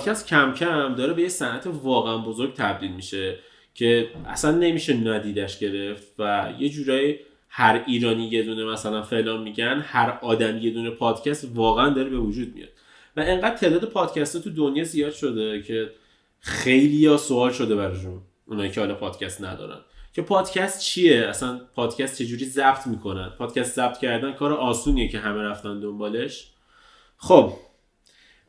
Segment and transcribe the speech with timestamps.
[0.00, 3.38] پادکست کم کم داره به یه صنعت واقعا بزرگ تبدیل میشه
[3.74, 9.84] که اصلا نمیشه ندیدش گرفت و یه جورایی هر ایرانی یه دونه مثلا فلان میگن
[9.86, 12.68] هر آدم یه دونه پادکست واقعا داره به وجود میاد.
[13.16, 15.90] و انقدر تعداد پادکست تو دنیا زیاد شده که
[16.40, 19.80] خیلی یا سوال شده براشون اونایی که حالا پادکست ندارن
[20.12, 25.42] که پادکست چیه؟ اصلا پادکست چجوری ضبط می‌کنن؟ پادکست ضبط کردن کار آسونیه که همه
[25.42, 26.50] رفتن دنبالش؟
[27.16, 27.52] خب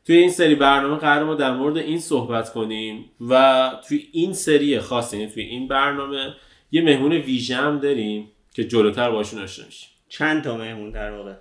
[0.06, 4.80] توی این سری برنامه قرار ما در مورد این صحبت کنیم و توی این سری
[4.80, 6.34] خاص یعنی توی این برنامه
[6.70, 9.88] یه مهمون ویژه هم داریم که جلوتر باشون آشنا میشیم.
[10.08, 11.34] چند تا مهمون در واقع؟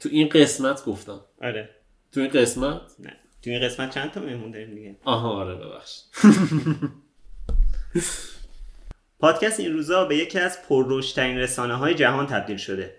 [0.00, 1.20] تو این قسمت گفتم.
[1.42, 1.70] آره.
[2.12, 3.16] تو این قسمت؟ نه.
[3.42, 6.00] تو این قسمت چند تا مهمون داریم دیگه؟ آها آره ببخش
[9.20, 12.94] پادکست این روزا به یکی از پررشدترین رسانه های جهان تبدیل شده.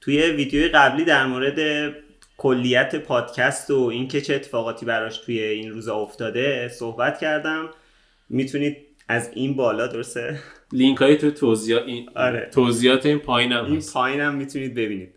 [0.00, 1.58] توی ویدیوی قبلی در مورد
[2.36, 7.70] کلیت پادکست و اینکه چه اتفاقاتی براش توی این روزا افتاده صحبت کردم.
[8.28, 8.76] می‌تونید
[9.08, 10.38] از این بالا درسته؟
[10.72, 12.50] لینک های تو توضیحات این آره.
[12.54, 15.14] توضیحات این پایینم این پایینم می‌تونید ببینید.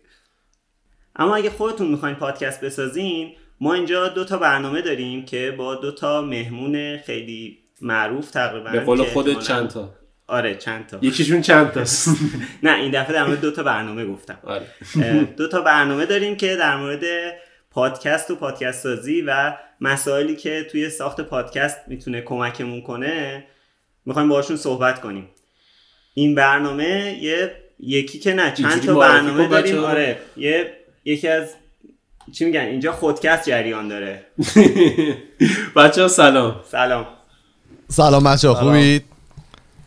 [1.16, 5.92] اما اگه خودتون می‌خواین پادکست بسازین ما اینجا دو تا برنامه داریم که با دو
[5.92, 9.94] تا مهمون خیلی معروف تقریبا به قول خودت احتمالاً- چند تا؟
[10.30, 10.98] آره چند تا.
[11.02, 12.08] یکیشون چند تاست؟
[12.62, 14.38] نه این دفعه در مورد دو تا برنامه گفتم.
[14.44, 14.66] آره.
[15.36, 17.04] دو تا برنامه داریم که در مورد
[17.70, 23.44] پادکست و پادکست سازی و مسائلی که توی ساخت پادکست می‌تونه کمکمون کنه
[24.06, 25.28] می‌خوایم باشون صحبت کنیم.
[26.14, 29.84] این برنامه یه یکی که نه چند تا برنامه داریم.
[29.84, 30.72] آره یه
[31.04, 31.54] یکی از
[32.32, 34.24] چی میگن؟ اینجا خودکست جریان داره.
[35.76, 36.60] بچه ها سلام.
[36.64, 37.06] سلام
[37.88, 38.24] سلام.
[38.24, 39.04] بچه خوبید؟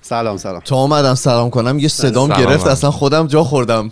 [0.03, 0.59] سلام سلام.
[0.59, 2.29] تا اومدم سلام کنم یه صدام.
[2.29, 3.91] گرفت اصلا خودم جا خوردم.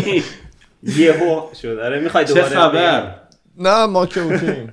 [0.82, 1.78] یهو شد.
[1.84, 3.14] آره می‌خوای چه دوباره خبر؟
[3.58, 4.72] نه ما که اوکیم.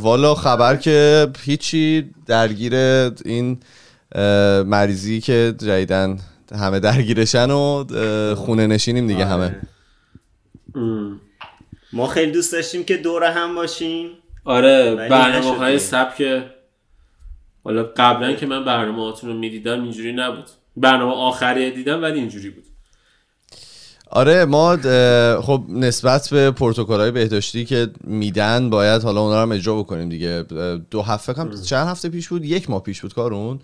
[0.00, 2.74] والا خبر که هیچی درگیر
[3.24, 3.60] این
[4.66, 6.18] مریضی که جدیدن
[6.54, 7.84] همه درگیرشن و
[8.34, 9.56] خونه نشینیم دیگه همه.
[10.74, 11.20] ام.
[11.92, 14.08] ما خیلی دوست داشتیم که دور هم باشیم.
[14.44, 15.78] آره برنامه های.
[15.78, 16.22] سبک
[17.68, 20.44] حالا قبلا که من برنامه هاتون رو می‌دیدم اینجوری نبود.
[20.76, 22.64] برنامه آخری دیدم ولی اینجوری بود.
[24.10, 24.76] آره ما
[25.40, 30.08] خب نسبت به پروتکل های بهداشتی که میدن باید حالا اونا رو هم اجرا بکنیم
[30.08, 30.44] دیگه.
[30.90, 33.60] دو هفته کم چند هفته پیش بود؟ یک ماه پیش بود کارون.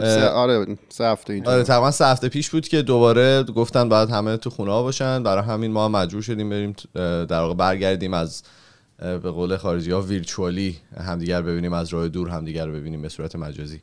[0.00, 1.52] سه آره سه هفته اینجا.
[1.52, 5.22] آره تقریبا سه هفته پیش بود که دوباره گفتن باید همه تو خونه ها باشن.
[5.22, 6.76] برای همین ما هم مجبور شدیم بریم
[7.26, 8.42] در واقع برگردیم از
[9.04, 10.76] به قول خارجی ها ویرچوالی
[11.06, 13.80] همدیگر ببینیم از راه دور همدیگر رو ببینیم به صورت مجازی.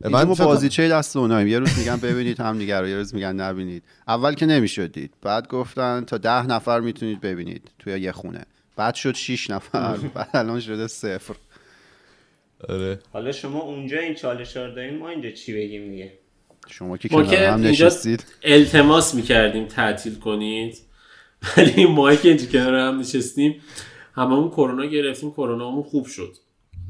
[0.00, 3.14] من فکر کنم- بازیچه دست اوناییم یه روز میگن ببینید هم دیگر رو یه روز
[3.14, 3.82] میگن نبینید.
[4.08, 5.14] اول که نمی‌شدید.
[5.22, 8.44] بعد گفتن تا ده نفر می‌تونید ببینید توی یه خونه.
[8.76, 9.96] بعد شد 6 نفر.
[10.14, 11.34] بعد الان شده صفر.
[12.68, 12.98] آره.
[13.12, 16.12] حالا شما اونجا این چالش رو دارین ما اینجا چی بگیم دیگه؟
[16.68, 18.24] شما که ما کنار که هم نشستید.
[18.42, 20.78] التماس می‌کردیم تعطیل کنید.
[21.56, 23.60] ولی ما که اینجا کنار هم نشستیم
[24.16, 26.36] هممون کرونا گرفتیم کرونامون خوب شد.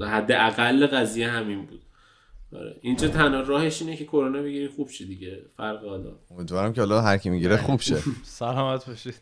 [0.00, 1.82] حد اقل قضیه همین بود.
[2.56, 2.76] آره.
[2.80, 5.42] اینجا تنها راهش اینه که کرونا بگیری خوب شی دیگه.
[5.56, 6.12] فرق حالا.
[6.30, 7.96] امیدوارم که حالا هر کی می‌گیره خوب شه.
[8.22, 9.14] سلامت باشید.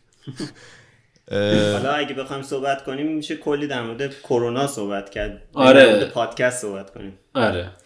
[1.31, 5.43] حالا اگه بخوایم صحبت کنیم میشه کلی در مورد کرونا صحبت کرد.
[5.54, 5.84] آره.
[5.87, 7.19] در مورد پادکست صحبت کنیم.
[7.34, 7.70] آره.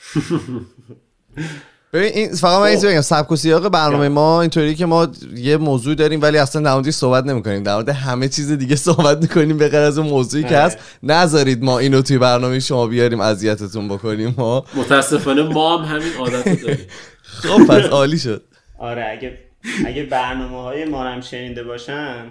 [1.93, 3.01] ببین این فقط من این چیزی بگم.
[3.01, 6.95] سبک و سیاق برنامه ما اینطوری که ما یه موضوع داریم ولی اصلا در موردش
[6.95, 7.63] صحبت نمی‌کنیم.
[7.63, 10.57] در مورد همه چیز دیگه صحبت می‌کنیم به غیر از اون موضوعی که.
[10.59, 10.79] هست.
[11.03, 14.65] نذارید ما اینو توی برنامه شما بیاریم اذیتتون بکنیم ما.
[14.75, 16.87] متاسفانه ما هم همین عادت داریم.
[17.43, 18.43] خب پس عالی شد.
[18.79, 19.39] آره اگه
[19.87, 22.25] اگه برنامه های ما هم شنیده باشن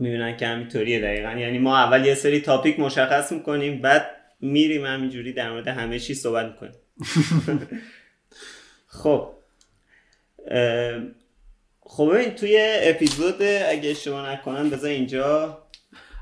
[0.00, 1.32] می‌بینن که همینطوریه دقیقا.
[1.32, 4.06] یعنی ما اول یه سری تاپیک مشخص می‌کنیم بعد
[4.40, 6.72] میریم همینجوری در مورد همه چیز صحبت می‌کنیم.
[9.02, 9.30] خب
[11.80, 15.58] خب ببین توی اپیزود اگه اشتباه نکنم بذار اینجا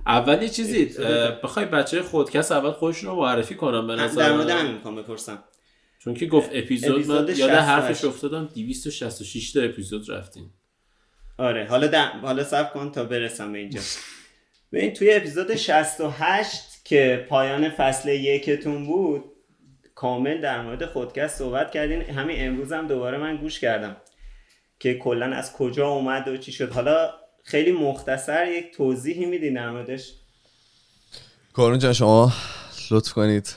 [0.06, 0.84] اول یه چیزی
[1.42, 4.58] بخوای بچه خودکست اول خودشون رو معرفی کنم به نظر در مورد من.
[4.58, 5.44] همین می‌خوام بپرسم
[5.98, 7.68] چون که گفت اپیزود, اپیزود من یاد 68.
[7.68, 10.54] حرفش افتادم 266 تا اپیزود رفتیم
[11.38, 12.06] آره حالا در...
[12.06, 13.80] حالا صبر کن تا برسم به اینجا
[14.72, 19.24] ببین توی اپیزود 68 که پایان فصل یکتون بود
[19.94, 22.02] کامل در مورد خودکست صحبت کردین.
[22.02, 23.96] همین امروز هم دوباره من گوش کردم
[24.78, 26.72] که کلا از کجا اومد و چی شد.
[26.72, 27.10] حالا
[27.44, 30.14] خیلی مختصر یک توضیحی میدین در موردش.
[31.52, 32.32] کارون جان شما
[32.90, 33.54] لطف کنید.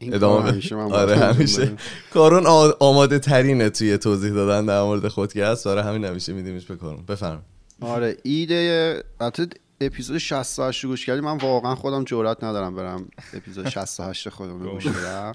[0.00, 0.50] ادامه.
[0.50, 1.72] همیشه من آره همیشه.
[2.14, 2.46] کارون
[2.80, 5.68] آماده ترینه توی توضیح دادن در مورد خودکست.
[5.68, 7.04] برای همین همیشه میدیمش به کارون.
[7.06, 7.44] بفرم
[7.80, 9.46] آره ایده البته
[9.80, 14.70] اپیزود 68 رو گوش کردی من واقعا خودم جرئت ندارم برم اپیزود 68 خودم رو
[14.70, 15.34] گوش بدم.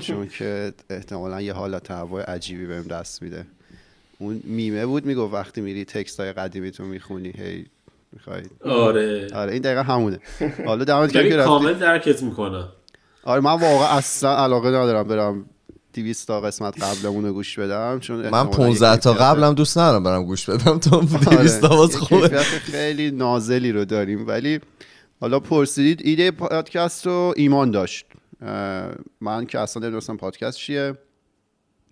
[0.00, 3.46] چون که احتمالا یه حالت هوای عجیبی بهم دست میده.
[4.18, 7.66] اون میمه بود می‌گفت وقتی میری تکست های قدیمی تو می‌خونی هی
[8.12, 8.42] می‌خوای.
[8.64, 9.28] آره.
[9.34, 10.18] آره این دقیقا همونه.
[10.66, 12.68] حالا دمت گرم که رفتی کامل درکت می‌کنم.
[13.22, 15.44] آره من واقعا اصلا علاقه ندارم برم
[15.94, 20.02] 200 تا قسمت قبلمون رو گوش بدم چون من احتمالاً 15 تا قبلم دوست ندارم
[20.02, 22.28] برم گوش بدم تا آره، 200 تا باز خوبه.
[22.28, 24.60] کیفیت خیلی نازلی رو داریم ولی
[25.20, 28.06] حالا پرسیدید ایده پادکست رو ایمان داشت.
[29.20, 30.94] من که اصلا نمی‌دونستم پادکست چیه.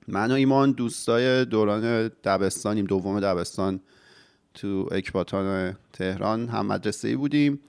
[0.08, 3.80] من و ایمان دوستای دوران دبستانیم دوم دبستان
[4.54, 7.60] تو اکباتان تهران هم مدرسه ای بودیم.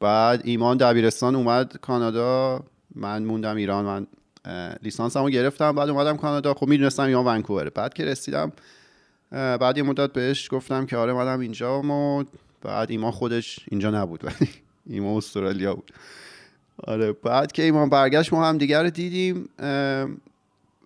[0.00, 2.64] بعد ایمان دبیرستان اومد کانادا
[2.94, 4.06] من موندم ایران من
[4.82, 6.54] لیسانسمو گرفتم بعد اومدم کانادا.
[6.54, 7.70] خب می‌دونستم ایمان ونکووره.
[7.70, 8.52] بعد که رسیدم
[9.30, 12.24] بعد یه مدت بهش گفتم که آره منم اینجا و
[12.62, 14.50] بعد ایمان خودش اینجا نبود ولی
[14.86, 15.92] ایمان استرالیا بود.
[16.84, 19.48] آره بعد که ایمان برگشت ما هم دیگر رو دیدیم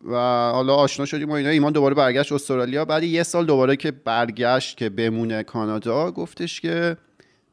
[0.04, 0.14] و
[0.52, 1.48] حالا آشنا شدیم و اینا.
[1.48, 2.84] ایمان دوباره برگشت استرالیا.
[2.84, 6.96] بعد یه سال دوباره که برگشت که بمونه کانادا گفتش که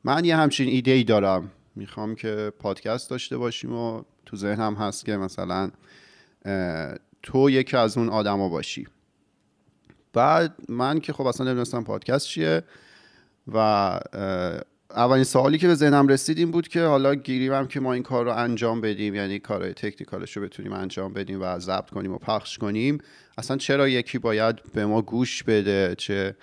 [0.04, 1.52] من یه همچین ایده ای دارم.
[1.76, 5.72] می‌خوام که پادکست داشته باشیم و تو ذهنم هست که مثلا
[7.24, 8.88] تو یکی از اون آدما باشی.
[10.14, 12.64] بعد من که خب اصلا نمی‌دونستم پادکست چیه
[13.54, 14.00] و
[14.96, 18.26] اولین سوالی که به ذهنم رسید این بود که حالا گیریم که ما این کار
[18.26, 22.58] رو انجام بدیم یعنی کارهای تکنیکالش رو بتونیم انجام بدیم و ضبط کنیم و پخش
[22.58, 22.98] کنیم
[23.38, 26.36] اصلا چرا یکی باید به ما گوش بده؟ چه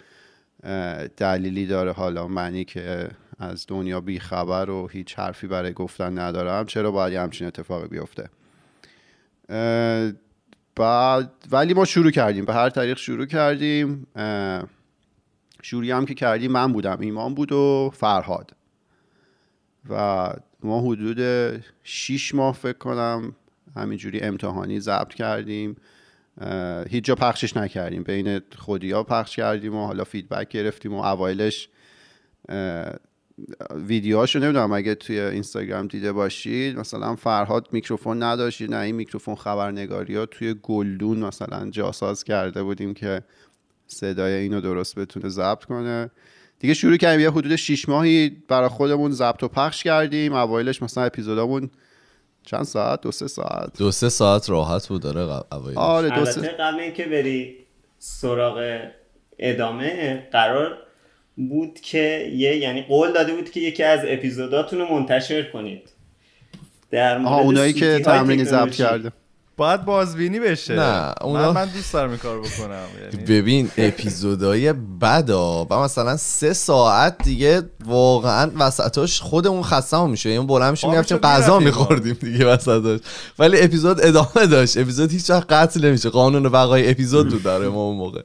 [1.16, 3.08] دلیلی داره؟ حالا منی که
[3.38, 8.28] از دنیا بیخبر و هیچ حرفی برای گفتن ندارم چرا باید همچین اتفاقی بیفته؟
[10.76, 14.06] بعد ولی ما شروع کردیم به هر طریق شروع کردیم
[15.62, 18.56] شروعی هم که کردیم من بودم ایمان بود و فرهاد.
[19.90, 20.32] و
[20.62, 21.20] ما حدود
[21.82, 23.32] شیش ماه فکر کنم
[23.76, 25.76] همینجوری امتحانی ضبط کردیم.
[26.88, 28.02] هیچ جا پخشش نکردیم.
[28.02, 31.68] بین خودیا پخش کردیم و حالا feedback گرفتیم و اوایلش
[33.74, 40.16] ویدیوهاشو نمی‌دونم اگه توی اینستاگرام دیده باشید مثلا فرهاد میکروفون نداشت نه این میکروفون خبرنگاری
[40.16, 43.22] ها توی گلدون مثلا جاساز کرده بودیم که
[43.88, 46.10] صدای اینو درست بتونه ضبط کنه.
[46.58, 50.32] دیگه شروع کردیم یه حدود 6 ماهی برای خودمون ضبط و پخش کردیم.
[50.32, 51.70] اوایلش مثلا اپیزودامون
[52.42, 53.78] چند ساعت؟ دو سه ساعت.
[53.78, 55.72] دو سه ساعت راحت بود داره قبل.
[55.76, 57.56] آره دو سه قبل اینکه بری
[57.98, 58.78] سراغ
[59.38, 60.78] ادامه قرار
[61.36, 65.90] بود که یه یعنی قول داده بود که یکی از اپیزوداتون رو منتشر کنید.
[66.90, 68.70] در مورد آها اونایی که تمرینی ضبط.
[68.70, 69.12] کرده.
[69.58, 70.74] باید بازبینی بشه.
[70.74, 76.16] نه، اونا- من, من دوست دارم این کار بکنم یعنی ببین اپیزودای بدا و مثلا
[76.16, 80.30] سه ساعت دیگه واقعا وسطاش خودمون خستم میشه.
[80.30, 81.80] یعنی بلند میشه می‌رفتیم غذا می‌رفتیم.
[81.80, 83.00] میخوردیم دیگه وسطاش.
[83.38, 84.78] ولی اپیزود ادامه داشت.
[84.78, 86.10] اپیزود هیچ وقت قطع نمیشه.
[86.10, 88.22] قانون بقای اپیزود بود برای ما اون موقع.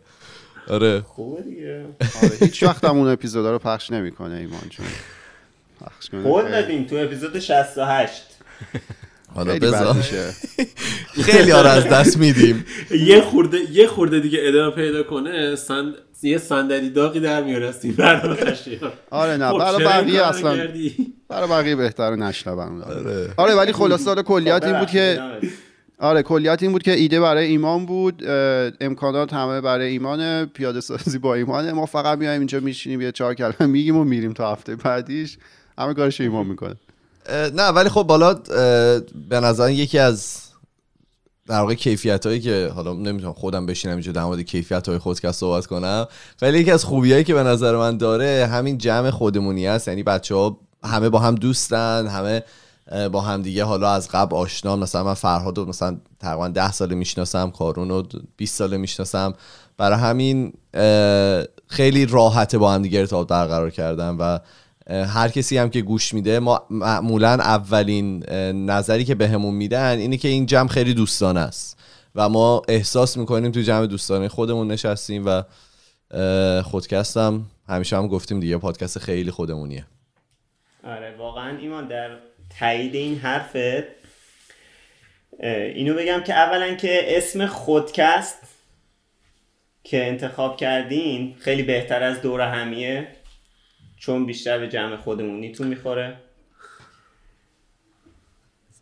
[0.70, 1.02] آره.
[1.02, 1.86] خوبه دیگه.
[2.24, 4.86] آره هیچ وقت هم اون اپیزودا رو پخش نمی‌کنه ایمان چون
[5.82, 6.24] پخش کنه.
[6.24, 8.22] قول دادیم تو اپیزود 68
[9.36, 9.96] حالا بذار.
[9.96, 10.34] میشه.
[11.32, 12.66] خیلی آره از دست میدیم.
[12.92, 15.94] یه خورده یه خورده دیگه ادامه پیدا کنه سند...
[16.24, 18.38] یه صندلی داغی در میاره از این برنامه
[19.10, 23.30] آره نه خب، برای بقیه اصلا کردی؟ برای بقیه بهتره نشنون آره.
[23.38, 25.20] آره ولی خلاصه حالا کلیت این بود که
[26.00, 28.24] آره کلیت این بود که ایده برای ایمان بود
[28.82, 31.74] امکانات همه برای ایمان پیاده سازی با ایمانه.
[31.74, 35.38] ما فقط میایم اینجا میشینیم یه چهار کلمه میگیم و میریم تا هفته بعدیش.
[35.78, 36.76] همه کارش ایمان می‌کنه.
[37.30, 38.34] نه ولی خب بالا
[39.30, 40.38] به نظر یکی از
[41.48, 45.40] در واقع کیفیت هایی که حالا نمی‌تونم خودم بشینم اینجا در مورد کیفیت های خودکست
[45.40, 46.08] صحبت کنم
[46.42, 49.88] ولی یکی از خوبی هایی که به نظر من داره همین جمع خودمونی است.
[49.88, 52.44] یعنی بچه ها همه با هم دوستن همه
[53.12, 54.76] با هم دیگه حالا از قبل آشنا.
[54.76, 58.04] مثلا من فرهاد مثلا تقریبا ده ساله می‌شناسم کارون رو
[58.38, 59.34] 20 ساله می‌شناسم.
[59.78, 60.54] برای همین
[61.68, 64.40] خیلی راحته با هم دیگه ارتباط برقرار کردن و
[64.88, 68.30] هر کسی هم که گوش میده ما معمولا اولین
[68.70, 71.80] نظری که بهمون میدن اینه که این جمع خیلی دوستانه است
[72.16, 75.44] و ما احساس می‌کنیم تو جمع دوستانه خودمون نشستیم و
[76.12, 79.86] اه، خودکست هم همیشه هم گفتیم دیگه پادکست خیلی خودمونیه.
[80.84, 82.18] آره واقعا ایمان در
[82.60, 83.86] تایید این حرفت
[85.76, 88.38] اینو بگم که اولا که اسم خودکست
[89.84, 93.08] که انتخاب کردین خیلی بهتر از دور همیه.
[94.06, 96.18] چون بیشتر به جمع خودمونیتون می‌خوره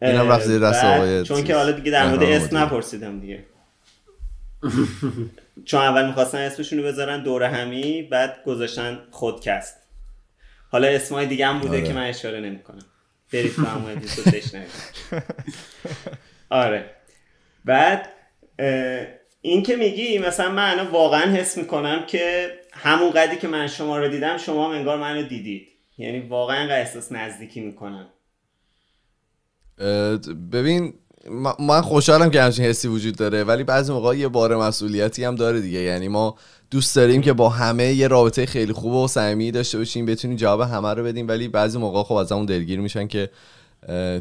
[0.01, 1.43] اینم رفت زیر دست آقای چون.
[1.43, 2.57] که حالا دیگه در مورد اسم.
[2.57, 3.45] نپرسیدم دیگه
[5.65, 9.77] چون اول می‌خواستن اسمشون رو بذارن دور همی بعد گذاشتن خودکست
[10.69, 11.87] حالا اسمای دیگه هم بوده آره.
[11.87, 12.85] که من اشاره نمی‌کنم
[13.33, 14.69] برید تو همون اپیزود بشنوید
[16.49, 16.89] آره
[17.65, 18.09] بعد
[19.41, 23.97] این که میگی مثلا من الان واقعا حس می‌کنم که همون قدی که من شما
[23.97, 25.67] رو دیدم شما هم انگار منو دیدید.
[25.97, 28.07] یعنی واقعا انقدر احساس نزدیکی می‌کنم.
[30.51, 30.93] ببین
[31.59, 35.61] من خوشحالم که همچین حسی وجود داره ولی بعضی موقع یه بار مسئولیتی هم داره
[35.61, 35.79] دیگه.
[35.79, 36.35] یعنی ما
[36.71, 40.61] دوست داریم که با همه یه رابطه خیلی خوب و صمیمی داشته باشیم بتونیم جواب
[40.61, 41.27] همه رو بدیم.
[41.27, 43.29] ولی بعضی موقع خب از همون دلگیر میشن که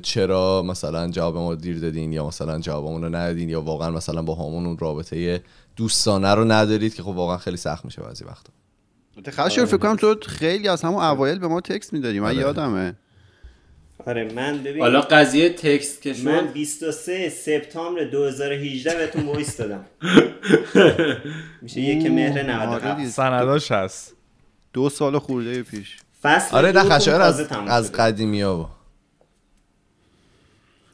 [0.03, 4.35] چرا مثلا جواب ما دیر دادین یا مثلا جوابمون رو ندادین یا واقعا مثلا با
[4.35, 5.43] همون اون رابطه
[5.77, 8.53] دوستانه رو ندارید که خب واقعا خیلی سخت میشه بعضی وقتا
[9.31, 12.37] خشایار فکر کنم تو خیلی از همون اوایل به ما text می‌دادی من آره.
[12.37, 12.95] یادمه
[14.07, 19.85] آره من ببین حالا قضیه text که من شد 23 سپتامبر 2018 بهتون وایس دادم
[21.63, 23.09] میشه یک مهر آره 97 دیگه.
[23.09, 24.17] سنداش هست
[24.73, 27.93] دو سال خورده پیش فصل آره نه دوتون خشایار تازه از از.
[27.93, 28.71] قدیمی ها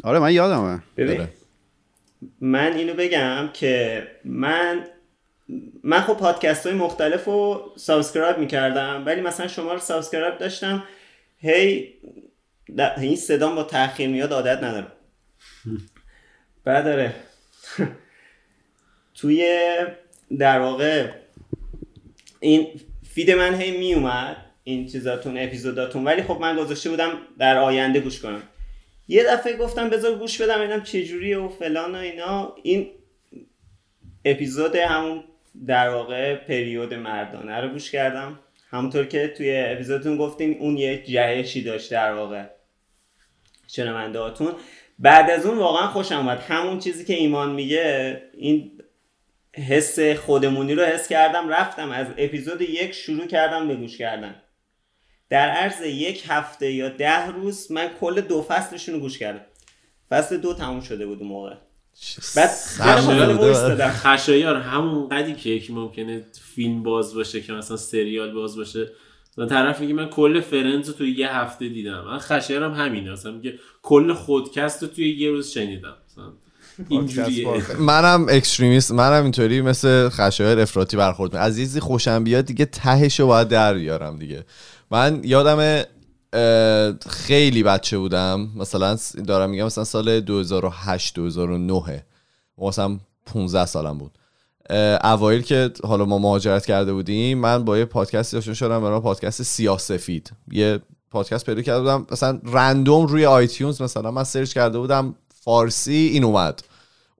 [0.04, 1.32] آره من یادمه ببین آره.
[2.40, 4.84] من اینو بگم که من
[5.82, 10.84] من خب پادکست های مختلف رو subscribe می‌کردم ولی مثلا شما رو subscribe داشتم
[11.38, 11.94] هی
[12.76, 14.92] در- این صدام با تاخیر میاد عادت ندارم.
[16.64, 17.14] بعد داره
[19.20, 19.66] توی
[20.38, 21.10] در واقع
[22.40, 22.66] این
[23.10, 28.00] فید من هی می اومد این چیزاتون اپیزوداتون ولی خب من گذاشته بودم در آینده
[28.00, 28.42] گوش کنم.
[29.08, 32.54] یه دفعه گفتم بذار گوش بدم ببینم چه جوریه و فلان و اینا.
[32.62, 32.90] این
[34.24, 35.24] اپیزود همون
[35.66, 38.38] در واقع پریود مردانه رو گوش کردم.
[38.70, 42.44] همونطور که توی اپیزودتون گفتین اون یه جهشی داشت در واقع.
[43.68, 44.52] شنونده هاتون
[44.98, 46.38] بعد از اون واقعا خوشم اومد.
[46.38, 48.72] همون چیزی که ایمان میگه این
[49.52, 54.42] حس خودمونی رو حس کردم رفتم از اپیزود یک شروع کردم به گوش کردن.
[55.30, 59.40] در عرض یک هفته یا ده روز من کل دو فصلشون رو گوش کردم.
[60.10, 61.54] فصل دو تموم شده بود اون موقع.
[62.36, 62.50] بعد
[63.90, 68.90] خشایار همون قدی که یکی ممکنه فیلم باز باشه که مثلا سریال باز باشه.
[69.32, 72.04] مثلا طرف میگه من کل فرنز رو توی یه هفته دیدم.
[72.04, 73.12] من خشایارم همینه.
[73.12, 75.94] مثلا میگه کل خودکست رو توی یه روز شنیدم.
[76.08, 76.32] مثلا
[77.78, 83.48] منم extremist منم اینطوری مثل خشایر افراطی برخورد چیزی خوشم بیاد دیگه تهش رو باید
[83.48, 84.44] در بیارم دیگه.
[84.90, 85.82] من یادم
[87.08, 88.48] خیلی بچه بودم.
[88.56, 92.04] مثلا دارم میگم مثلا سال 2008 2009
[92.58, 94.18] مثلا 15 سالم بود.
[95.04, 99.42] اوایل که حالا ما مهاجرت کرده بودیم من با یه پادکستی آشنا شدم نام پادکست
[99.42, 102.06] سیاسفید یه پادکست پیدا کرده بودم.
[102.10, 106.62] مثلا random روی iTunes مثلا من search کرده بودم فارسی این اومد.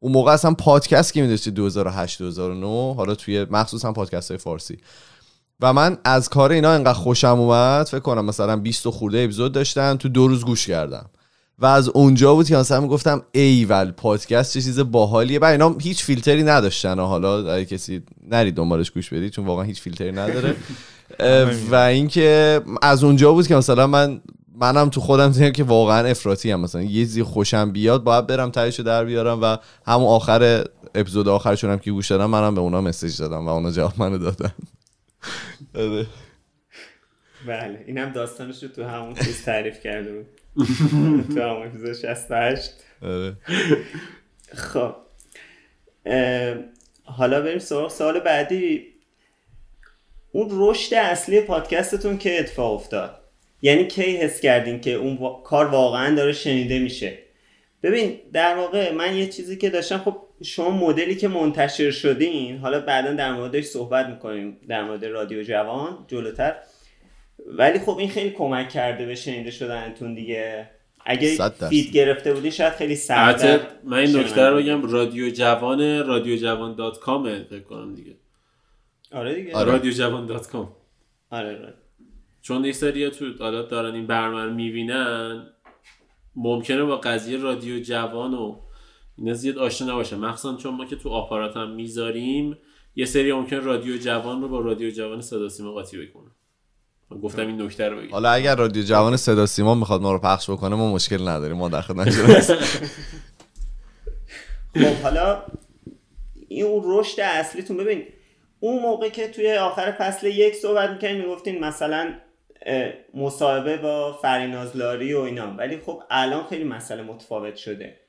[0.00, 4.78] اون موقع اصلا پادکست که میداشتی 2008 2009 حالا توی مخصوصا پادکست های فارسی.
[5.60, 9.52] و من از کار اینا انقدر خوشم اومد فکر کنم مثلا 20 و خورده اپیزود
[9.52, 11.06] داشتن تو دو روز گوش کردم.
[11.58, 15.38] و از اونجا بود که مثلا می‌گفتم ایول پادکست چه چیز باحالیه.
[15.38, 16.98] و اینا هیچ فیلتری نداشتن.
[16.98, 20.56] و حالا اگه کسی نرید دنبالش گوش بدید چون واقعا هیچ فیلتری نداره.
[21.70, 24.20] و اینکه از اونجا بود که مثلا من
[24.60, 28.50] منم تو خودم دیدم که واقعا افراطی هم مثلا یه چیزی خوشم بیاد باید برم
[28.50, 29.42] تهیشو در بیارم.
[29.42, 33.48] و همون آخر اپیزود آخرشون هم که گوش دادم منم به اونا مسیج دادم و
[33.48, 34.52] اونا جواب منو دادن.
[35.74, 36.06] آره.
[37.46, 40.26] بله اینم داستانش رو تو همون چیز تعریف کرده بود.
[41.34, 42.70] تو همون اپیزود 68
[43.02, 43.36] آره.
[44.54, 44.94] خب.
[47.04, 48.86] حالا بریم سراغ سال بعدی.
[50.32, 53.20] اون رشد اصلی پادکستتون که اتفاق افتاد؟
[53.62, 57.18] یعنی کی حس کردین که اون وا- کار واقعا داره شنیده میشه؟
[57.82, 62.80] ببین در واقع من یه چیزی که داشتم خب شما مدلی که منتشر شدین حالا
[62.80, 66.56] بعدا در موردش صحبت می‌کنیم در مورد رادیو جوان جلوتر
[67.46, 70.70] ولی خب این خیلی کمک کرده به شنیده شدنتون دیگه
[71.06, 71.50] اگه.
[71.68, 73.44] فید گرفته بودی شاید خیلی سخت
[73.84, 78.12] من این نکته رو بگم رادیو جوان رادیو جوان dot com ه فکر کنم دیگه
[79.12, 79.72] آره دیگه آره.
[79.72, 80.72] رادیو جوان دات کام
[81.30, 81.74] آره آره.
[82.42, 85.46] چون یه سری تو حالا دارن این برنامه رو می‌بینن
[86.36, 88.56] ممکنه با قضیه رادیو جوان و
[89.18, 92.58] اینا زیاد آشنا نباشن مخصوصا چون ما که تو آپارات هم می‌ذاریم
[92.96, 96.30] یه سری ممکن رادیو جوان رو با رادیو جوان صدا سیما قاطی بکنن
[97.10, 98.10] من گفتم این نکته رو بگم.
[98.10, 101.56] حالا اگر رادیو جوان صدا سیما می‌خواد ما رو پخش بکنه ما مشکل نداریم.
[101.56, 102.10] ما در خدمت
[104.74, 105.42] خب حالا
[106.48, 107.76] این اون رشد اصلیتون.
[107.76, 108.04] ببین
[108.60, 112.14] اون موقع که توی آخر فصل یک صحبت می‌کنیم می‌گفتین مثلا
[113.14, 115.54] مصاحبه با فریناز لاری و اینا.
[115.58, 118.05] ولی خب الان خیلی مسئله متفاوت شده.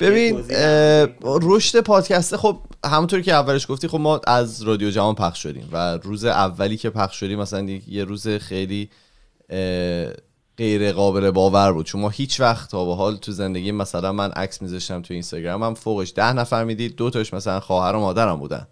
[0.00, 0.44] ببین.
[1.24, 5.96] رشد پادکسته خب همونطور که اولش گفتی خب ما از رادیو جهان پخش شدیم و
[5.96, 8.90] روز اولی که پخش شدیم مثلا یه روز خیلی
[10.56, 11.86] غیر قابل باور بود.
[11.86, 15.62] چون ما هیچ وقت تا به حال تو زندگی مثلا من عکس میذاشتم تو اینستاگرام
[15.62, 18.66] هم فوقش ده نفر می‌دید دو تاش مثلا خواهر و مادرم بودن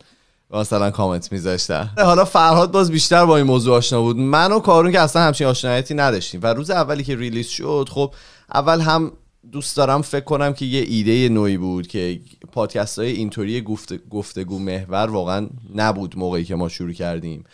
[0.51, 1.91] و مثلا کامنت میذاشتن.
[1.99, 4.17] حالا فرهاد باز بیشتر با این موضوع آشنا بود.
[4.17, 6.41] من و کارون که اصلا همچین آشنایتی نداشتیم.
[6.43, 8.15] و روز اولی که ریلیز شد خب
[8.55, 9.13] اول هم
[9.53, 12.21] دوست دارم فکر کنم که یه ایده نوعی بود که
[12.53, 17.45] پادکست های اینطوری گفت گفتگو محور واقعا نبود موقعی که ما شروع کردیم.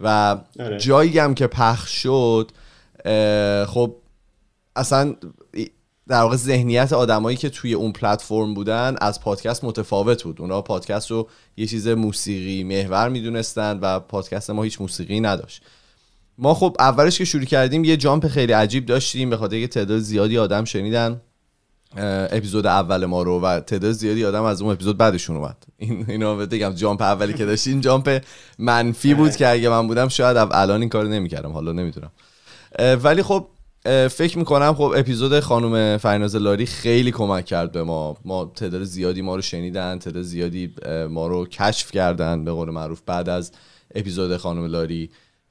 [0.00, 0.78] و آره.
[0.78, 2.50] جایی هم که پخش شد
[3.66, 3.96] خب
[4.76, 5.14] اصلا
[6.08, 10.40] در واقع ذهنیت آدمایی که توی اون پلتفرم بودن از پادکست متفاوت بود.
[10.40, 15.62] اونا پادکست رو یه چیز موسیقی محور می‌دونستن و پادکست ما هیچ موسیقی نداشت.
[16.38, 19.98] ما خب اولش که شروع کردیم یه جامپ خیلی عجیب داشتیم به خاطر که تعداد
[19.98, 21.20] زیادی آدم شنیدن.
[21.98, 25.56] اپیزود اول ما رو و تعداد زیادی آدم از اون اپیزود بعدشون اومد.
[25.78, 28.22] این بهت بگم جامپ اولی که داشتیم جامپ
[28.58, 32.10] منفی بود که اگه من بودم شاید الان این کارو نمی‌کردم حالا نمی‌دونم.
[32.78, 33.48] ولی خب
[34.10, 38.16] فکر می‌کنم خب اپیزود خانم فرناز لاری خیلی کمک کرد به ما.
[38.24, 40.74] ما تعداد زیادی ما رو شنیدن تعداد زیادی
[41.10, 43.52] ما رو کشف کردن به قول معروف بعد از
[43.94, 45.10] اپیزود خانم لاری.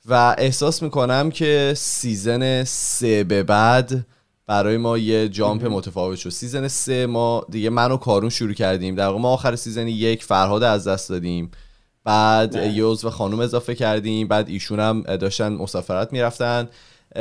[0.09, 4.05] و احساس می‌کنم که season سه به بعد
[4.47, 6.29] برای ما یه jump متفاوت شد.
[6.29, 8.95] season سه ما دیگه من و کارون شروع کردیم.
[8.95, 11.51] در واقع ما آخر season یک فرهاد از دست دادیم.
[12.03, 12.73] بعد بله.
[12.73, 14.27] یه عضو خانم اضافه کردیم.
[14.27, 16.69] بعد ایشون هم داشتن مسافرت می‌رفتن.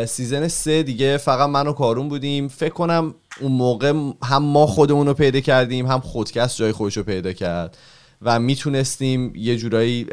[0.07, 2.49] season سه دیگه فقط من و کارون بودیم.
[2.49, 7.03] فکر کنم اون موقع هم ما خودمون رو پیدا کردیم هم خودکست جای خودش رو
[7.03, 7.79] پیدا کرد
[8.23, 10.07] و می‌تونستیم یه جورایی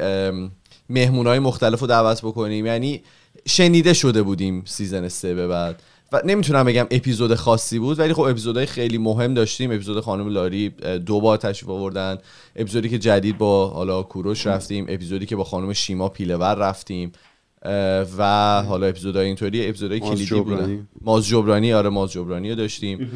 [0.89, 2.65] مهمونهای مختلف رو دعوت بکنیم.
[2.65, 3.01] یعنی
[3.47, 5.83] شنیده شده بودیم season سه به بعد.
[6.11, 9.71] و نمی‌تونم بگم اپیزود خاصی بود ولی خب اپیزودهای خیلی مهم داشتیم.
[9.71, 10.69] اپیزود خانم لاری
[11.05, 12.17] دو بار تشریف آوردن.
[12.55, 14.85] اپیزودی که جدید با حالا کوروش رفتیم.
[14.89, 17.11] اپیزودی که با خانم شیما پیلور رفتیم.
[18.17, 18.23] و
[18.67, 20.41] حالا اپیزودهای اینطوری اپیزودهای کلیدی.
[20.41, 23.11] بودن ماز جبرانی آره ماز جبرانی رو داشتیم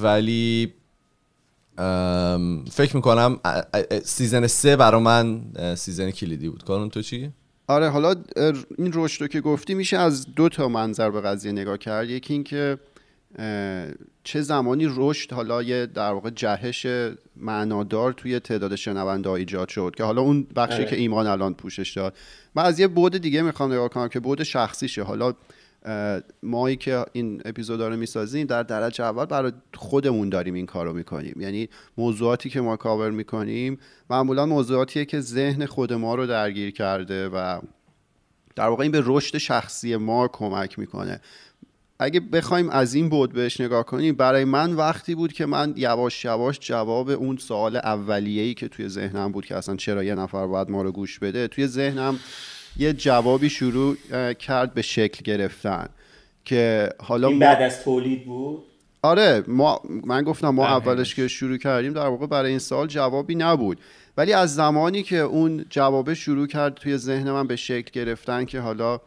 [0.00, 0.72] ولی
[2.70, 3.40] فکر می‌کنم
[4.04, 5.42] season سه برا من
[5.76, 6.64] season کلیدی بود.
[6.64, 7.30] کارون تو چی؟
[7.70, 8.14] آره حالا
[8.78, 12.10] این رشد رو که گفتی میشه از دو تا منظر به قضیه نگاه کرد.
[12.10, 12.78] یکی این که
[13.38, 13.86] اه،
[14.24, 16.86] چه زمانی رشد حالا یه در واقع جهش
[17.36, 20.84] معنادار توی تعداد شنونده ایجاد شد که حالا اون بخشی آره.
[20.84, 22.16] که ایمان الان پوشش داد.
[22.54, 25.02] من از یه بود دیگه می‌خوام نگاه کنم که بود شخصیشه.
[25.02, 25.34] حالا
[26.42, 30.92] مایی که این اپیزودا رو می‌سازیم در درجه اول برای خودمون داریم این کار رو
[30.92, 31.40] می‌کنیم.
[31.40, 33.78] یعنی موضوعاتی که ما کاور می‌کنیم
[34.10, 37.60] معمولا موضوعاتیه که ذهن خود ما رو درگیر کرده و
[38.56, 41.20] در واقع این به رشد شخصی ما کمک می‌کنه.
[41.98, 46.24] اگه بخوایم از این بود بهش نگاه کنیم برای من وقتی بود که من یواش
[46.24, 50.70] یواش جواب اون سوال اولیه‌ای که توی ذهنم بود که اصلا چرا یه نفر باید
[50.70, 52.18] ما رو گوش بده توی ذهنم
[52.76, 53.96] یه جوابی شروع
[54.34, 55.88] کرد به شکل گرفتن
[56.44, 58.62] که حالا این ما بعد از تولید بود؟
[59.02, 60.66] آره ما من گفتم ما.
[60.66, 63.80] اولش که شروع کردیم در واقع برای این سال جوابی نبود.
[64.16, 68.60] ولی از زمانی که اون جوابه شروع کرد توی ذهن من به شکل گرفتن که
[68.60, 69.00] حالا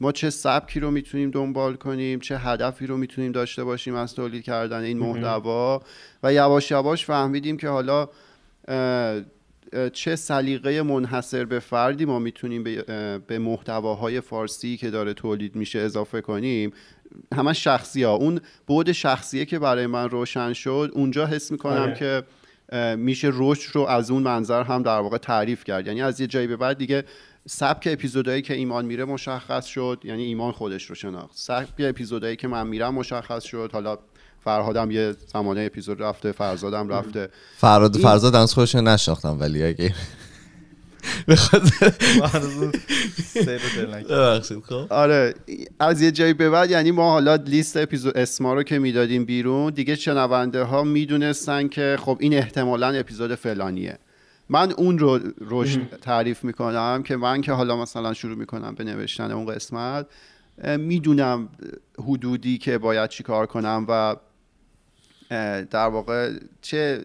[0.00, 4.44] ما چه سبکی رو می‌تونیم دنبال کنیم چه هدفی رو می‌تونیم داشته باشیم از تولید
[4.44, 5.82] کردن این محتوا
[6.22, 8.08] و یواش یواش فهمیدیم که حالا
[9.92, 15.56] چه سلیقه منحصر به فردی ما می‌تونیم به, اه، به محتواهای فارسی که داره تولید
[15.56, 16.72] میشه اضافه کنیم.
[17.34, 20.90] همه شخصی ها اون بود شخصیه که برای من روشن شد.
[20.92, 21.94] اونجا حس می‌کنم آره.
[21.94, 22.22] که
[22.72, 25.86] اه، میشه رشد رو از اون منظر هم در واقع تعریف کرد.
[25.86, 27.04] یعنی از یه جایی به بعد دیگه
[27.48, 30.00] سبک اپیزودایی که ایمان میره مشخص شد.
[30.04, 31.36] یعنی ایمان خودش رو شناخت.
[31.36, 33.70] سبک اپیزودایی که من میرم مشخص شد.
[33.72, 33.98] حالا
[34.44, 37.28] فرهادم یه زمانه اپیزود رفته فرزادم رفته.
[37.56, 39.94] فراد این- فرزاد هنوز خودش نشناختم ولی اگه
[44.68, 44.92] خب.
[44.92, 45.34] آره
[45.80, 49.72] از یه جایی به بعد یعنی ما حالا لیست اپیزود اسما رو که می‌دادیم بیرون
[49.72, 53.98] دیگه شنونده ها می‌دونستن که خب این احتمالا اپیزود فلانیه.
[54.48, 59.30] من اون رو رشد تعریف می‌کنم که من که حالا مثلا شروع می‌کنم به نوشتن
[59.30, 60.06] اون قسمت
[60.78, 61.48] می‌دونم
[61.98, 64.16] حدودی که باید چی کار کنم و
[65.70, 67.04] در واقع چه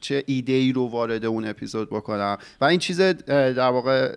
[0.00, 2.38] چه ایده ای رو وارد اون اپیزود بکنم.
[2.60, 4.16] و این چیز در واقع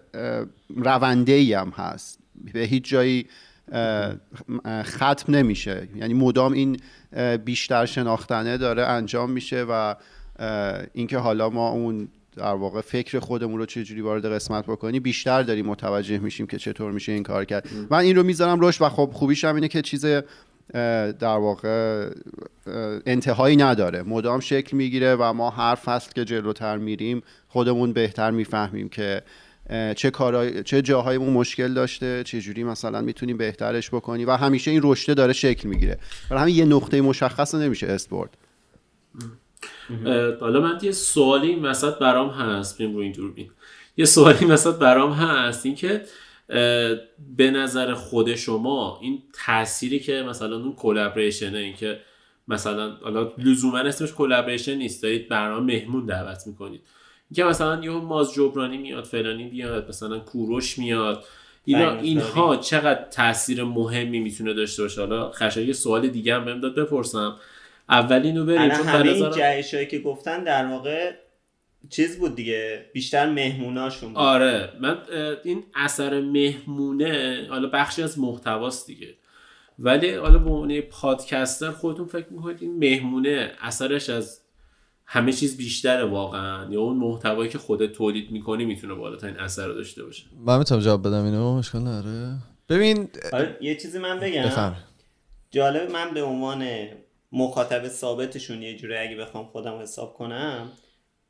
[0.75, 2.19] رونده ای هم هست.
[2.53, 3.27] به هیچ جایی
[4.83, 5.87] ختم نمیشه.
[5.95, 6.79] یعنی مدام این
[7.45, 9.95] بیشتر شناختنه داره انجام میشه و
[10.93, 15.65] اینکه حالا ما اون در واقع فکر خودمون رو چجوری وارد قسمت بکنی بیشتر داریم
[15.65, 17.69] متوجه میشیم که چطور میشه این کار کرد.
[17.89, 20.05] من این رو می‌ذارم روش و خب خوبیش هم اینه که چیز
[21.19, 22.09] در واقع
[23.05, 24.03] انتهایی نداره.
[24.03, 29.21] مدام شکل می‌گیره و ما هر فصل که جلوتر میریم خودمون بهتر می‌فهمیم که
[29.95, 34.27] چه کارهای چه جاهایمون مشکل داشته چه جوری مثلا می‌تونیم بهترش بکنیم.
[34.27, 35.99] و همیشه این رشته داره شکل می‌گیره.
[36.29, 38.29] برای همین یه نقطه مشخص نمیشه spot
[40.39, 42.77] حالا من یه سوالی این برام هست.
[42.77, 43.49] بیم رو این دوربین
[43.97, 45.65] یه سوالی وسط برام هست.
[45.65, 46.01] اینکه
[47.37, 51.99] به نظر خود شما این تأثیری که مثلا اون collaboration ه این که
[52.47, 56.81] مثلا حالا لزوما اسمش collaboration نیست دارید برنامه مهمون دعوت می‌کنید.
[57.29, 61.25] اینکه مثلا یه ماز جبرانی میاد فلانی بیاد مثلا کوروش میاد
[61.65, 66.59] اینا اینها چقدر تاثیر مهمی می‌تونه داشته باشه؟ حالا خشایار یه سوال دیگه هم بهم
[66.59, 67.35] داد بپرسم.
[67.89, 71.11] اولینو بریم الان چون همه این جهشایی که گفتن در واقع
[71.89, 74.17] چیز بود دیگه بیشتر مهموناشون بود.
[74.17, 74.97] آره من
[75.43, 79.13] این اثر مهمونه حالا بخشی از محتواست دیگه.
[79.79, 84.39] ولی حالا به عنوان پادکستر خودتون فکر می‌کنید این مهمونه اثرش از
[85.05, 89.73] همه چیز بیشتره واقعا؟ یا اون محتوایی که خودت تولید می‌کنی می‌تونه بالاترین اثر رو
[89.73, 92.37] داشته باشه؟ من می‌تونم جواب بدم اینو؟ اشکال نداره.
[92.69, 94.43] ببین حالا یه چیزی من بگم.
[94.43, 94.75] بفهم
[95.51, 96.67] جالب من به عنوان
[97.31, 100.71] مخاطب ثابتشون یه جوری اگه بخوام خودم حساب کنم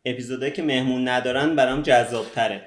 [0.05, 2.61] اپیزودایی که مهمون ندارن برام جذاب تره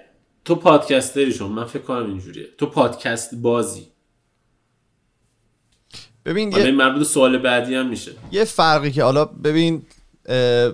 [0.44, 2.46] تو پادکستریشون من فکر کنم اینجوریه.
[2.58, 3.86] تو پادکست بازی.
[6.24, 8.12] ببین حالا یه, این مربوط به سوال بعدی هم میشه.
[8.32, 9.82] یه فرقی که حالا ببین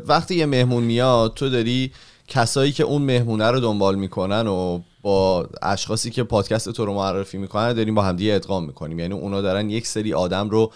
[0.06, 1.92] وقتی یه مهمون میاد تو داری
[2.28, 7.38] کسایی که اون مهمونه رو دنبال می‌کنن و با اشخاصی که پادکست تو رو معرفی
[7.38, 8.98] می‌کنن داریم با همدیگه ادغام می‌کنیم.
[8.98, 10.72] یعنی اونا دارن یک سری آدم رو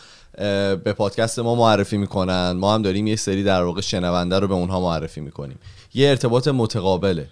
[0.84, 2.52] به پادکست ما معرفی می‌کنن.
[2.52, 5.58] ما هم داریم یک سری در واقع شنونده رو به اونها معرفی می‌کنیم.
[5.94, 7.28] یه ارتباط متقابله.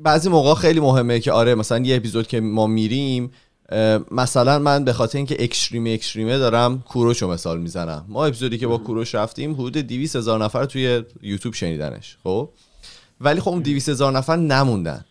[0.00, 3.30] بعضی موقع خیلی مهمه که آره مثلا یه اپیزود که ما میریم
[4.10, 8.04] مثلا من به خاطر اینکه اکستریم اکستریمه دارم کوروش رو مثال می‌زنم.
[8.08, 12.48] ما اپیزودی که با کوروش رفتیم حدود 200 هزار نفر توی یوتیوب شنیدنش خب؟
[13.20, 15.04] ولی خب اون 200 هزار نفر نموندن.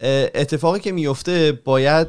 [0.00, 2.08] اتفاقی که میفته باید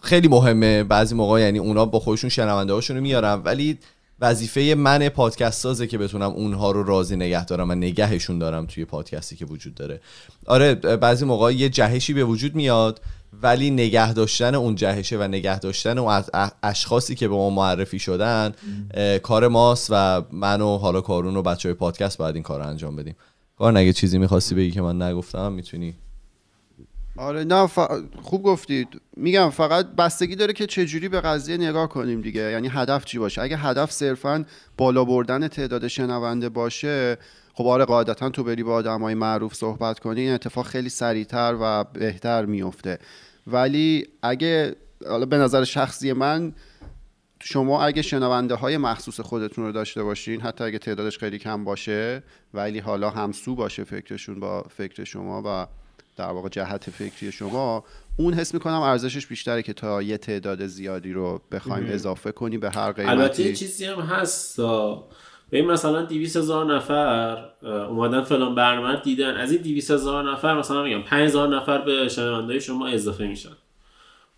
[0.00, 3.78] خیلی مهمه بعضی موقع یعنی اونا با خودشون شنونده هاشون رو میارن ولی
[4.20, 8.84] وظیفه من پادکست سازه که بتونم اونها رو راضی نگه دارم و نگهشون دارم توی
[8.84, 10.00] پادکستی که وجود داره.
[10.46, 13.00] آره بعضی موقع یه جهشی به وجود میاد
[13.42, 16.22] ولی نگه داشتن اون جهشه و نگه داشتن اون
[16.62, 18.52] اشخاصی که به ما معرفی شدن
[19.22, 22.66] کار ماست و من و حالا کارون و بچه های پادکست باید این کار رو
[22.66, 23.16] انجام بدیم.
[23.56, 25.94] کار اگه چیزی می‌خواستی بگی که من نگفتم می‌تونی.
[27.18, 32.20] آره نه ف- خوب گفتید میگم فقط بستگی داره که چجوری به قضیه نگاه کنیم
[32.20, 32.40] دیگه.
[32.40, 34.44] یعنی هدف چی باشه؟ اگه هدف صرفا
[34.76, 37.18] بالا بردن تعداد شنونده باشه
[37.54, 41.84] خب آره قاعدتا تو بری با آدمای معروف صحبت کنی این اتفاق خیلی سریعتر و
[41.84, 42.98] بهتر میفته
[43.46, 44.76] ولی اگه
[45.08, 46.52] حالا به نظر شخصی من
[47.40, 52.22] شما اگه شنونده های مخصوص خودتون رو داشته باشین حتی اگه تعدادش خیلی کم باشه
[52.54, 55.66] ولی حالا همسو باشه فکرشون با فکر شما و
[56.18, 57.84] در واقع جهت فکری شما
[58.16, 62.70] اون حس می‌کنم ارزشش بیشتره که تا یه تعداد زیادی رو بخوایم اضافه کنی به
[62.70, 63.10] هر قیمتی.
[63.10, 64.60] البته یه چیزی هم هست
[65.50, 69.36] به مثلا 200 هزار نفر اومدن فلان برنامه دیدن.
[69.36, 73.56] از این 200 هزار نفر مثلا میگم 5 هزار نفر به شنونده شما اضافه میشن.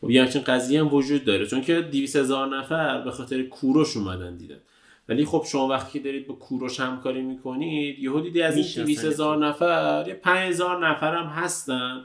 [0.00, 1.46] خب یه همچین قضیه هم وجود داره.
[1.46, 4.58] چون که 200 هزار نفر به خاطر کوروش اومدن دیدن.
[5.10, 8.86] ولی خب شما وقتی که دارید با کوروش همکاری می‌کنید یه دیدی از این می‌شناسن
[8.86, 12.00] 200 هزار نفر یه 5 هزار نفر هم هستن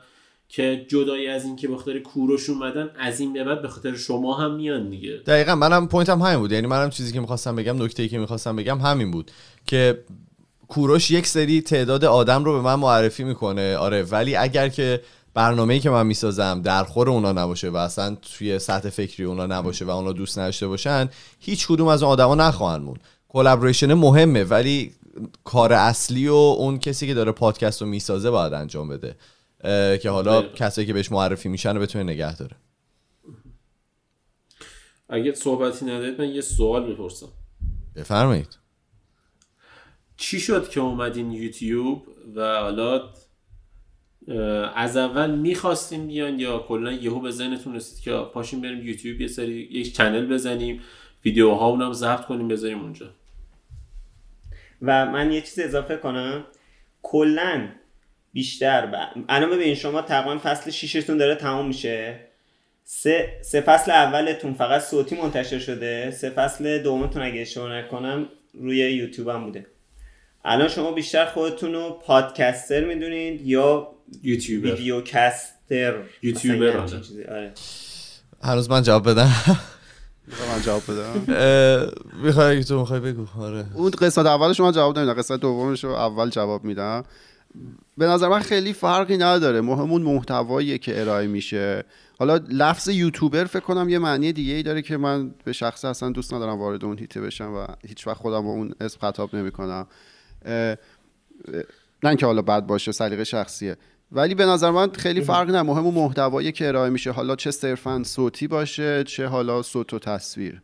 [0.49, 3.95] که جدای از این که به خاطر کوروش اومدن از این به بعد به خاطر
[3.95, 5.21] شما هم میان دیگه.
[5.27, 6.51] دقیقا منم پوینتم همین بود.
[6.51, 9.31] یعنی منم چیزی که می‌خواستم بگم نکته که می‌خواستم بگم همین بود
[9.65, 10.03] که
[10.67, 13.77] کوروش یک سری تعداد آدم رو به من معرفی می‌کنه.
[13.77, 15.01] آره ولی اگر که
[15.35, 19.85] برنامه‌ای که من می‌سازم در خور اونا نباشه و اصلا توی سطح فکری اونا نباشه
[19.85, 22.99] و اونا دوست نداشته باشن هیچ کدوم از اون آدما نخواهند موند.
[23.29, 24.93] collaboration مهمه ولی
[25.43, 29.15] کار اصلی و اون کسی که داره پادکست رو می‌سازه باید انجام بده
[29.97, 30.55] که حالا دقیقا.
[30.55, 32.55] کسایی که بهش معرفی میشن رو بتونه نگه داره.
[35.09, 37.27] اگه صحبتی ندارید من یه سوال بپرسم
[37.95, 38.57] بفرمایید.
[40.17, 43.09] چی شد که اومدین یوتیوب و حالا
[44.75, 49.27] از اول می‌خواستیم بیان یا کلا یهو به ذهنتون رسید که پاشیم بریم یوتیوب یه
[49.27, 50.81] سری یک channel بزنیم
[51.25, 53.05] ویدیوها اونم ضبط کنیم بذاریم اونجا.
[54.81, 56.45] و من یه چیز اضافه کنم.
[57.03, 57.67] کلا
[58.33, 58.95] بیشتر ب...
[59.29, 62.19] الان ببین شما تقریبا فصل شیشتون داره تمام میشه.
[62.83, 66.11] سه, سه فصل اولتون فقط صوتی منتشر شده.
[66.11, 69.65] سه فصل دومتون اگه اشتباه نکنم روی یوتیوب هم بوده.
[70.45, 74.71] الان شما بیشتر خودتون رو پادکستر می‌دونید یا یوتیوبر.
[74.71, 77.01] ویدیو کستر یوتیوبر آره.
[77.29, 77.53] آره.
[78.43, 79.31] هنوز من جواب بدم.
[80.27, 81.25] من جواب بدم.
[82.23, 83.65] می‌خوای تو می‌خوای بگو؟ آره.
[83.73, 87.03] اون قسمت اولش من جواب نمیدم قسمت دومش رو اول جواب میدم.
[87.97, 89.61] به نظر من خیلی فرقی نداره.
[89.61, 91.83] مهم اون محتواییه که ارائه میشه.
[92.19, 96.09] حالا لفظ یوتیوبر فکر کنم یه معنی دیگه ای داره که من به شخص اصلا
[96.09, 99.87] دوست ندارم وارد اون هیته بشم و هیچ وقت خودم با اون اسم خطاب نمی‌کنم.
[102.03, 103.77] نه که حالا بد باشه سلیقه شخصیه.
[104.11, 107.11] ولی به نظر من خیلی فرق نه مهم اون محتوایی که ارائه میشه.
[107.11, 110.61] حالا چه صرفا صوتی باشه چه حالا صوت و تصویر.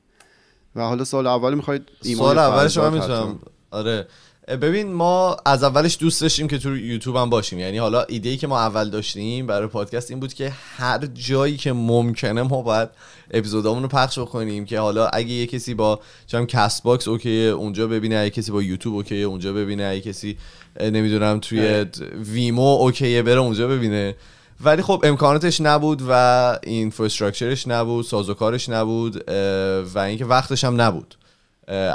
[0.75, 1.82] و حالا سال اول می‌خواید
[2.17, 3.39] سال اولش من می‌تونم
[3.71, 4.08] آره.
[4.47, 7.60] ببین ما از اولش دوست داشتیم که تو یوتیوب هم باشیم.
[7.60, 11.58] یعنی حالا ایده ای که ما اول داشتیم برای پادکست این بود که هر جایی
[11.58, 12.89] که ممکنه ما باید
[13.32, 18.15] اپیزودامون رو پخش بکنیم که حالا اگه یه کسی با چم Castbox okay اونجا ببینه.
[18.15, 19.84] اگه کسی با یوتیوب okay اونجا ببینه.
[19.84, 20.38] اگه کسی
[20.79, 21.86] نمی‌دونم توی
[22.34, 24.15] ویمو اوکی بره اونجا ببینه.
[24.63, 29.29] ولی خب امکاناتش نبود و اینفراستراکچرش نبود سازوکارش نبود
[29.93, 31.15] و اینکه وقتش هم نبود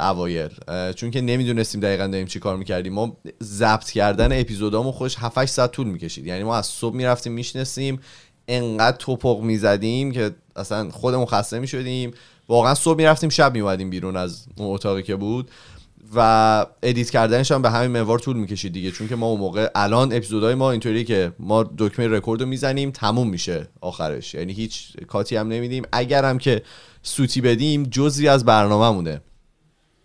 [0.01, 0.49] اوایل.
[0.95, 2.93] چون که نمی‌دونستیم دقیقا داریم چی کار می‌کردیم.
[2.93, 6.27] ما ضبط کردن اپیزودامون خوش 7 ساعت طول می‌کشید.
[6.27, 7.99] یعنی ما از صبح می‌رفتیم می‌شناسیم
[8.47, 12.11] انقدر توپق می‌زدیم که اصلا خودمون خسته می‌شدیم.
[12.47, 15.51] واقعا صبح می‌رفتیم شب میومدیم بیرون از اون اتاقی که بود.
[16.15, 19.69] و edit کردنش هم به همین منوار طول می‌کشید دیگه چون که ما اون موقع
[19.75, 24.33] الان اپیزودهای ما اینطوری که ما دکمه رکورد رو می‌زنیم تموم میشه آخرش.
[24.33, 25.83] یعنی هیچ cut ی هم نمیدیم.
[25.91, 26.61] اگر هم که
[27.03, 29.21] سوتی بدیم جزئی از برنامه مونه.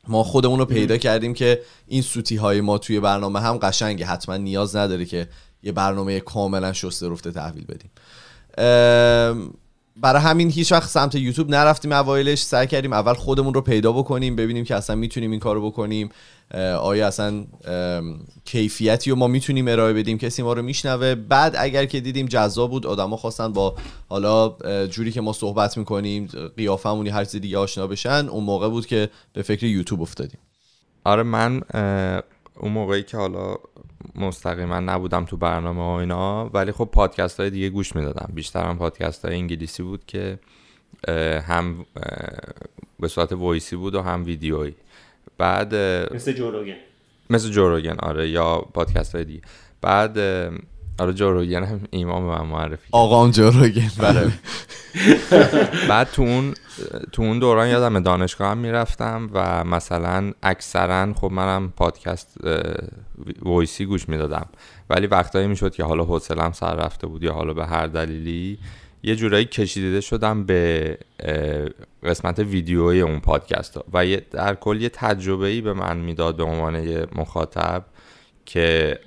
[0.09, 4.07] ما خودمون رو پیدا کردیم که این سوتی های ما توی برنامه هم قشنگه.
[4.07, 5.29] حتما نیاز نداره که
[5.63, 7.91] یه برنامه کاملا شسته رفته تحویل بدیم.
[9.97, 12.43] برای همین هیچ وقت سمت یوتیوب نرفتیم اوایلش.
[12.43, 16.09] سعی کردیم اول خودمون رو پیدا بکنیم ببینیم که اصلا می‌تونیم این کارو بکنیم.
[16.81, 17.45] آیا اصلا
[18.45, 21.15] کیفیتی رو ما می‌تونیم ارائه بدیم؟ کسی ما رو میشنوه.
[21.15, 23.75] بعد اگر که دیدیم جذاب بود آدما خواستن با
[24.09, 28.87] حالا جوری که ما صحبت می‌کنیم قیافمونی هر چیز دیگه آشنا بشن اون موقع بود
[28.87, 30.39] که به فکر یوتیوب افتادیم.
[31.05, 31.63] آره من
[32.61, 33.55] اون موقعی که حالا
[34.15, 38.31] مستقیما نبودم تو برنامه و اینا ولی خب پادکست های دیگه گوش می‌دادم.
[38.35, 40.39] بیشتر هم پادکست های انگلیسی بود که
[41.47, 41.87] هم
[43.01, 44.75] به صورت voice ی بود و هم ویدیویی.
[45.39, 45.75] بعد
[46.15, 46.77] مثل Joe Rogan
[47.31, 49.41] مثل Joe Rogan آره یا پادکست های دیگه.
[49.81, 50.19] بعد
[50.99, 54.33] آره Joe Rogan هم ایمان به من معرفی آقام Joe Rogan بله.
[55.89, 56.55] بعد تو اون
[57.13, 62.37] تو اون دوران یادم دانشگاه هم می‌رفتم و مثلا اکثرا خب منم پادکست
[63.43, 64.47] voice ی گوش می‌دادم.
[64.91, 68.59] ولی وقتایی می‌شد که حالا حوصلم سر رفته بود یا حالا به هر دلیلی
[69.03, 70.99] یه جورایی کشیده شدم به
[72.05, 73.85] قسمت ویدیوی اون پادکست ها.
[73.93, 77.85] و در کل یه تجربه ای به من می‌داد به عنوان مخاطب.
[78.47, 78.99] که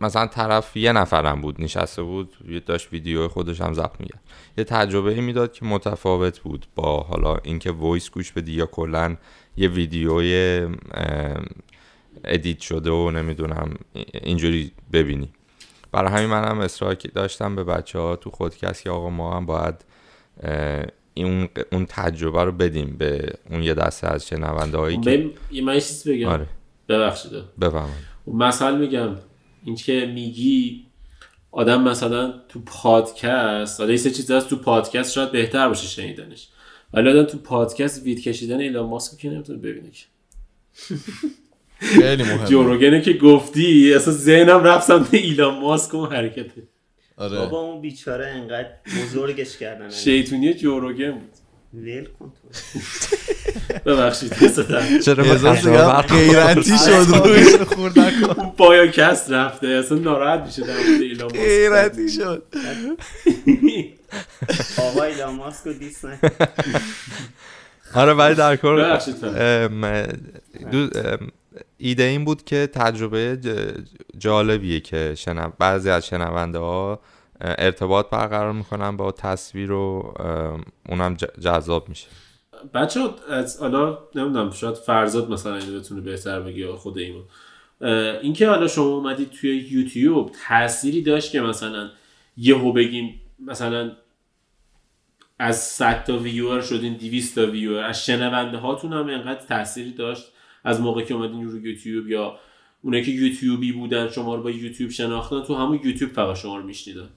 [0.00, 4.14] مثلا طرف یه نفرم بود نشسته بود داشت ویدیو خودش هم ضبط میگه
[4.58, 9.16] یه تجربه ای می‌داد که متفاوت بود با حالا اینکه voice گوش بدی یا کلا
[9.56, 10.66] یه ویدیوی
[12.24, 13.74] edit شده و نمی‌دونم
[14.22, 15.32] اینجوری ببینی.
[15.92, 19.84] برای همین منم اصرار داشتم به بچه ها تو خودکست که آقا ما هم باید
[21.16, 25.74] اون اون تجربه رو بدیم به اون یه دسته از شنونده هایی که یه من
[25.74, 26.28] چیز بگم.
[26.28, 26.46] آره.
[26.88, 27.32] ببخشید.
[27.60, 29.16] بفهمید مثلا میگم
[29.64, 30.86] این که میگی
[31.50, 36.48] آدم مثلا تو پادکست حالا یه سه چیز هست تو پادکست شاید بهتر باشه شنیدنش.
[36.92, 40.04] ولی آدم تو پادکست وید کشیدن ایلان ماسک که نمی‌تونه ببینه که.
[41.78, 42.48] خیلی مهمه.
[42.48, 46.62] جوروگنه که گفتی اصلا ذهنم رفت سمت ایلان ماسک و حرکته.
[47.16, 47.38] آره.
[47.38, 48.70] بابا اون بیچاره انقدر
[49.02, 49.90] بزرگش کردن.
[49.90, 51.32] شیطونی جوروگن بود.
[51.74, 52.48] ول کن تو.
[53.86, 54.32] ببخشید
[55.04, 57.54] چرا می‌کنم غیرتی شد روش.
[57.74, 62.42] خورد نکن پایا کست رفته اصلا ناراحت میشه در مورد ایلان ماسک غیرتی شد.
[64.78, 66.04] آقا ایلان ماسک دیس
[67.94, 68.98] آره ولی در کل
[71.78, 73.38] ایده این بود که تجربه
[74.18, 75.50] جالبیه که شنو...
[75.58, 77.00] بعضی از شنونده ها
[77.40, 80.14] ارتباط برقرار می‌کنن با تصویر و
[80.88, 82.06] اونم جذاب میشه.
[82.74, 87.24] بچه از حالا نمی‌دونم شاید فرزاد مثلا اینو بتونه بهتر بگه یا خود ایمان.
[88.22, 91.90] اینکه حالا شما اومدید توی یوتیوب تأثیری داشت که مثلا
[92.36, 93.92] یهو بگیم مثلا
[95.38, 97.84] از 100 تا ویور شدین 200 تا ویور.
[97.84, 100.32] از شنونده هاتون هم انقدر تأثیری داشت
[100.64, 102.38] از موقع که اومدین رو یوتیوب یا
[102.82, 106.62] اونایی که یوتیوبی بودن شما رو با یوتیوب شناختن تو همون یوتیوب فقط شما رو
[106.62, 107.08] میشنیدن.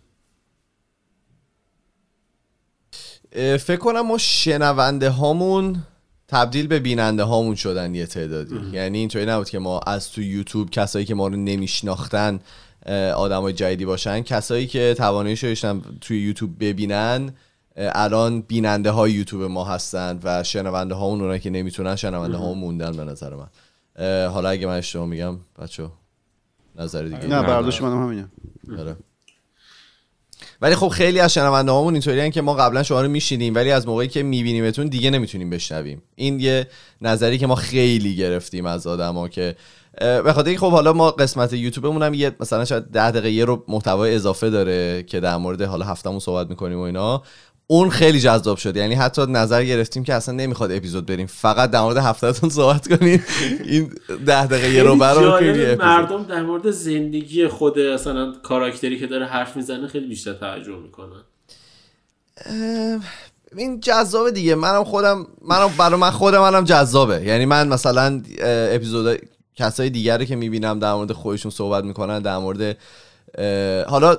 [3.60, 5.84] فکر کنم ما شنونده هامون
[6.28, 8.60] تبدیل به بیننده هامون شدن یه تعدادی.
[8.72, 12.40] یعنی اینطوری نبود که ما از تو یوتیوب کسایی که ما رو نمیشناختن
[13.16, 17.34] آدمای جدیدی باشن کسایی که تواناییش رو داشتن توی یوتیوب ببینن
[17.76, 22.92] الان بیننده های یوتیوب ما هستن و شنونده ها اونایی که نمی‌تونن شنونده ها موندن
[22.92, 23.48] به نظر من.
[24.28, 25.90] حالا اگه من اشتباه میگم بچه
[26.76, 28.28] نظر دیگه نه برداشت منم همینه.
[28.80, 28.96] آره.
[30.62, 34.08] ولی خب خیلی از شنونده هامون که ما قبلا شما رو میشیدیم ولی از موقعی
[34.08, 36.02] که میبینیمتون دیگه نمی‌تونیم بشنویم.
[36.16, 36.68] این یه
[37.02, 39.56] نظری که ما خیلی گرفتیم از آدما که
[40.00, 43.64] به خاطر خب حالا ما قسمت یوتیوبمون هم یه مثلا شاید ده دقیقه یه رو
[43.68, 47.24] محتوای اضافه داره که در مورد حالا هفتمون صحبت می‌کنیم و اینا.
[47.70, 48.78] اون خیلی جذاب شد.
[48.78, 51.28] یعنی حتی نظر گرفتیم که اصلا نمی‌خواد اپیزود بریم.
[51.28, 53.24] فقط در مورد هفتهتون صحبت کنیم.
[53.66, 53.94] این
[54.26, 55.82] ده دقیقه یه رو اپیزود.
[55.82, 61.24] مردم در مورد زندگی خود مثلا کاراکتری که داره حرف می‌زنه خیلی بیشتر توجه می‌کنن.
[63.58, 64.56] این جذابه دیگه.
[64.56, 67.24] منم خودم منم برای من خودم منم جذابه.
[67.24, 69.20] یعنی من مثلا اپیزود
[69.56, 72.78] کسای دیگره که می‌بینم در مورد خودشون صحبت می‌کنن در مورد
[73.88, 74.18] حالا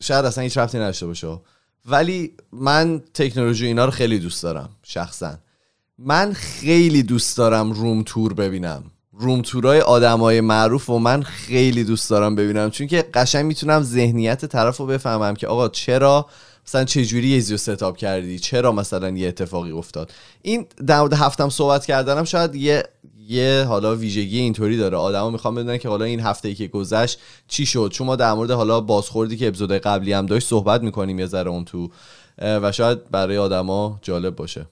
[0.00, 1.40] شاید اصلا هیچ رفتی نداشته باشه.
[1.86, 5.38] ولی من تکنولوژی اینا رو خیلی دوست دارم شخصا.
[5.98, 8.82] من خیلی دوست دارم روم تور ببینم.
[9.12, 12.70] روم تورای آدمای معروف و من خیلی دوست دارم ببینم.
[12.70, 16.26] چون که قشنگ می‌تونم ذهنیت طرف رو بفهمم که آقا چرا
[16.66, 20.12] مثلا چه جوری رو ستاپ کردی؟ چرا مثلا یه اتفاقی افتاد؟
[20.42, 22.82] این در مورد هفتم صحبت کردنم شاید یه
[23.30, 24.96] یه حالا ویژگی اینطوری داره.
[24.96, 27.90] آدما می‌خوام بدونن که حالا این هفته ای که گذشت چی شد.
[27.92, 31.50] چون ما در مورد حالا بازخوردی که اپیزود قبلی هم داشت صحبت می‌کنیم یه ذره
[31.50, 31.90] اون تو
[32.38, 34.66] و شاید برای آدما جالب باشه.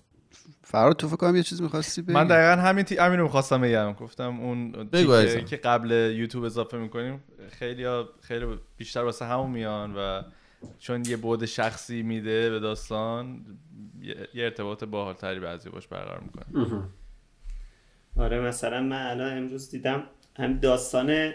[0.62, 2.97] فراد تو فکر کنم یه چیز می‌خواستی بگی؟ من دقیقا همین تی...
[2.97, 3.92] همین رو می‌خواستم بگم.
[3.92, 5.44] گفتم اون تیکه.
[5.44, 7.25] که قبل یوتیوب اضافه می‌کنیم
[7.59, 10.23] خیلی ها خیلی بیشتر واسه همون میان و
[10.79, 13.40] چون یه بود شخصی میده به داستان
[14.03, 16.83] یه, یه ارتباط باحالتری بعضی باش برقرار می‌کنه.
[18.16, 20.03] آره مثلا من الان امروز دیدم
[20.37, 21.33] هم داستان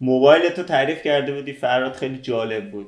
[0.00, 2.86] موبایل تو تعریف کرده بودی فراد خیلی جالب بود.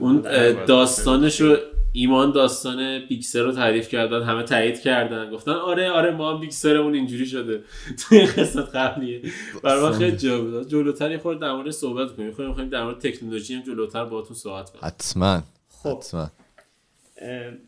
[0.00, 1.56] اون اه، داستانشو
[1.92, 6.94] ایمان داستان بیکسر رو تعریف کردن همه تایید کردن گفتن آره آره ما هم بیکسرمون
[6.94, 7.62] اینجوری شده.
[8.00, 9.22] توی قسمت قبلیه.
[9.62, 10.68] برای من خیلی جالب بود.
[10.68, 12.32] جلوتر یه خورده در مورد صحبت کنیم.
[12.32, 14.84] خواهیم در مورد تکنولوژی هم جلوتر باهاتون صحبت کنیم.
[14.84, 15.42] حتما.
[15.68, 15.98] خب.
[15.98, 16.30] حتما.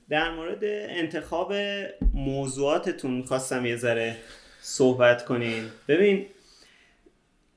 [0.09, 1.55] در مورد انتخاب
[2.15, 4.17] موضوعاتتون می‌خواستم یه ذره
[4.61, 6.27] صحبت کنیم ببین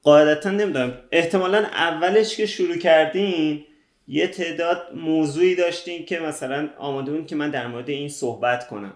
[0.04, 0.98] قاعدتا نمی‌دونم.
[1.12, 3.66] احتمالا اولش که شروع کردین
[4.08, 8.94] یه تعداد موضوعی داشتین که مثلا آماده بودین که من در مورد این صحبت کنم.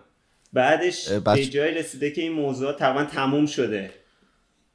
[0.54, 3.90] بعدش به جای رسیده که این موضوعات تقریبا تموم شده.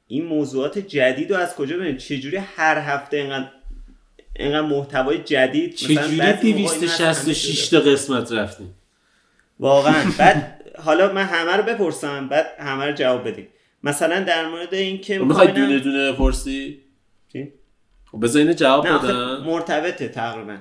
[0.07, 3.49] این موضوعات جدید رو از کجا ببینید چجوری هر هفته اینقدر
[4.39, 7.79] اینقدر محتوای جدید مثلا چجوری بعضی موقع این هست همه 266 شده.
[7.79, 8.75] تا قسمت رفتیم؟
[9.59, 10.11] واقعا.
[10.17, 13.47] بعد حالا من همه رو بپرسم بعد همه رو جواب بدیم.
[13.83, 16.79] مثلا در مورد این که می‌خوای می‌خواین- دونه دونه بپرسی؟
[17.33, 17.53] چی؟
[18.11, 19.37] خب بذار اینو جواب بدن.
[19.37, 20.57] مرتبطه تقریبا.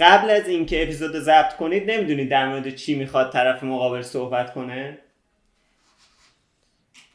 [0.00, 4.54] قبل از اینکه اپیزود رو ضبط کنید نمی‌دونید در مورد چی می‌خواد طرف مقابل صحبت
[4.54, 4.98] کنه؟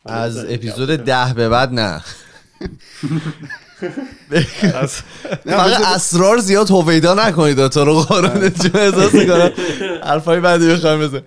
[0.05, 1.03] از اپیزود بدم.
[1.03, 2.01] ده به بعد نه.
[5.45, 9.51] فقط اسرار زیاد هویدا نکنید تو رو قرآن چون احساس می‌کنم.
[10.03, 11.21] حرفای بعدی بخوایم بزن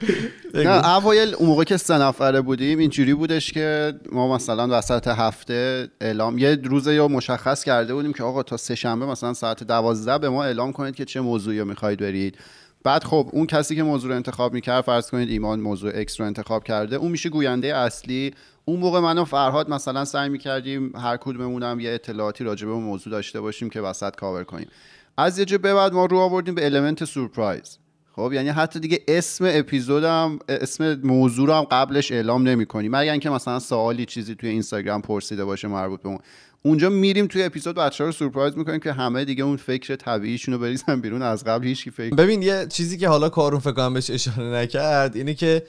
[0.54, 5.88] نه اوایل اون موقع که سه نفره بودیم اینجوری بودش که ما مثلا وسط هفته
[6.00, 10.18] اعلام یه روز یا مشخص کرده بودیم که آقا تا سه شنبه مثلا ساعت دوازده
[10.18, 12.38] به ما اعلام کنید که چه موضوعی رو می‌خواید برید.
[12.84, 16.26] بعد خب اون کسی که موضوع رو انتخاب می‌کرد فرض کنید ایمان موضوع X رو
[16.26, 18.34] انتخاب کرده اون میشه گوینده اصلی
[18.64, 22.72] اون موقع من و فرهاد مثلا سعی می‌کردیم هر کدوممون هم یه اطلاعاتی راجع به
[22.72, 24.68] موضوع داشته باشیم که وسط کاور کنیم.
[25.16, 27.78] از یه جا به بعد ما رو آوردیم به element سورپرایز
[28.16, 33.12] خب یعنی حتی دیگه اسم اپیزودم اسم موضوع رو هم قبلش اعلام نمی کنیم مگر
[33.12, 36.18] اینکه مثلا سوالی چیزی توی اینستاگرام پرسیده باشه مربوط به اون.
[36.66, 40.60] اونجا میریم توی اپیزود بچه رو سورپرایز می‌کنیم که همه دیگه اون فکر طبیعیشون رو
[40.60, 41.22] بریزن بیرون.
[41.22, 45.16] از قبل هیچ فکر ببین یه چیزی که حالا کارون فکر کنم بهش اشاره نکرد
[45.16, 45.62] اینه که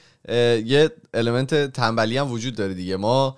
[0.66, 2.98] یه element تنبلی هم وجود داره دیگه.
[2.98, 3.38] ما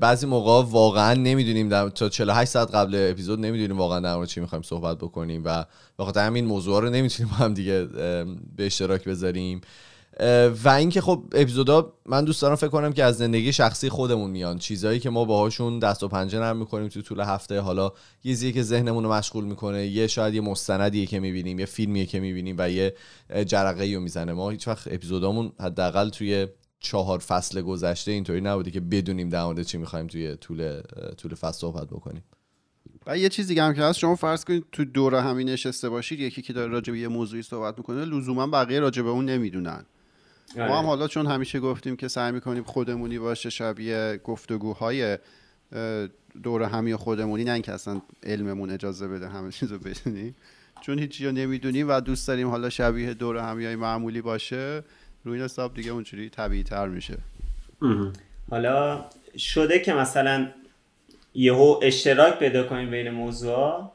[0.00, 4.62] بعضی موقع واقعا نمی‌دونیم در تا 48 ساعت قبل اپیزود نمی‌دونیم واقعا در چی می‌خوایم
[4.62, 5.64] صحبت بکنیم و
[5.96, 7.84] به خاطر همین موضوع رو نمی‌تونیم هم دیگه
[8.56, 9.60] به اشتراک بذاریم.
[10.64, 14.58] و اینکه خب اپیزودا من دوست دارم فکر کنم که از زندگی شخصی خودمون میان.
[14.58, 17.60] چیزایی که ما باهاشون دست و پنجه نرم می‌کنیم تو طول هفته.
[17.60, 17.92] حالا
[18.24, 22.06] یه چیزیه که ذهنمون رو مشغول می‌کنه یه شاید یه مستندیه که می‌بینیم یه فیلمیه
[22.06, 22.94] که می‌بینیم و یه
[23.46, 24.32] جرقه رو می‌زنه.
[24.32, 26.46] ما هیچ وقت اپیزودامون حداقل توی
[26.80, 30.80] چهار فصل گذشته اینطوری نبوده که بدونیم در مورد چی می‌خوایم توی طول
[31.16, 32.24] طول فصل صحبت بکنیم.
[33.06, 36.42] و یه چیزی هم که هست شما فرض کنید تو دور همین نشسته باشید یکی
[36.42, 39.84] که داره راجع به یه موضوعی صحبت می‌کنه لزوما بقیه راجع به اون نمی‌دونن.
[40.56, 45.18] ما هم حالا چون همیشه گفتیم که سعی می‌کنیم خودمونی باشه شبیه گفتگوهای
[46.42, 50.36] دور همی خودمونی نه اینکه اصلا علممون اجازه بده همه چیز رو بدونیم.
[50.80, 54.84] چون هیچی رو نمی‌دونیم و دوست داریم حالا شبیه دور همیای معمولی باشه
[55.24, 57.18] روی این حساب دیگه اونجوری طبیعی تر میشه
[58.50, 59.04] حالا
[59.38, 60.48] شده که مثلا
[61.34, 63.92] یهو اشتراک پیدا کنیم بین موضوع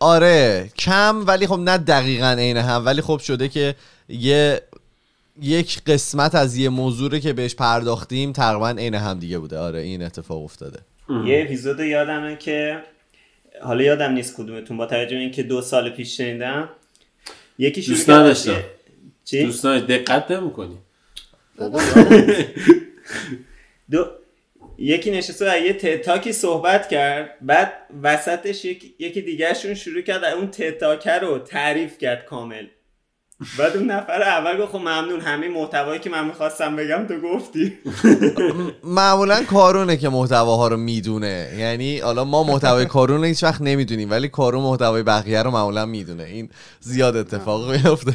[0.00, 3.74] آره کم ولی خب نه دقیقا عین هم ولی خب شده که
[4.08, 4.62] یه
[5.40, 9.58] یک قسمت از یه موضوع که بهش پرداختیم تقریبا عین هم دیگه بوده.
[9.58, 10.78] آره این اتفاق افتاده.
[11.26, 12.82] یه اپیزود یادمه که
[13.62, 16.68] حالا یادم نیست کدومتون با توجه به اینکه دو سال پیش شنیدم
[17.58, 18.60] یکی دوست نداشتم.
[19.24, 20.78] چی؟ دوستان دقت نمی‌کنی.
[23.90, 24.06] دو...
[24.82, 27.30] یکی نشسته و یه تتاکی صحبت کرد.
[27.40, 27.72] بعد
[28.02, 28.94] وسطش یک...
[28.98, 32.66] یکی دیگهشون شروع کرد اون تتاکه رو تعریف کرد کامل.
[33.58, 37.72] بعد اون نفر اول گفت خب ممنون همه محتوایی که من می‌خواستم بگم تو گفتی.
[38.84, 41.54] معمولا کارونه که محتواها رو می‌دونه.
[41.58, 45.86] یعنی حالا ما محتوای کارون رو هیچ وقت نمی‌دونیم ولی کارون محتوای بقیه رو معمولا
[45.86, 46.22] می‌دونه.
[46.22, 48.14] این زیاد اتفاق میفته.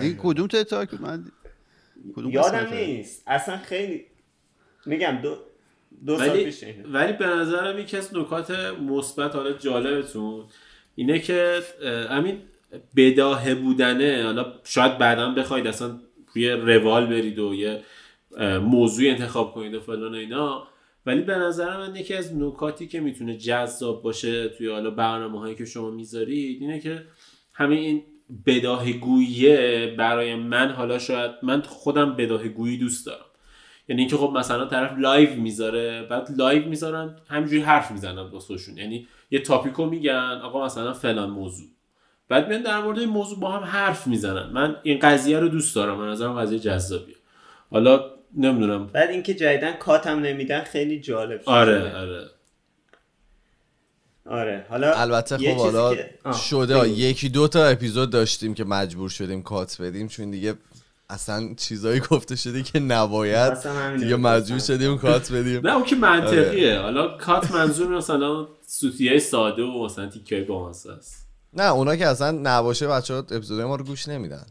[0.00, 1.24] این کدوم تتاک من
[2.16, 3.22] کدوم یادم؟ نیست.
[3.26, 4.04] اصلا خیلی
[4.86, 5.36] میگم دو
[6.06, 6.52] دو سال ولی.
[6.92, 10.44] ولی به نظرم یکی از نکات مثبت حالا جالبتون
[10.94, 12.38] اینه که اه، همین
[12.96, 14.22] بداهه بودنه.
[14.24, 15.98] حالا شاید بعدا بخواید اصلا
[16.34, 17.82] روی روال برید و یه
[18.60, 20.68] موضوع انتخاب کنید و فلان و اینا.
[21.06, 25.54] ولی به نظر من یکی از نکاتی که می‌تونه جذاب باشه توی حالا برنامه هایی
[25.54, 27.02] که شما می‌ذارید اینه که
[27.52, 28.02] همین این
[28.46, 33.24] بداهه گوییه برای من حالا شاید من خودم بداهه گویی دوست دارم.
[33.88, 39.08] یعنی اینکه خب مثلا طرف live می‌ذاره بعد live می‌ذارن همینجوری حرف می‌زنن واسهشون یعنی
[39.30, 41.66] یه topic و میگن آقا مثلا فلان موضوع.
[42.28, 44.50] بعد میان در مورد این موضوع با هم حرف می‌زنن.
[44.52, 45.98] من این قضیه رو دوست دارم.
[45.98, 47.16] من نظرم قضیه جذابیه.
[47.70, 48.86] حالا نمی‌دونم.
[48.86, 51.50] بعد اینکه جدیدن cut م نمیدن خیلی جالب شده.
[51.50, 52.30] آره آره.
[54.26, 56.10] آره حالا البته خب حالا که-
[56.48, 56.88] شده.
[56.88, 60.54] یکی دو تا اپیزود داشتیم که مجبور شدیم کات بدیم چون دیگه
[61.10, 63.52] اصلا چیزایی گفته شده که نباید.
[63.98, 64.16] دیگه.
[64.16, 65.66] مجبور شدیم کات بدیم.
[65.66, 66.78] نه اون که منطقیه.
[66.78, 71.26] حالا کات منظور مثلا سوتیه ساده و مثلا تیکه با است.
[71.52, 74.46] نه اونا که اصلا نباشه بچه ها اپیزود ما رو گوش نمیدن.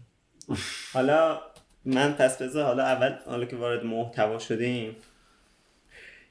[0.93, 1.39] حالا
[1.85, 4.95] من پس بذار حالا اول حالا که وارد محتوا شدیم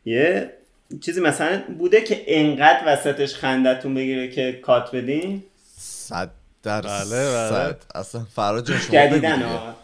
[0.04, 0.52] یه
[1.00, 5.42] چیزی مثلا بوده که انقدر وسطش خندتون بگیره که کات بدین؟
[5.76, 6.30] صد
[6.62, 7.50] در بله، بله.
[7.50, 9.74] صد اصلا جان شما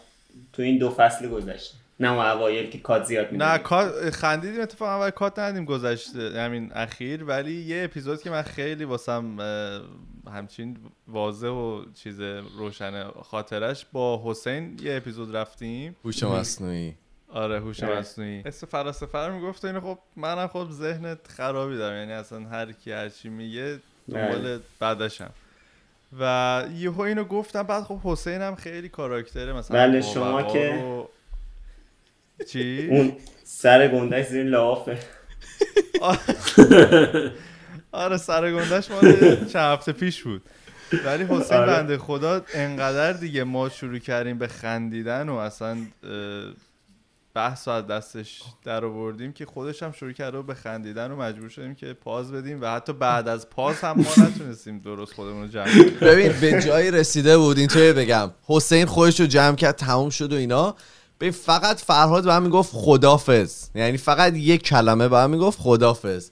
[0.53, 1.77] تو این دو فصل گذشته.
[1.99, 6.71] نه اون اوایل که کات زیاد نه کات خندیدیم اتفاقا اول کات ندیم گذشته همین
[6.73, 7.23] اخیر.
[7.23, 9.37] ولی یه اپیزود که من خیلی واسم
[10.27, 10.77] همچین
[11.07, 12.19] واضح و چیز
[12.57, 15.95] روشن خاطرش با حسین یه اپیزود رفتیم.
[16.05, 16.95] هوش مصنوعی.
[17.29, 17.83] آره هوش.
[17.83, 18.41] مصنوعی.
[18.45, 21.97] اسم فلسفه رو می‌گفت اینو خب منم خب ذهنت خرابی دارم.
[21.97, 23.79] یعنی اصلا هر کی هر چی میگه
[24.11, 25.31] دنبال بعدشم.
[26.19, 31.05] و یهو اینو گفتم بعد خب حسین هم خیلی کاراکتره مثلا بله، شما که- و-
[32.45, 34.97] چی؟ اون سر گندش زیر لافه
[37.91, 39.11] آره سرگندش مال
[39.45, 40.41] چند هفته پیش بود.
[41.05, 41.67] ولی حسین آره.
[41.73, 45.77] بنده خدا انقدر دیگه ما شروع کردیم به خندیدن و اصلا
[47.33, 51.75] بحث از دستش در آوردیم که خودش هم شروع کرده به خندیدن و مجبور شدیم
[51.75, 55.71] که پاز بدیم و حتی بعد از پاز هم ما نتونستیم درست خودمون رو جمع
[55.71, 55.97] کنیم.
[56.01, 60.35] ببین به جایی رسیده بود اینطوری بگم حسین خودش رو جمع کرد تموم شد و
[60.35, 60.75] اینا.
[61.17, 66.31] به فقط فرهاد به هم می‌گفت خدافز یعنی فقط یک کلمه به هم می‌گفت خدافز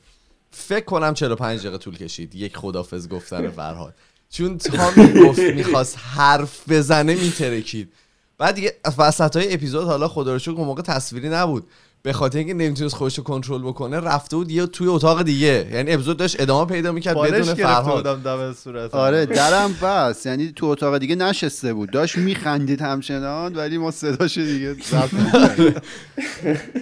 [0.52, 3.96] فکر کنم 45 دقیقه طول کشید یک خدافز گفتن فرهاد.
[4.30, 7.94] چون تا می‌گفت می‌خواست حرف بزنه میترکید.
[8.38, 11.68] بعد دیگه وسط های اپیزود حالا خدا رو شکر موقع تصویری نبود.
[12.04, 15.68] به خاطر اینکه نمی‌تونست خودش رو کنترل بکنه رفته بود یه توی اتاق دیگه.
[15.72, 17.96] یعنی اپیزود داشت ادامه پیدا می‌کرد بدون فرهاد.
[17.96, 20.26] بودم دم صورت آره درم بس.
[20.26, 21.92] یعنی تو اتاق دیگه نشسته بود.
[21.92, 24.76] داشت میخندید همچنان ولی ما صداش دیگه.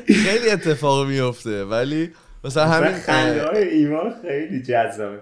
[0.08, 2.12] خیلی اتفاق میفته ولی
[2.44, 5.20] مثلا همین خنده های ایمان خیلی جذابه.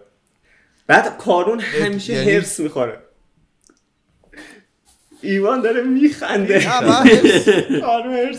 [0.88, 3.03] بعد کارون همیشه یعنی- هرس می‌خوره.
[5.24, 6.56] ایمان داره میخنده.
[7.70, 8.38] می‌خوره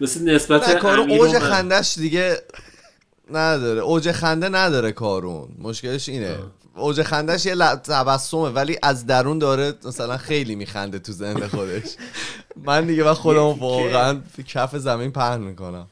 [0.00, 1.38] مثل نسبت کارون و اوج.
[1.38, 2.36] خندش دیگه
[3.32, 3.80] نداره.
[3.80, 5.48] اوج خنده نداره کارون.
[5.58, 6.36] مشکلش اینه.
[6.76, 11.96] اوج خندش یه تبسمه ولی از درون داره مثلا خیلی میخنده تو ذهن خودش.
[12.56, 15.86] من دیگه من خودم واقعا کف زمین پهن می‌کنم.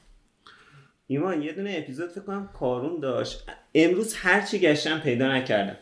[1.07, 3.45] ایمان یه دونه اپیزود فکر کنم کارون داشت.
[3.75, 5.77] امروز هرچی گشتم پیدا نکردم.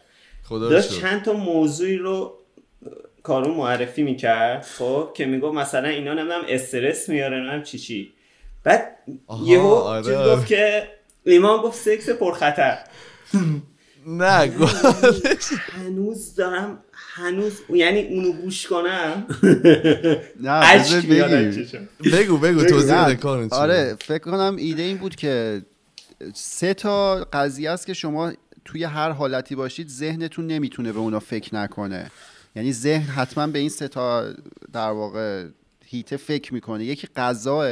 [0.45, 1.01] خدا رو داشت.
[1.01, 2.39] چند تا موضوعی رو
[3.23, 8.13] کارون معرفی می‌کرد خب که می‌گفت مثلا اینا نمی‌دونم استرس میاره نمی‌دونم چی چی
[8.65, 8.97] بعد
[9.45, 10.37] یهو آره،.
[10.37, 10.89] گفت که
[11.25, 12.79] ایمان گفت سکس پرخطر
[14.07, 19.27] نه گفتش هنوز دارم هنوز یعنی اونو گوش کنم
[20.45, 20.85] نه.
[22.13, 23.49] بگو بگو توضیح بده.
[23.51, 25.63] آره فکر کنم ایده این بود که
[26.35, 28.33] سه تا قضیه است که شما
[28.65, 32.11] توی هر حالتی باشید ذهنتون نمی‌تونه به اونا فکر نکنه.
[32.57, 34.33] یعنی ذهن حتما به این سه تا
[34.73, 35.47] در واقع
[35.85, 36.85] هیته فکر می‌کنه.
[36.85, 37.69] یکی غذاه.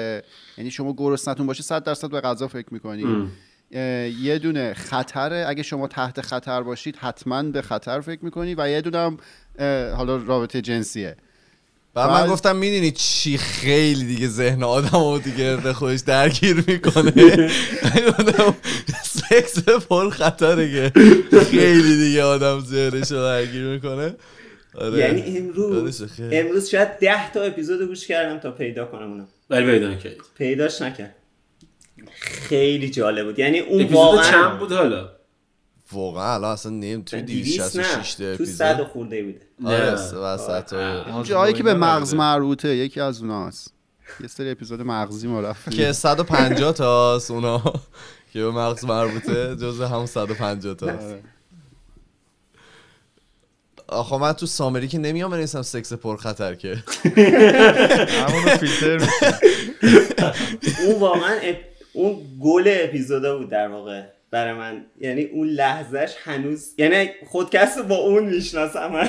[0.59, 3.31] یعنی شما گرسنتون باشه 100 درصد به غذا فکر می‌کنی.
[4.21, 5.45] یه دونه خطره.
[5.49, 9.17] اگه شما تحت خطر باشید حتما به خطر فکر می‌کنی و یه دونه هم
[9.97, 11.17] حالا رابطه جنسیه.
[11.97, 16.65] و من بعد- گفتم می‌دونی چی خیلی دیگه ذهن آدم رو دیگه به خودش درگیر
[16.67, 17.11] می‌کنه.
[18.09, 18.55] گفتم
[19.31, 20.93] سکس پر خطره که
[21.51, 24.15] خیلی دیگه آدم ذهنش رو درگیر می‌کنه.
[24.75, 24.99] آره.
[24.99, 26.03] یعنی امروز.
[26.21, 29.25] امروز شاید ده تا اپیزود گوش کردم تا پیدا کنم اونو.
[29.51, 31.15] ولی پیدا کرد پیداش نکرد.
[32.21, 33.39] خیلی جالب بود.
[33.39, 35.11] یعنی اون اپیزود واقعا چند بود حالا؟
[35.93, 39.41] واقعا الان اصلا نیم توی 200 نه 266 تا تو صد اپیزود خورده بوده.
[39.65, 39.93] آره.
[40.15, 40.75] وسط
[41.23, 42.15] جایی که به اینا مغز.
[42.15, 43.75] مربوطه یکی از اوناست.
[44.21, 47.63] یه سری اپیزود مغزی ما رفتیم که 150 تاست اونا.
[48.33, 51.15] که به مغز مربوطه جز همون 150 تاست
[53.89, 56.85] آخه من تو سامری که نمیام بنویسم سکس پر خطر که.
[58.29, 59.39] همون رو فیلتر میشه
[60.87, 61.39] اون واقعا.
[61.93, 64.03] اون گل اپیزودا بود در واقع.
[64.33, 64.85] برای من.
[65.01, 68.87] یعنی اون لحظهش هنوز یعنی خودکست با اون می‌شناسم.
[68.93, 69.09] من.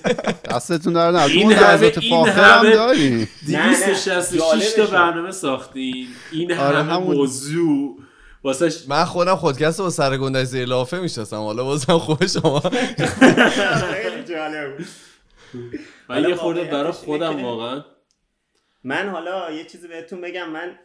[0.50, 1.22] دستتون در نه.
[1.22, 4.86] این اون همه- لحظات این فاخر همه- هم داری 266 تا.
[4.86, 7.96] برنامه ساختین این آره، همه همون- موضوع
[8.44, 11.36] واسه من خودم خودکست رو با سر گندش زیر لافه می‌شناسم.
[11.36, 12.60] حالا بازم خوب شما.
[13.92, 14.72] خیلی جالب.
[16.08, 17.84] من یه خورده برای خودم واقعا
[18.84, 20.50] من حالا یه چیزی بهتون بگم.
[20.50, 20.78] من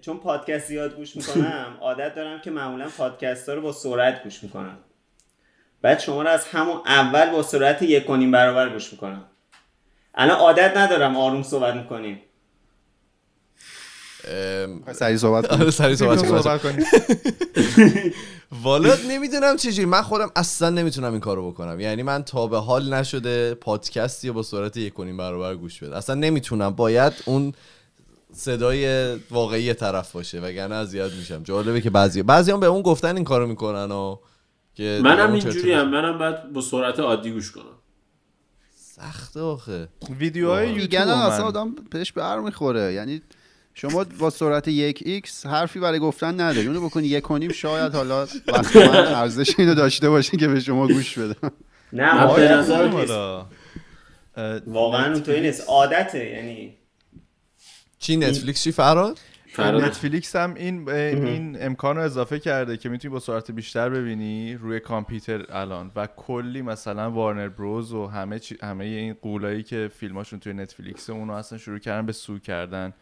[0.00, 4.42] چون پادکست زیاد گوش می‌کنم عادت دارم که معمولا پادکست ها رو با سرعت گوش
[4.42, 4.78] می‌کنم.
[5.82, 9.24] بعد شما رو از همون اول با سرعت یک و نیم برابر گوش می‌کنم.
[10.14, 12.20] الان عادت ندارم آروم صحبت می‌کنیم.
[14.92, 16.86] سریع صحبت کن آره سریع صحبت کنیم
[18.62, 21.80] والا نمی‌دونم چجوری من خودم اصلا نمی‌تونم این کارو بکنم.
[21.80, 25.92] یعنی من تا به حال نشده پادکستی با سرعت یک و نیم برابر گوش بدم.
[25.92, 26.70] اصلا نمی‌تونم.
[26.70, 27.52] باید اون
[28.32, 31.42] صدای واقعی طرف باشه وگرنه اذیت میشم.
[31.42, 34.16] جالبه که بعضی بعضی هم به اون گفتن این کارو می‌کنن و
[34.74, 37.64] که منم اینجوری هم منم باید با سرعت عادی گوش کنم.
[38.76, 39.88] سخته آخه.
[40.18, 42.92] ویدیوهای یوتیوب اصلا آدم بهش بر می‌خوره.
[42.92, 43.22] یعنی
[43.74, 46.66] شما با سرعت یک x حرفی برای گفتن نداری.
[46.66, 50.60] اونو بکنی یک و نیم شاید حالا وقتی من ارزش اینو داشته باشه که به
[50.60, 51.50] شما گوش بدم.
[51.92, 53.10] نه من به عادت نظر نیست.
[53.10, 53.46] حالا
[54.36, 55.64] اه، واقعا اونطوری نیست.
[55.68, 56.74] عادته یعنی
[57.98, 59.18] چی نتفلیکس چی؟ فرهاد
[59.58, 64.80] نتفلیکس هم این این امکان رو اضافه کرده که می‌تونی با سرعت بیشتر ببینی روی
[64.80, 70.40] کامپیوتر الان و کلی مثلا وارنر بروز و همه چی همه این قولایی که فیلماشون
[70.40, 72.92] توی نتفلیکس اونو اصلا شروع کردن به سو کردن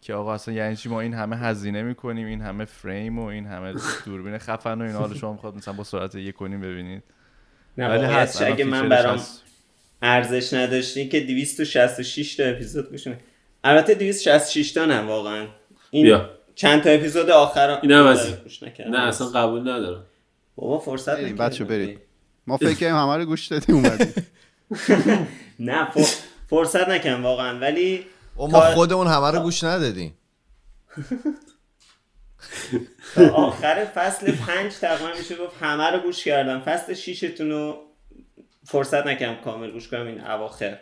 [0.00, 3.46] که آقا اصلا یعنی چی؟ ما این همه هزینه می‌کنیم این همه فریم و این
[3.46, 3.74] همه
[4.04, 7.02] دوربین خفن و این حالا شما می‌خواد مثلا با سرعت یک و نیم ببینید.
[7.78, 9.20] نه ولی هست اگه من برام.
[10.02, 13.22] ارزش نداشتی که 266 تا اپیزود گوش می‌کنی.
[13.64, 15.46] البته 266 تا نه واقعا.
[15.90, 16.30] این بیا.
[16.54, 18.34] چند تا اپیزود آخر این هم از.
[18.88, 20.04] نه اصلا قبول ندارم.
[20.56, 21.36] بابا فرصت نکردم.
[21.36, 22.00] بچه برید.
[22.46, 24.14] ما فکر کنیم همه رو گوش دادیم اومدیم.
[25.58, 25.88] نه
[26.46, 27.58] فرصت نکردم واقعا.
[27.58, 28.06] ولی
[28.36, 30.18] ما خودمون همه رو گوش ندادیم.
[33.34, 36.60] آخر فصل پنج تقریبا میشه گفت همه رو گوش کردم.
[36.60, 37.78] فصل شیشتون رو
[38.64, 40.06] فرصت نکردم کامل گوش کنم.
[40.06, 40.78] این اواخر.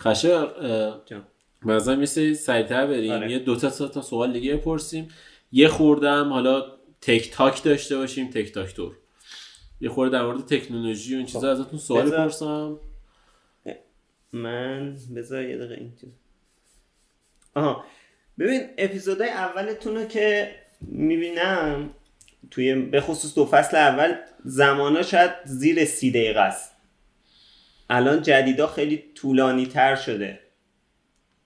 [0.00, 0.46] خشر
[1.06, 1.26] جان.
[1.64, 3.32] مثلا سری سریعتر بریم آره.
[3.32, 5.08] یه دو تا سه تا سوال دیگه بپرسیم.
[5.52, 6.64] یه خوردم حالا
[7.00, 8.96] تک تاک داشته باشیم تک تاک تور.
[9.80, 12.78] یه خورده در مورد تکنولوژی و این چیزا ازتون سوال بپرسم.
[14.32, 16.10] من بذار یه دقیقه این چیز
[17.54, 17.84] آها.
[18.38, 21.90] ببین اپیزودهای اولتون رو که می‌بینم
[22.50, 26.72] توی به خصوص دو فصل اول زمانا شاید زیر سی دقیقه است.
[27.90, 30.40] الان جدیدا خیلی طولانی تر شده.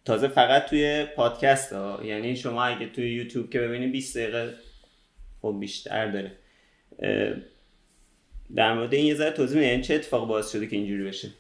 [0.07, 2.01] تازه فقط توی پادکست ها.
[2.05, 4.55] یعنی شما اگه توی یوتیوب که ببینید 20 دقیقه
[5.43, 6.33] خب بیشتر داره.
[8.55, 11.31] در مورد این یه ذره توضیح میدین چه اتفاق باعث شده که اینجوری بشه؟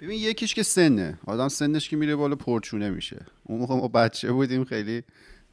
[0.00, 1.18] ببین یکیش که سنه.
[1.26, 3.26] آدم سنش که میره بالا پرچونه میشه.
[3.44, 5.02] اون موقع ما بچه بودیم خیلی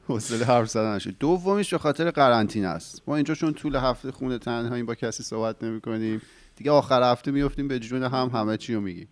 [0.06, 1.14] حوصله حرف زدن نشد.
[1.20, 3.02] دومیش به خاطر قرنطینه است.
[3.06, 6.22] ما اینجا چون طول هفته خونه تنهاییم با کسی صحبت نمی کنیم
[6.56, 9.08] دیگه آخر هفته میفتیم به جون هم همه چی رو میگیم.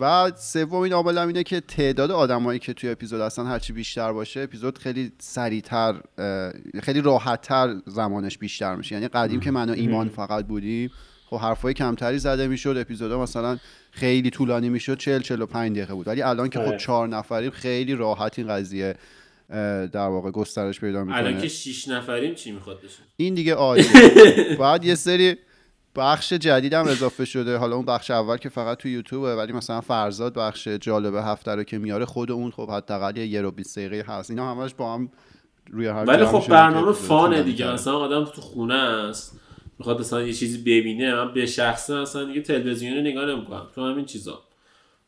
[0.00, 4.78] و سومین عامل اینه که تعداد آدمایی که توی اپیزود هستن هرچی بیشتر باشه اپیزود
[4.78, 5.94] خیلی سریعتر
[6.82, 8.94] خیلی راحتتر زمانش بیشتر میشه.
[8.94, 10.90] یعنی قدیم که من و ایمان فقط بودیم
[11.26, 13.58] خب حرفای کمتری زده می‌شد اپیزودا مثلا
[13.90, 16.08] خیلی طولانی می‌شد 40 45 دقیقه بود.
[16.08, 16.76] ولی الان که خب.
[16.76, 18.94] چهار نفریم خیلی راحت این قضیه
[19.92, 21.42] در واقع گسترش پیدا الان می‌کنه.
[21.42, 23.86] که شیش نفریم چی می‌خواد بشه؟ این دیگه عالیه.
[24.60, 25.36] بعد یه سری
[25.96, 27.56] بخش جدید هم اضافه شده.
[27.56, 31.64] حالا اون بخش اول که فقط تو یوتیوبه ولی مثلا فرزاد بخش جالب هفته رو
[31.64, 34.30] که میاره خود اون خب حداقل یه رو 20 دقیقه هست.
[34.30, 35.10] اینا همش با هم
[35.70, 37.72] روی هم ولی خب برنامه فانه دیگه.
[37.72, 39.40] مثلا آدم تو خونه است.
[39.78, 41.14] می‌خواد مثلا یه چیزی ببینه.
[41.14, 43.66] من به شخصه مثلا دیگه تلویزیون رو نگاه نمی‌کنم.
[43.74, 44.42] تو همین چیزا.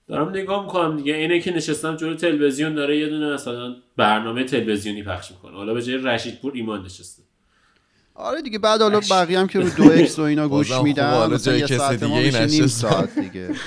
[0.08, 1.14] دارم نگاه می‌کنم دیگه.
[1.14, 5.56] اینه که نشستم جلوی تلویزیون داره یه دونه مثلا برنامه تلویزیونی پخش می‌کنه.
[5.56, 7.22] حالا به جای رشید پور ایمان نشسته.
[8.14, 11.38] آره دیگه بعد حالا بقیه هم که رو دو اکس و اینا گوش میدن حالا
[11.38, 12.66] جای ما دیگه میشه نیم.
[12.66, 13.50] ساعت دیگه.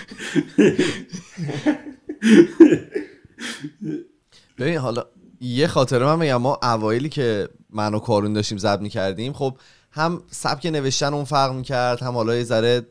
[4.60, 5.06] ببین حالا
[5.42, 9.58] یه خاطره من میگم ما اوایلی که من و کارون داشتیم ضبط می‌کردیم خب
[9.92, 12.82] هم سبک نوشتن اون فرق می‌کرد هم حالا یه ذره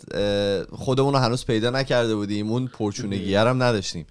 [0.72, 4.06] خودمون رو هنوز پیدا نکرده بودیم اون پرچونگی هم نداشتیم.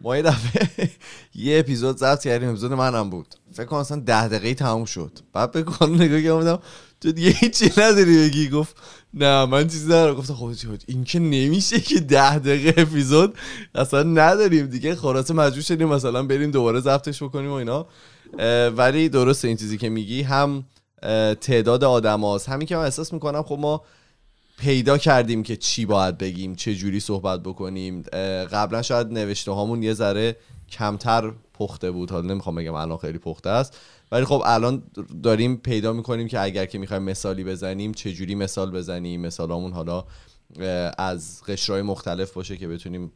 [0.00, 0.90] ما یه دفعه
[1.34, 3.34] یه اپیزود ضبط کردیم اپیزود منم بود.
[3.52, 5.18] فکر کنم اصلا ده دقیقه تموم شد.
[5.32, 6.58] بعد به کانون نگاه کردم
[7.00, 8.76] تو دیگه هیچی نداری بگی؟ گفت
[9.14, 10.14] نه من چیزی ندارم.
[10.14, 13.34] گفتم خب چی؟ این که نمیشه که ده دقیقه اپیزود
[13.74, 14.94] اصلا نداریم دیگه.
[14.94, 17.86] خلاصه مجبور شدیم مثلا بریم دوباره ضبطش بکنیم و اینا.
[18.76, 20.64] ولی درسته این چیزی که میگی هم
[21.40, 23.82] تعداد آدم هاست همین که من احساس می‌کنم خب ما
[24.58, 28.02] پیدا کردیم که چی باید بگیم چه جوری صحبت بکنیم.
[28.52, 30.36] قبلا شاید نوشته هامون یه ذره
[30.70, 32.10] کمتر پخته بود.
[32.10, 33.78] حالا نمی‌خوام بگم الان خیلی پخته است.
[34.12, 34.82] ولی خب الان
[35.22, 39.20] داریم پیدا می‌کنیم که اگر که می‌خوایم مثالی بزنیم چه جوری مثال بزنیم.
[39.20, 40.04] مثالامون حالا
[40.98, 43.12] از قشرهای مختلف باشه که بتونیم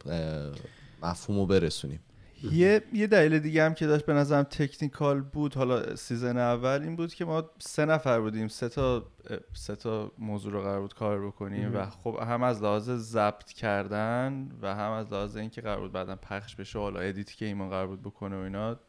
[1.03, 1.99] مفهوم برسونیم.
[2.43, 6.95] یه یه دلیل دیگه هم که داشت به نظرم technical بود حالا season اول این
[6.95, 8.47] بود که ما سه نفر بودیم.
[8.47, 9.05] سه تا
[9.53, 14.49] سه تا موضوع رو قرار بود کار بکنیم و خب هم از لحاظ ضبط کردن
[14.61, 17.69] و هم از لحاظ اینکه قرار بود بعدا پخش بشه حالا edit ی که ایمان
[17.69, 18.79] قرار بود بکنه و اینا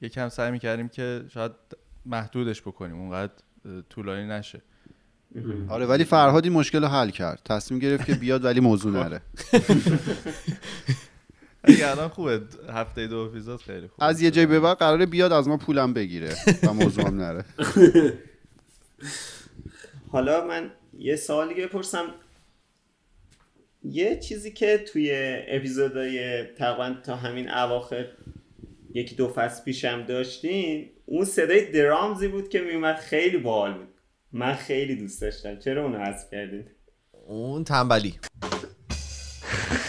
[0.00, 1.52] یکم سعی می‌کردیم که شاید
[2.06, 3.00] محدودش بکنیم.
[3.00, 3.32] اونقدر
[3.88, 4.62] طولانی نشه.
[5.68, 7.40] آره ولی فرهاد این مشکل رو حل کرد.
[7.44, 9.22] تصمیم گرفت که بیاد ولی موضوع نره.
[11.64, 14.04] اگه الان خوبه هفته دو اپیزود خیلی خوبه.
[14.04, 17.44] از یه جای به بعد قراره بیاد از ما پولم بگیره و موضوع هم نره.
[20.12, 22.04] حالا من یه سوال دیگه بپرسم.
[23.84, 25.10] یه چیزی که توی
[25.48, 28.06] اپیزودهای تقریبا تا همین اواخر
[28.94, 33.88] یکی دو فصل پیشم داشتین اون صدای درامزی بود که میومد خیلی باحال بود.
[34.32, 35.58] من خیلی دوست داشتم.
[35.58, 36.64] چرا اونو حذف کردین؟
[37.26, 38.14] اون تنبلی.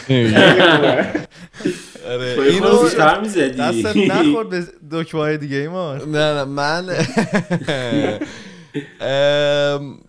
[2.08, 3.50] آره، اینو اینو بیشتر می‌زدی.
[3.50, 6.90] دستت نخورد به دکمه های دیگه ایمان نه نه من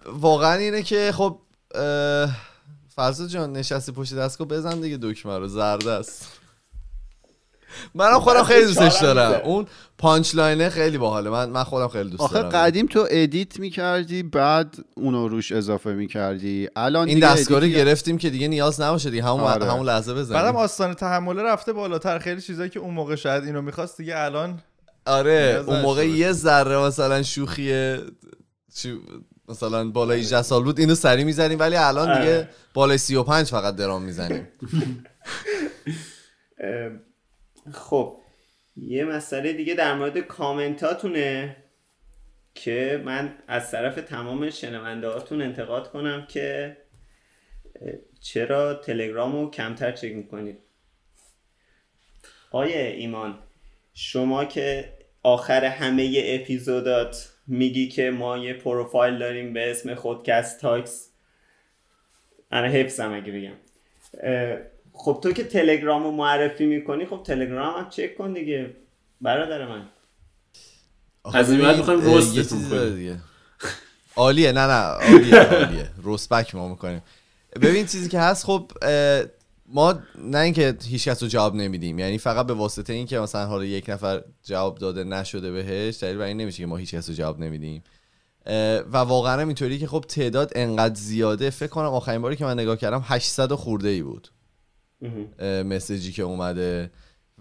[0.06, 1.38] واقعا اینه که خب
[2.96, 6.41] فرزاد جان نشستی پشت دستگاه بزن دیگه دکمه رو زرد است.
[7.94, 9.40] منم خودم خیلی دوستش دارم.
[9.44, 9.66] اون
[9.98, 11.30] punchline ه خیلی باحاله.
[11.30, 12.48] من من خودم خیلی دوست آخه دارم.
[12.48, 16.68] قدیم تو edit می‌کردی بعد اونو روش اضافه می‌کردی.
[16.76, 19.24] الان این دیگه دستگاه گرفتیم که دیگه نیاز نباشه دیگه.
[19.24, 19.70] همون آره.
[19.72, 22.18] همون لحظه بعدم بزنیم آستانه تحمله رفته بالاتر.
[22.18, 24.62] خیلی چیزایی که اون موقع شاید اینو می‌خواست دیگه الان
[25.06, 27.96] آره اون موقع یه ذره مثلا شوخی
[28.74, 29.00] چی-
[29.48, 32.48] مثلا بالای 18 سال بود اینو سری می‌زنیم ولی الان دیگه آره.
[32.74, 34.48] بالای 35 فقط درام می‌زنیم.
[37.70, 38.16] خب
[38.76, 41.56] یه مسئله دیگه در مورد کامنتاتونه
[42.54, 46.76] که من از طرف تمام شنونده هاتون انتقاد کنم که
[48.20, 50.58] چرا تلگرام رو کمتر چک می‌کنید؟
[52.50, 53.38] آیه ایمان
[53.94, 54.92] شما که
[55.22, 61.12] آخر همه اپیزودات میگی که ما یه پروفایل داریم به اسم خودکست تاکس.
[62.50, 63.54] انا حفظم اگه بگم.
[65.04, 68.76] خب تو که تلگرام رو معرفی می‌کنی خب تلگرام هم چک کن دیگه.
[69.20, 69.88] برادر من.
[71.34, 73.22] از این بعد می‌خوایم چیزی کنیم.
[74.16, 75.90] عالیه نه نه عالیه عالیه.
[76.02, 77.02] روسبک ما می‌کنیم.
[77.62, 78.72] ببین چیزی که هست خب
[79.66, 83.64] ما نه اینکه هیچ کس رو جواب نمیدیم یعنی فقط به واسطه اینکه مثلا حالا
[83.64, 87.14] یک نفر جواب داده نشده بهش دلیل بر این نمیشه که ما هیچ کس رو
[87.14, 87.82] جواب نمیدیم.
[88.92, 92.58] و واقعا هم اینطوری که خب تعداد انقدر زیاده فکر کنم آخرین باری که من
[92.58, 94.28] نگاه کردم 800 و خورده ای بود.
[95.64, 96.90] مسیجی که اومده.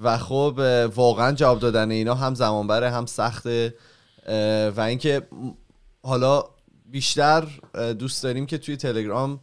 [0.01, 0.59] و خب
[0.95, 3.73] واقعا جواب دادن اینا هم زمان بره هم سخته.
[4.77, 5.21] و اینکه
[6.01, 6.43] حالا
[6.85, 7.47] بیشتر
[7.99, 9.39] دوست داریم که توی تلگرام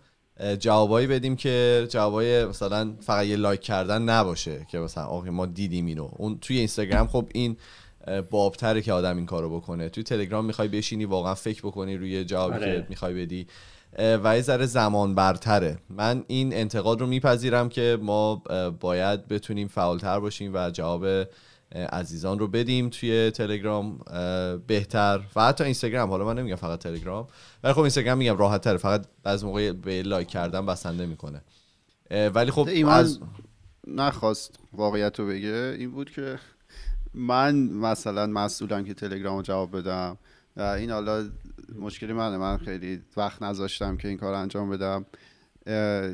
[0.59, 5.87] جوابایی بدیم که جوابای مثلا فقط یه لایک کردن نباشه که مثلا آقا ما دیدیم
[5.87, 6.09] اینو.
[6.17, 7.57] اون توی اینستاگرام خب این
[8.31, 9.89] بابتره که آدم این کارو بکنه.
[9.89, 12.81] توی تلگرام می‌خوای بشینی واقعا فکر بکنی روی جوابی آره.
[12.81, 13.47] که می‌خوای بدی.
[13.99, 18.43] و یه ذره زمان برتره من این انتقاد رو میپذیرم که ما
[18.81, 21.07] باید بتونیم فعالتر باشیم و جواب
[21.93, 23.99] عزیزان رو بدیم توی تلگرام
[24.67, 25.21] بهتر.
[25.37, 26.11] و حتی اینستاگرام.
[26.11, 27.27] حالا من نمیگم فقط تلگرام.
[27.65, 28.77] ولی خب اینستاگرام میگم راحت تره.
[28.77, 31.43] فقط بعضی موقع به لایک کردن بسنده می‌کنه.
[32.35, 33.21] ولی خب ایمان از
[33.87, 35.77] نخواست واقعیت رو بگه.
[35.79, 36.39] این بود که
[37.15, 40.19] من مثلا مسئولم که تلگرام رو جواب بدم.
[40.57, 41.31] و این حالا
[41.75, 42.37] مشکلی منه.
[42.37, 45.07] من خیلی وقت نذاشتم که این کار انجام بدم.
[45.67, 46.11] اه،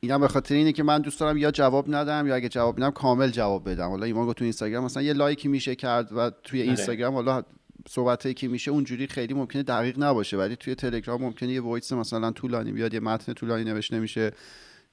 [0.00, 2.90] اینم به خاطر اینه که من دوست دارم یا جواب ندم یا اگه جواب بدم
[2.90, 3.88] کامل جواب بدم.
[3.88, 7.42] حالا ایمان تو اینستاگرام مثلا یه لایکی میشه کرد و توی اینستاگرام حالا
[7.88, 10.36] صحبت که میشه اونجوری خیلی ممکنه دقیق نباشه.
[10.36, 14.32] ولی توی تلگرام ممکنه یه voice مثلا طولانی بیاد یه متن طولانی نوشته میشه.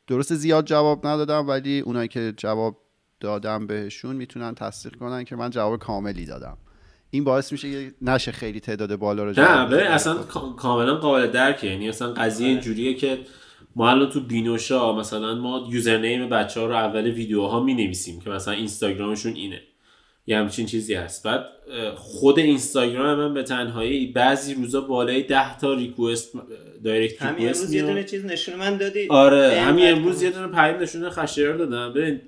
[0.08, 2.78] درست زیاد جواب ندادم ولی اونایی که جواب
[3.20, 6.58] دادم بهشون می‌تونن تصدیق کنن که من جواب کاملی دادم.
[7.16, 9.78] این باعث میشه که نشه خیلی تعداد بالا رو نه بدم.
[9.78, 13.18] اصلا کا- کاملا قابل درکه یعنی اصلا قضیه اینجوریه که
[13.76, 18.30] ما الان تو بینوشا مثلا ما username بچه ها رو اول ویدیوها می نویسیم که
[18.30, 19.62] مثلا اینستاگرامشون اینه
[20.28, 21.46] یه همچین چیزی هست بعد
[21.96, 26.34] خود اینستاگرام من به تنهایی بعضی روزا بالای 10 تا ریکوست
[26.84, 27.82] دایرکت همین امروز یه.
[27.82, 30.24] دونه چیز نشون من دادی آره همین امروز.
[30.24, 32.22] یه دونه پیام نشونه خشایار دادم ببین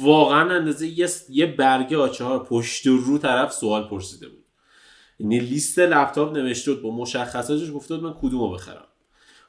[0.00, 4.44] واقعا اندازه یه, برگه آچار پشت و رو طرف سوال پرسیده بود.
[5.18, 8.84] یعنی لیست لپتاپ نوشته بود با مشخصاتش گفته بود من کدومو بخرم.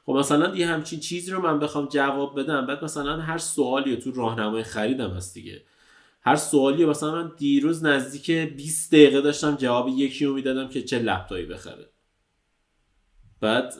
[0.06, 4.12] خب مثلا یه همچین چیزی رو من بخوام جواب بدم بعد مثلا هر سوالی تو
[4.12, 5.62] راهنمای خریدم هست دیگه.
[6.22, 10.98] هر سوالی مثلا من دیروز نزدیک 20 دقیقه داشتم جواب یکی رو می‌دادم که چه
[10.98, 11.90] لپتاپی بخره.
[13.40, 13.74] بعد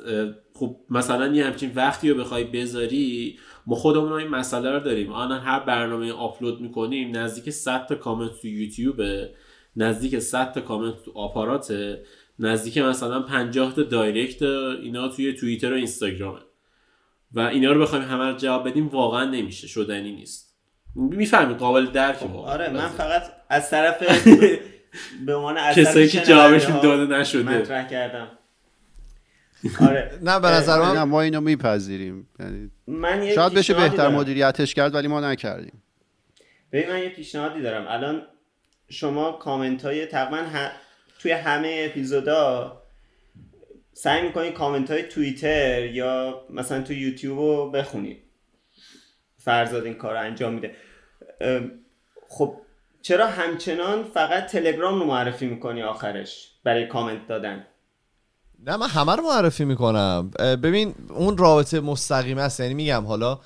[0.60, 5.12] خب مثلا یه همچین وقتی رو بخوای بذاری ما خودمون این مسئله رو داریم.
[5.12, 9.34] الان هر برنامه آپلود می‌کنیم نزدیک 100 تا کامنت تو یوتیوبه
[9.76, 12.02] نزدیک 100 تا کامنت تو آپاراته
[12.38, 16.40] نزدیک مثلا 50 تا دایرکت اینا توی توییتر و اینستاگرامه.
[17.32, 20.56] و اینا رو بخوایم همه رو جواب بدیم واقعا نمیشه شدنی نیست.
[20.94, 22.52] می‌فهمی قابل درک واقعا.
[22.52, 24.02] آره من فقط از طرف
[25.26, 27.58] به عنوان کسایی که جوابشون داده نشده.
[27.58, 28.28] مطرح کردم.
[29.88, 30.18] آره.
[30.22, 32.28] نه به نظر نه من ما اینو میپذیریم.
[32.40, 34.14] یعنی من یه شاید بشه بهتر دارم.
[34.14, 35.82] مدیریتش کرد ولی ما نکردیم.
[36.72, 37.86] ببین من یه پیشنهادی دارم.
[37.88, 38.22] الان
[38.88, 40.70] شما کامنت های تقریبا ه-
[41.18, 42.76] توی همه اپیزودا
[43.92, 48.22] سعی می‌کنید کامنت های توییتر یا مثلا تو یوتیوب رو بخونید
[49.38, 50.74] فرزاد این کار رو انجام میده.
[52.28, 52.56] خب
[53.02, 57.66] چرا همچنان فقط تلگرام رو معرفی می‌کنی آخرش برای کامنت دادن؟
[58.66, 60.30] نه من همه رو معرفی می‌کنم.
[60.38, 62.60] ببین اون رابطه مستقیم است.
[62.60, 63.38] یعنی میگم حالا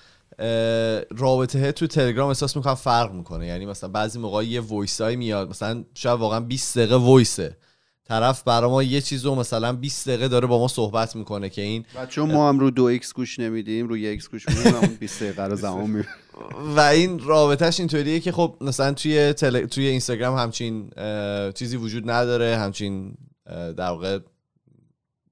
[1.17, 3.47] رابطه تو تلگرام احساس می‌کنم فرق می‌کنه.
[3.47, 7.57] یعنی مثلا بعضی موقع یه voice های میاد مثلا شاید واقعا 20 دقیقه وایسه.
[8.09, 11.62] طرف برا ما یه چیز رو مثلا 20 دقیقه داره با ما صحبت می‌کنه که
[11.62, 15.23] این چون ما هم رو دو x گوش نمیدیم رو یک گوش میدیم اون 20
[15.23, 16.05] دقیقه رو زمان می
[16.77, 19.67] و این رابطهش اینطوریه که خب مثلا توی تل...
[19.67, 20.91] توی اینستاگرام همچین
[21.55, 22.57] چیزی وجود نداره.
[22.57, 23.15] همچین
[23.77, 24.19] در واقع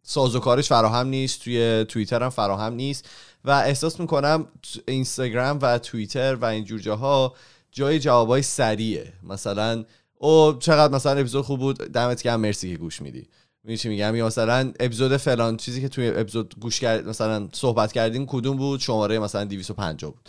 [0.03, 3.09] سازوکارش فراهم نیست توی توییتر هم فراهم نیست.
[3.45, 4.47] و احساس می‌کنم
[4.89, 7.35] اینستاگرام و توییتر و اینجور جاها
[7.73, 9.13] جای جوابای سریعه.
[9.23, 9.85] مثلا
[10.19, 13.29] او چقدر مثلا اپیزود خوب بود دمت گرم مرسی که گوش میدی.
[13.65, 17.93] می‌دونی چی میگم؟ یا مثلا اپیزود فلان چیزی که توی اپیزود گوش کرد مثلا صحبت
[17.93, 20.29] کردیم کدوم بود؟ شماره مثلا 250 بود.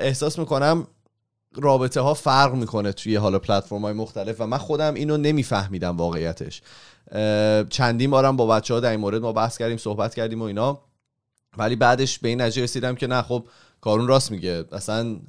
[0.00, 0.86] احساس می‌کنم
[1.54, 6.62] رابطه ها فرق می‌کنه توی حالا پلتفرم های مختلف و من خودم اینو نمیفهمیدم واقعیتش.
[7.70, 10.80] چندین بارم با بچه ها در این مورد ما بحث کردیم صحبت کردیم و اینا.
[11.58, 13.46] ولی بعدش به این نتیجه رسیدم که نه خب
[13.80, 14.64] کارون راست میگه.
[14.72, 15.20] اصلا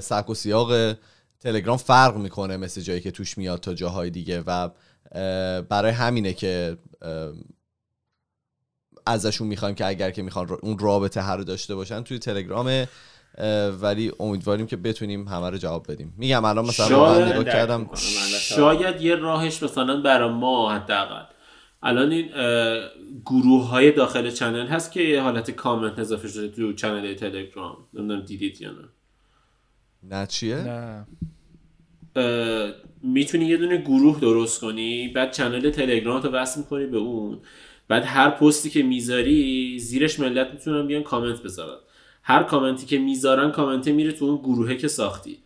[0.00, 0.94] سبک و سیاق
[1.40, 4.68] تلگرام فرق می‌کنه مثل جایی که توش میاد تا جاهای دیگه و
[5.62, 6.78] برای همینه که
[9.06, 12.86] ازشون می‌خوایم که اگر که می‌خوان اون رابطه هر داشته باشن توی تلگرام
[13.80, 16.14] ولی امیدواریم که بتونیم همه رو جواب بدیم.
[16.18, 17.90] میگم الان مثلا شاید نگاه کردم.
[18.40, 21.24] شاید یه راهش مثلا برای ما حداقل.
[21.82, 22.30] الان این
[23.24, 27.76] گروه های داخل چنل هست که یه حالت کامنت اضافه شده تو چنل تلگرام.
[27.94, 28.88] نمی‌دونم دیدید یا نه.
[30.02, 31.06] نه چیه؟ نه.
[33.02, 37.38] می‌تونی یه دونه گروه درست کنی بعد چنل تلگرام تو وصل می‌کنی به اون
[37.88, 41.78] بعد هر پستی که می‌ذاری زیرش ملت می‌تونن بیان کامنت بذارن.
[42.24, 45.38] هر کامنتی که می‌ذارن کامنته میره تو اون گروهه که ساختی.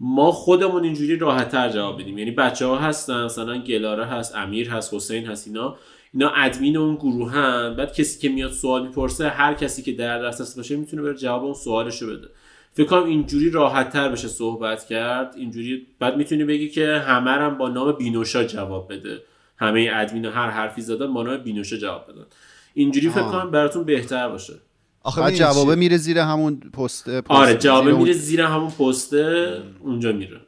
[0.00, 4.70] ما خودمون اینجوری راحت تر جواب بدیم یعنی بچه ها هستن مثلا گلاره هست امیر
[4.70, 5.76] هست حسین هست اینا.
[6.14, 10.56] اینا ادمین اون گروهن بعد کسی که میاد سوال می‌پرسه هر کسی که در دسترس
[10.56, 12.28] باشه می‌تونه بره جواب اون سوالشو بده.
[12.72, 15.34] فکر کنم اینجوری راحت تر بشه صحبت کرد.
[15.36, 19.22] اینجوری بعد می‌تونی بگی که همه هم با نام بینوشا جواب بده.
[19.56, 22.26] همه ادمین هر حرفی زدن با نام بینوشا جواب بدن.
[22.74, 23.22] اینجوری فکر.
[23.22, 24.54] کنم براتون بهتر باشه.
[25.02, 28.70] آخه بعد جوابه؟ میره زیر همون پست, پست آره جواب زیر اون- میره زیر همون
[28.70, 30.40] پسته اونجا میره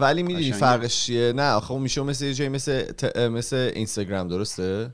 [0.00, 0.52] ولی می‌دونی.
[0.52, 4.90] فرقش چیه نه آخه اون میشه مثل یه جایی مثل ت- مثل اینستاگرام درسته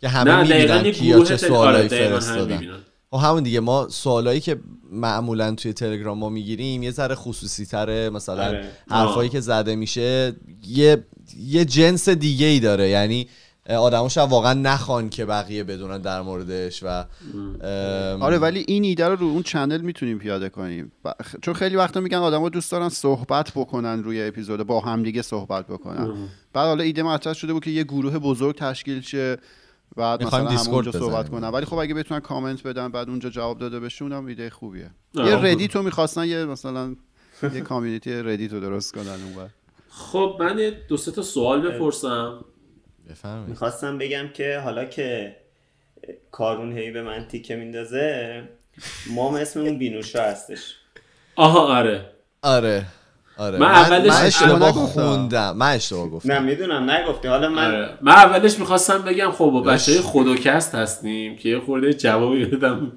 [0.00, 1.36] که همه می‌بینن کیا چه.
[1.36, 2.76] سوالایی آره فرستادن می‌بینن.
[3.10, 4.56] خب همون دیگه ما سوالایی که
[4.92, 8.68] معمولا توی تلگرام ما می‌گیریم یه ذره خصوصی تره مثلا آره.
[8.90, 9.28] حرفایی.
[9.30, 10.36] که زده میشه
[10.68, 11.04] یه
[11.46, 13.28] یه جنس دیگه ای داره یعنی
[13.68, 17.04] آدمو شاید واقعا نخوان که بقیه بدونن در موردش و
[18.20, 20.92] آره ولی این ایده رو رو اون چنل می‌تونیم پیاده کنیم.
[21.42, 26.28] چون خیلی وقتا میگن آدما دوست دارن صحبت بکنن روی اپیزود با همدیگه صحبت بکنن.
[26.52, 29.38] بعد حالا ایده مطرح شده بود که یه گروه بزرگ تشکیل شه
[29.96, 31.40] بعد می‌خوایم مثلا دیسکورد همونجا صحبت بزنیم.
[31.40, 31.50] کنن.
[31.50, 34.90] ولی خب اگه بتونن کامنت بدن بعد اونجا جواب داده بشه اونم ایده خوبیه.
[35.16, 35.28] آه.
[35.28, 36.96] یه ردیت رو می‌خواستن یه مثلا
[37.42, 39.48] یه community ردیت رو درست کنن اونور.
[39.90, 42.44] خب من دو سه تا سوال بپرسم.
[43.10, 43.48] بفرمایید.
[43.48, 45.36] می‌خواستم بگم که حالا که
[46.30, 48.42] کارون هی به من تیکه میندازه
[49.10, 50.74] ما اسممون بینوشا هستش.
[51.36, 52.06] آها آره.
[52.42, 52.84] آره
[53.36, 53.58] آره.
[53.58, 54.72] من من, اولش- من اشتباه.
[54.72, 55.56] خوندم.
[55.56, 56.32] من اشتباه گفتم.
[56.32, 57.88] نه می‌دونم نگفتی حالا من آره.
[58.02, 62.92] من اولش می‌خواستم بگم خب با بچه خودوکست هستیم که یه خورده جوابی بدم.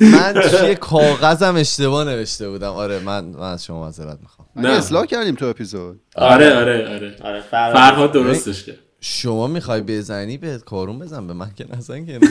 [0.00, 2.72] من توی کاغذم اشتباه نوشته بودم.
[2.72, 4.48] آره من من از شما معذرت می‌خوام.
[4.56, 4.68] نه.
[4.68, 6.00] اصلاح کردیم تو اپیزود.
[6.16, 7.16] آره آره آره.
[7.22, 7.74] آره فرهاد.
[7.74, 8.76] فرهاد درستش کرد.
[9.08, 12.20] شما می‌خوای بزنی به کارون بزن به من که نزن که.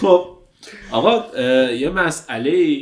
[0.00, 0.38] خب
[0.92, 1.40] آقا
[1.72, 2.80] یه مسئله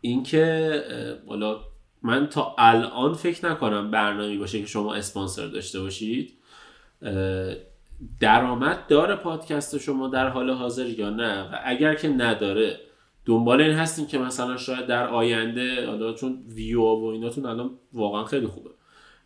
[0.00, 1.60] این که اه، حالا
[2.02, 6.32] من تا الان فکر نکنم برنامه باشه که شما اسپانسر داشته باشید.
[8.20, 12.80] درآمد داره پادکست شما در حال حاضر یا نه؟ و اگر که نداره
[13.24, 18.24] دنبال این هستین که مثلا شاید در آینده حالا چون ویو و ایناتون الان واقعا
[18.24, 18.70] خیلی خوبه.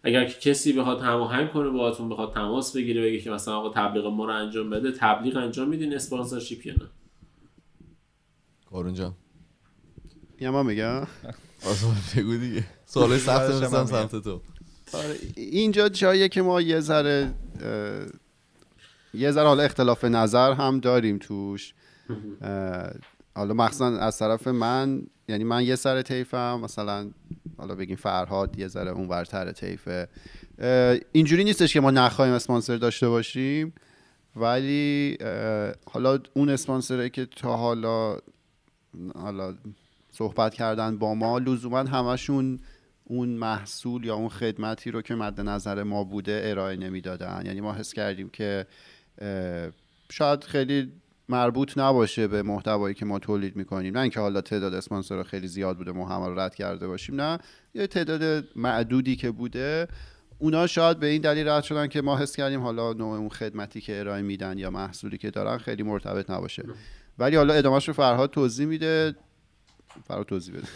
[0.07, 4.07] اگر که کسی بخواد هماهنگ کنه باهاتون بخواد تماس بگیره بگه که مثلا آقا تبلیغ
[4.07, 6.89] ما رو انجام بده تبلیغ انجام میدین اسپانسرشیپ یا نه؟
[8.71, 9.15] کارون جان.
[10.41, 11.07] یه ما میگم؟
[12.17, 12.65] بگو دیگه.
[12.85, 14.41] سوال سخت من سمت تو.
[14.93, 17.35] آره، اینجا جاییه که ما یه ذره
[19.15, 21.75] یه ذره حالا اختلاف نظر هم داریم توش.
[23.37, 27.11] حالا مخصوصا از طرف من یعنی من یه سر طیفم مثلا
[27.59, 30.09] حالا بگیم فرهاد یه ذره اون ورتر طیفه.
[30.59, 33.73] اه، اینجوری نیستش که ما نخواهیم اسپانسر داشته باشیم
[34.37, 35.19] ولی
[35.91, 38.17] حالا اون اسپانسره که تا حالا
[39.15, 39.55] حالا
[40.13, 42.59] صحبت کردن با ما لزوما همشون
[43.05, 47.43] اون محصول یا اون خدمتی رو که مد نظر ما بوده ارائه نمی‌دادن.
[47.47, 48.67] یعنی ما حس کردیم که
[50.11, 50.93] شاید خیلی
[51.29, 53.95] مربوط نباشه به محتوایی که ما تولید می‌کنیم.
[53.95, 57.39] نه اینکه حالا تعداد اسپانسر خیلی زیاد بوده ما همه رو رد کرده باشیم نه.
[57.75, 59.89] یه تعداد معدودی که بوده
[60.39, 63.81] اونا شاید به این دلیل رد شدن که ما حس کردیم حالا نوع اون خدمتی
[63.81, 66.63] که ارائه میدن یا محصولی که دارن خیلی مرتبط نباشه.
[67.19, 69.15] ولی حالا ادامهش رو فرهاد توضیح میده.
[70.09, 70.69] فرهاد توضیح بده.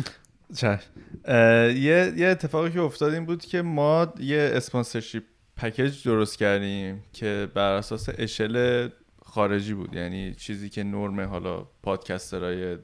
[1.79, 5.23] یه یه اتفاقی که افتاد این بود که ما یه اسپانسرشیپ
[5.57, 8.89] پکیج درست کردیم که بر اساس اشل
[9.31, 12.79] خارجی بود یعنی چیزی که نرم حالا پادکسترهای اه،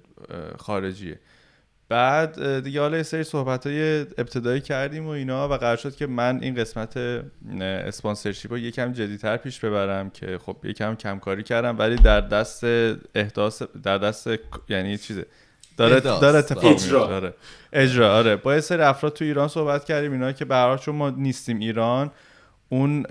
[0.58, 1.20] خارجیه
[1.88, 6.06] بعد دیگه حالا یه سری صحبت های ابتدایی کردیم و اینا و قرار شد که
[6.06, 6.96] من این قسمت
[7.60, 12.64] اسپانسرشیپ رو یکم جدیتر پیش ببرم که خب یکم کمکاری کردم ولی در دست
[13.14, 14.28] احداث در دست
[14.68, 15.26] یعنی چیزه
[15.76, 16.00] داره.
[16.00, 17.06] داره اتفاق اجرا.
[17.06, 17.34] آره.
[17.72, 20.94] اجرا آره با یه سری افراد تو ایران صحبت کردیم اینا که به حال چون
[20.96, 22.10] ما نیستیم ایران
[22.68, 23.06] اون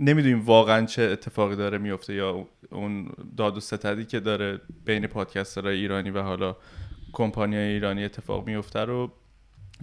[0.00, 5.76] نمی‌دونیم واقعا چه اتفاقی داره میفته یا اون داد و ستدی که داره بین پادکسترهای
[5.76, 6.56] ایرانی و حالا
[7.12, 9.12] کمپانی ایرانی اتفاق میفته رو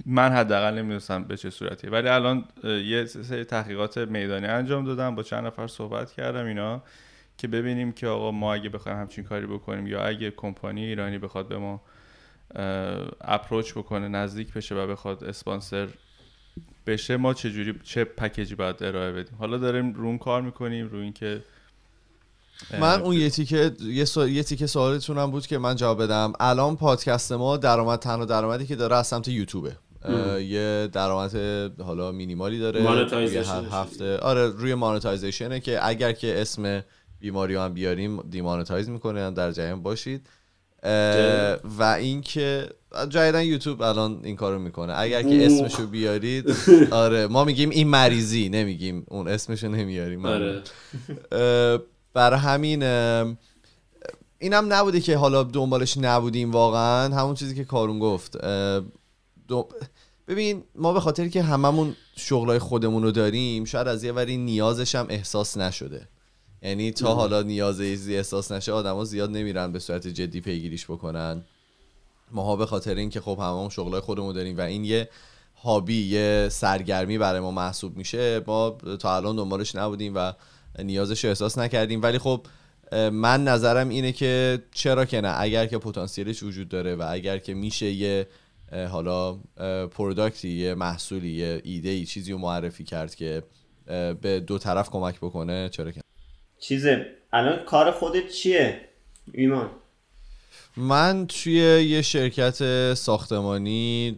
[0.06, 1.90] من حداقل نمی‌دونستم به چه صورتیه.
[1.90, 6.84] ولی الان یه سری تحقیقات میدانی انجام دادم با چند نفر صحبت کردم اینا
[7.38, 11.48] که ببینیم که آقا ما اگه بخوایم همچین کاری بکنیم یا اگه کمپانی ایرانی بخواد
[11.48, 11.82] به ما
[13.22, 15.88] اپروچ بکنه نزدیک بشه و بخواد اسپانسر
[16.88, 19.36] بشه ما چه جوری چه پکیجی باید ارائه بدیم.
[19.40, 21.44] حالا داریم رو اون کار می‌کنیم رو اینکه
[22.80, 24.28] من اون یه تیکه یه, سو...
[24.28, 26.34] یه تیکه سوالتونم بود که من جواب بدم.
[26.40, 29.78] الان پادکست ما درآمد تنها درآمدی که داره از سمت یوتیوبه.
[30.04, 31.36] اه، یه درآمد
[31.82, 33.04] حالا مینیمالی داره.
[33.12, 36.84] روی هر هفته آره روی مانتایزیشنه که اگر که اسم
[37.20, 40.28] بیماری هم بیاریم دیمانتایز می‌کنه در جریان باشید.
[40.84, 42.70] و اینکه
[43.10, 44.94] جدیدن یوتیوب الان این کارو می‌کنه.
[44.98, 46.56] اگر که اسمشو بیارید
[46.92, 50.26] آره ما میگیم این مریضی نمیگیم اون اسمشو نمیاریم.
[50.26, 50.62] آره.
[51.32, 51.80] اه،
[52.14, 52.84] برای همین
[54.40, 57.16] اینم نبوده که حالا دنبالش نبودیم واقعا.
[57.16, 58.38] همون چیزی که کارون گفت.
[60.28, 64.96] ببین ما به خاطر که هممون شغلای خودمون رو داریم شاید از یه وری نیازش
[64.96, 66.08] هم احساس نشده.
[66.62, 71.44] یعنی تا حالا نیاز ایزی احساس نشه آدما زیاد نمیرن به صورت جدی پیگیریش بکنن.
[72.32, 75.10] ماها به خاطر اینکه خب هممون شغلای خودمون داریم و این یه
[75.64, 80.34] هابی یه سرگرمی برای ما محسوب میشه ما تا الان دنبالش نبودیم و
[80.80, 82.02] نیازش رو احساس نکردیم.
[82.02, 82.46] ولی خب
[83.12, 87.54] من نظرم اینه که چرا که نه؟ اگر که پتانسیلش وجود داره و اگر که
[87.54, 88.28] میشه یه
[88.90, 89.34] حالا
[89.88, 93.44] product ی یه محصولی یه ایده ای چیزی رو معرفی کرد که
[94.22, 96.02] به دو طرف کمک بکنه چرا که؟
[96.62, 97.06] چیزه.
[97.34, 98.82] الان کار خودت چیه؟
[99.34, 99.70] ایمان.
[100.78, 104.18] من توی یه شرکت ساختمانی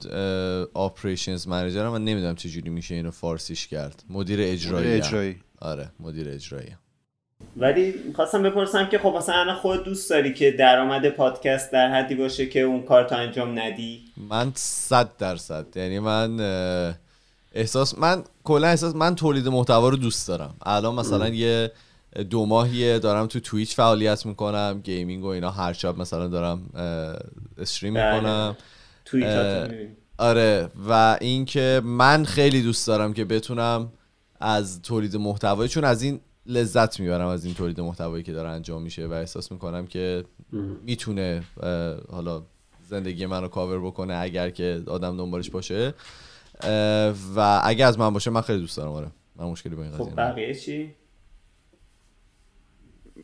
[0.73, 4.03] operations manager م من نمی‌دونم چجوری میشه اینو فارسیش کرد.
[4.09, 5.35] مدیر اجرایی اجرایی.
[5.61, 6.69] آره مدیر اجرایی
[7.57, 12.15] ولی می‌خواستم بپرسم که خب مثلا الان خود دوست داری که درآمد پادکست در حدی
[12.15, 15.65] باشه که اون کار تا انجام ندی؟ من صد درصد.
[15.75, 16.39] یعنی من
[17.53, 20.55] احساس من کلا احساس من تولید محتوا رو دوست دارم.
[20.65, 21.71] الان مثلا یه
[22.29, 26.69] دو ماهیه دارم تو تویچ فعالیت می‌کنم gaming و اینا هر شب مثلا دارم
[27.57, 28.15] stream بله.
[28.15, 28.55] می‌کنم.
[30.17, 33.91] آره و اینکه من خیلی دوست دارم که بتونم
[34.39, 38.81] از تولید محتوایی چون از این لذت می‌برم از این تولید محتوایی که داره انجام
[38.81, 40.23] میشه و احساس می‌کنم که
[40.85, 41.43] می‌تونه
[42.11, 42.43] حالا
[42.89, 45.93] زندگی منو کاور بکنه اگر که آدم دنبالش باشه
[47.35, 50.05] و اگر از من باشه من خیلی دوست دارم آره من مشکلی با این قضیه
[50.05, 50.15] خب.
[50.15, 50.93] بقیه چی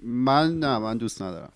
[0.04, 1.52] من نه من دوست ندارم.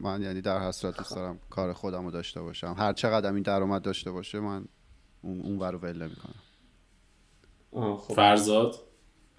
[0.00, 2.74] من یعنی در هر صورت دوست دارم کار خودم رو داشته باشم.
[2.78, 4.64] هر چقدر این درآمد داشته باشه من
[5.22, 6.34] اون اون ور رو ول نمی‌کنم.
[7.96, 8.14] خب.
[8.14, 8.74] فرزاد؟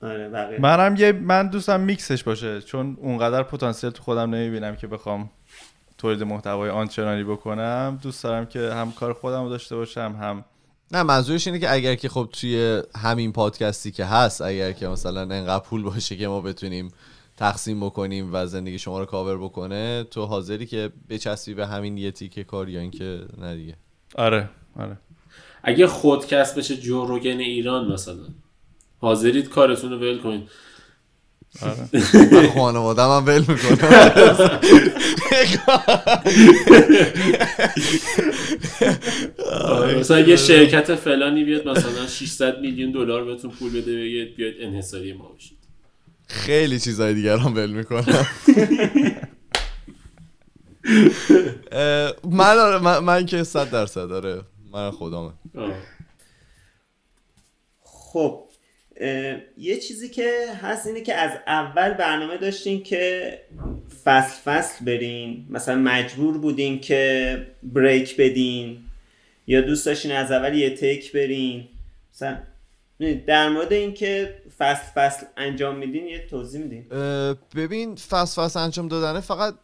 [0.01, 0.59] آره بقیه.
[0.59, 5.30] منم یه من دوستم میکسش باشه چون اونقدر پتانسیل تو خودم نمی‌بینم که بخوام
[5.97, 7.99] تولید محتوای آنچنانی بکنم.
[8.01, 10.45] دوست دارم که هم کار خودم رو داشته باشم هم
[10.91, 15.21] نه منظورش اینه که اگر که خب توی همین پادکستی که هست اگر که مثلا
[15.21, 16.91] انقدر پول باشه که ما بتونیم
[17.38, 22.11] تقسیم بکنیم و زندگی شما رو کاور بکنه تو حاضری که بچسبی به همین یه
[22.11, 23.75] تیکه کار یا اینکه نه دیگه؟
[24.15, 24.97] آره آره.
[25.63, 28.27] اگه خودکست بشه جو روگن ایران مثلا
[28.97, 30.49] حاضرید کارتون رو ول کنید.
[32.31, 33.89] من خانوادم هم ول می‌کنم
[39.51, 44.55] آره، مثلا یه شرکت فلانی بیاد مثلا 600 میلیون دلار بهتون پول بده بگید بیاید
[44.59, 45.56] انحصاری ما بشید
[46.28, 48.28] خیلی چیزای دیگر هم ول می‌کنم.
[52.23, 54.41] من, آره، من من که صد درصد داره.
[54.73, 54.91] من
[55.55, 55.73] آه.
[57.82, 58.43] خب
[59.57, 63.34] یه چیزی که هست اینه که از اول برنامه داشتین که
[64.03, 65.45] فصل فصل برین.
[65.49, 68.84] مثلا مجبور بودین که بریک بدین.
[69.47, 71.67] یا دوست داشتین از اول یه تیک برین.
[72.13, 72.38] مثلا
[73.28, 76.85] در مورد اینکه فصل فصل انجام میدین یه توضیح میدین؟
[77.55, 79.55] ببین فصل فصل انجام دادنه فقط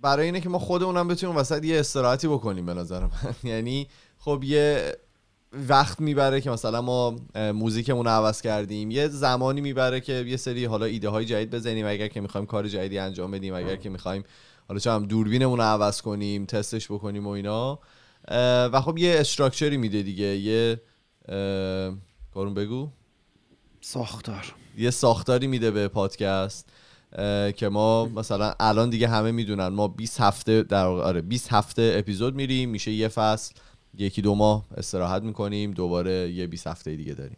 [0.00, 3.34] برای اینه که ما خودمونم بتونیم وسط یه استراحتی بکنیم به نظر من.
[3.50, 4.96] یعنی خب یه
[5.52, 8.90] وقت می‌بره که مثلا ما موزیکمون رو عوض کردیم.
[8.90, 11.86] یه زمانی می‌بره که یه سری حالا ایده های جدید بزنیم.
[11.86, 14.24] اگر که می‌خوایم کار جدیدی انجام بدیم اگر که می‌خوایم
[14.68, 17.78] حالا چه هم دوربینمون رو عوض کنیم تستش بکنیم و اینا.
[18.72, 20.26] و خب یه استراکچری میده دیگه.
[20.26, 20.80] یه
[22.34, 22.88] کارون بگو.
[23.86, 24.54] ساختار.
[24.78, 26.68] یه ساختاری میده به پادکست
[27.56, 29.68] که ما مثلا الان دیگه همه می‌دونن.
[29.68, 32.70] ما 20 هفته در آره 20 هفته اپیزود میریم.
[32.70, 33.54] میشه یه فصل
[33.98, 35.70] یکی دو ماه استراحت می‌کنیم.
[35.70, 37.36] دوباره یه 20 هفته دیگه داریم.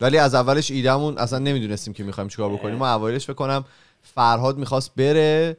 [0.00, 2.74] ولی از اولش ایدمون اصلا نمی‌دونستیم که می‌خوایم چیکار بکنیم.
[2.74, 3.64] ما اوایلش بکنم
[4.02, 5.56] فرهاد می‌خواست بره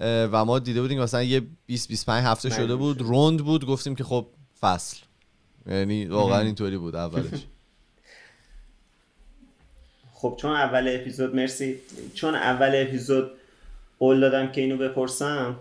[0.00, 3.00] و ما دیده بودیم که مثلا یه 20 25 هفته شده بود.
[3.00, 4.26] روند بود گفتیم که خب
[4.60, 4.96] فصل.
[5.66, 7.46] یعنی واقعا اینطوری بود اولش.
[10.22, 11.78] خب چون اول اپیزود مرسی.
[12.14, 13.30] چون اول اپیزود
[13.98, 15.56] قول دادم که اینو بپرسم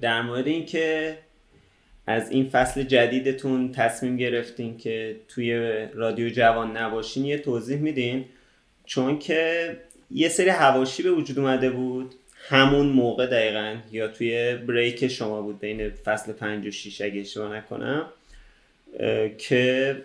[0.00, 1.18] در مورد اینکه
[2.06, 5.54] از این فصل جدیدتون تصمیم گرفتین که توی
[5.94, 8.24] رادیو جوان نباشین یه توضیح میدین.
[8.84, 9.76] چون که
[10.10, 12.14] یه سری هواشی به وجود اومده بود.
[12.48, 17.56] همون موقع دقیقا یا توی بریک شما بود بین فصل 5 و 6 اگه اشتباه
[17.56, 18.06] نکنم
[19.38, 19.96] که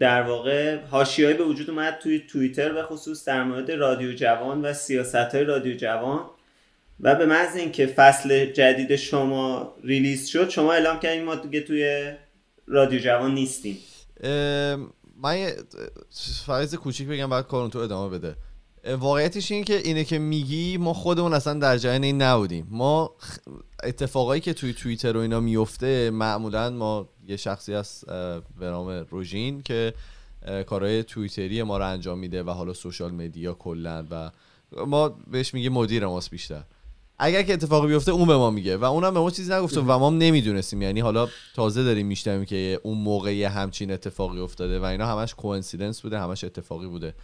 [0.00, 4.72] در واقع حاشیه‌ای به وجود اومد توی توییتر به خصوص در مورد رادیو جوان و
[4.72, 6.20] سیاست های رادیو جوان
[7.00, 12.12] و به محض اینکه فصل جدید شما ریلیز شد شما اعلام کردین ما دیگه توی
[12.66, 13.78] رادیو جوان نیستیم.
[15.22, 15.56] من یه
[16.82, 18.36] کوچیک بگم بعد کارون تو ادامه بده.
[18.98, 22.66] واقعیتش این که اینه که میگی ما خودمون اصلا در جریان این نبودیم.
[22.70, 23.16] ما
[23.82, 28.06] اتفاقایی که توی توییتر و اینا میفته معمولا ما یه شخصی هست
[28.58, 29.94] به نام روژین که
[30.66, 34.30] کارهای توییتری ما رو انجام میده و حالا social media کلا و
[34.86, 36.62] ما بهش میگه مدیر ماست بیشتر.
[37.18, 39.98] اگر که اتفاقی بیفته اون به ما میگه و اونم به ما چیزی نگفته و
[39.98, 40.82] ما هم نمی‌دونستیم.
[40.82, 46.00] یعنی حالا تازه داریم میشنویم که اون موقعی همچین اتفاقی افتاده و اینا همش coincidence
[46.00, 47.14] بوده همش اتفاقی بوده.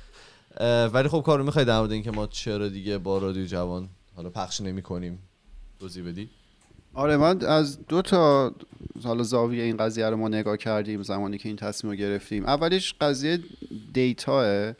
[0.92, 4.60] ولی خب کارو می‌خوای در مورد اینکه ما چرا دیگه با رادیو جوان حالا پخش
[4.60, 5.18] نمی کنیم
[5.80, 6.30] توضیح بدی.
[6.94, 8.54] آره من از دو تا
[9.04, 12.44] حالا زاویه این قضیه رو ما نگاه کردیم زمانی که این تصمیم رو گرفتیم.
[12.44, 13.38] اولش قضیه
[13.92, 14.72] دیتا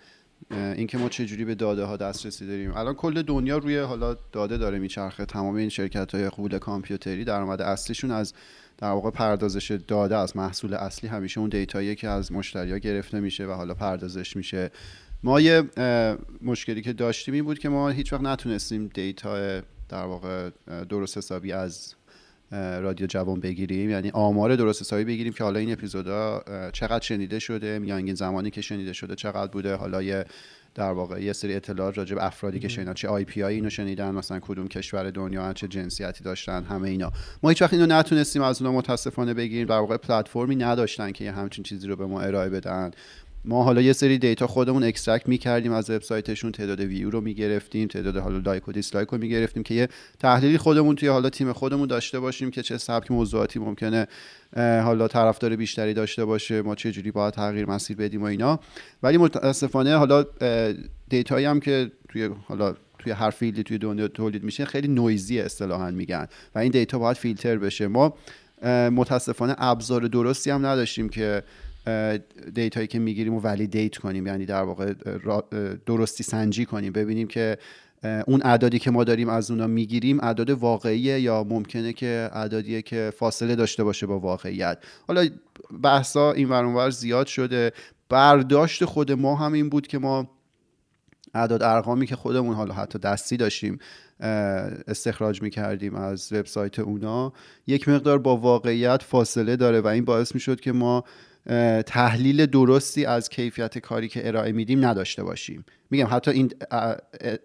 [0.50, 2.76] اینکه ما چجوری به داده ها دسترسی داریم.
[2.76, 5.24] الان کل دنیا روی حالا داده داره میچرخه.
[5.24, 8.34] تمام این شرکت های قول کامپیوتری درآمد اصلیشون از
[8.78, 13.46] در واقع پردازش داده از محصول اصلی همیشه اون دیتایی که از مشتریا گرفته میشه
[13.46, 14.70] و حالا پردازش میشه.
[15.22, 15.62] ما یه
[16.42, 20.50] مشکلی که داشتیم این بود که ما هیچ وقت نتونستیم data در واقع
[20.88, 21.94] درست حسابی از
[22.53, 23.90] رادیو جوان بگیریم.
[23.90, 26.42] یعنی آمار درست حسابی بگیریم که حالا این اپیزودا
[26.72, 29.74] چقدر شنیده شده میانگین زمانی که شنیده شده چقدر بوده.
[29.74, 30.24] حالا یه
[30.74, 34.11] در واقع یه سری اطلاعات راجع به افرادی که شنیدن چه IP ای اینو شنیدن
[34.11, 37.12] مثلا کدوم کشور دنیا چه جنسیتی داشتن همه اینا.
[37.42, 39.66] ما هیچ وقت اینو نتونستیم از اونها متاسفانه بگیریم.
[39.66, 42.90] در واقع پلتفرمی نداشتن که یه همچین چیزی رو به ما ارائه بدن.
[43.45, 48.16] ما حالا یه سری data خودمون extract می‌کردیم از وبسایتشون تعداد ویو رو می‌گرفتیم تعداد
[48.16, 49.88] حالا like و dislike رو می‌گرفتیم که یه
[50.18, 54.07] تحلیلی خودمون توی حالا تیم خودمون داشته باشیم که چه سبک موضوعاتی ممکنه
[54.57, 58.61] حالا طرفدار بیشتری داشته باشه ما چه جوری باید تغییر مسیر بدیم و اینا.
[59.03, 60.24] ولی متاسفانه حالا
[61.08, 64.88] data یی هم که توی حالا توی هر field ی توی دنیا تولید میشه خیلی
[64.88, 67.86] noisy اصطلاحا میگن و این data باید فیلتر بشه.
[67.86, 68.14] ما
[68.91, 71.43] متاسفانه ابزار درستی هم نداشتیم که
[72.55, 74.93] دیتایی که می‌گیریم و ولیدیت کنیم یعنی در واقع
[75.86, 76.93] درستی سنجی کنیم.
[76.93, 77.59] ببینیم که
[78.26, 83.12] اون اعدادی که ما داریم از اونا می‌گیریم اعداد واقعیه یا ممکنه که اعدادیه که
[83.16, 84.78] فاصله داشته باشه با واقعیت.
[85.09, 85.28] حالا
[85.82, 87.72] بحثا این ور اون ور زیاد شده.
[88.09, 90.30] برداشت خود ما هم این بود که ما
[91.34, 93.78] اعداد ارقامی که خودمون حالا حتی دستی داشتیم
[94.88, 97.32] استخراج می‌کردیم از وبسایت اونا
[97.66, 101.05] یک مقدار با واقعیت فاصله داره و این باعث می‌شد که ما
[101.86, 105.64] تحلیل درستی از کیفیت کاری که ارائه میدیم نداشته باشیم.
[105.91, 106.51] میگم حتی این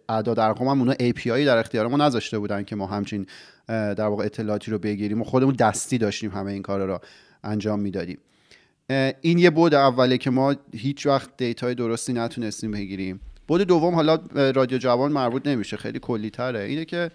[0.09, 3.25] اعداد ارقام هم اونا API در اختیار ما نذاشته بودن که ما همچین
[3.67, 6.99] در واقع اطلاعاتی رو بگیریم و خودمون دستی داشتیم همه این کار رو
[7.43, 8.17] انجام می‌دادیم.
[9.21, 13.19] این یه بود اوله که ما هیچ وقت دیتای درستی نتونستیم بگیریم.
[13.47, 16.59] بود دوم حالا رادیو جوان مربوط نمیشه خیلی کلی تره.
[16.59, 17.11] اینه که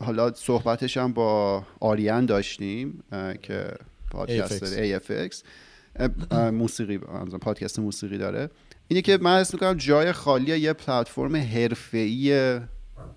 [0.00, 3.04] حالا صحبتش هم با آریان داشتیم
[3.42, 3.68] که
[4.16, 4.70] پادکست AFX.
[4.70, 6.98] داره AFX موسیقی
[7.40, 8.50] پادکست موسیقی داره.
[8.88, 12.60] اینه که من حس می‌کنم جای خالی یه پلتفرم حرفه‌ای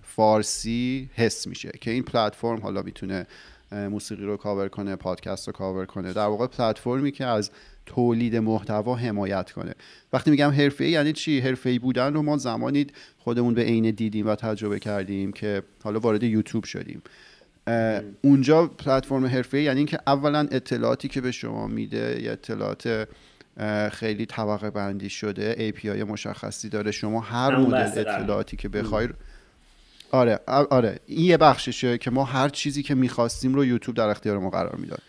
[0.01, 3.27] فارسی حس میشه که این پلتفرم حالا می‌تونه
[3.71, 6.13] موسیقی رو کاور کنه پادکست رو کاور کنه.
[6.13, 7.51] در واقع پلتفرمی که از
[7.85, 9.73] تولید محتوا حمایت کنه.
[10.13, 12.87] وقتی میگم حرفه‌ای یعنی چی؟ حرفه‌ای بودن رو ما زمانی
[13.17, 17.01] خودمون به عین دیدیم و تجربه کردیم که حالا وارد یوتیوب شدیم.
[18.21, 23.07] اونجا پلتفرم حرفه‌ای یعنی اینکه اولا اطلاعاتی که به شما میده یه اطلاعات
[23.91, 27.99] خیلی طبقه بندی شده API مشخصی داره شما هر مدل.
[27.99, 29.09] اطلاعاتی که بخوای
[30.11, 34.39] آره آره این یه بخششه که ما هر چیزی که می‌خواستیم رو یوتیوب در اختیار
[34.39, 35.01] ما قرار می‌داد.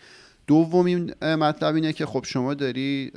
[0.51, 3.11] دومین مطلب اینه که خب شما داری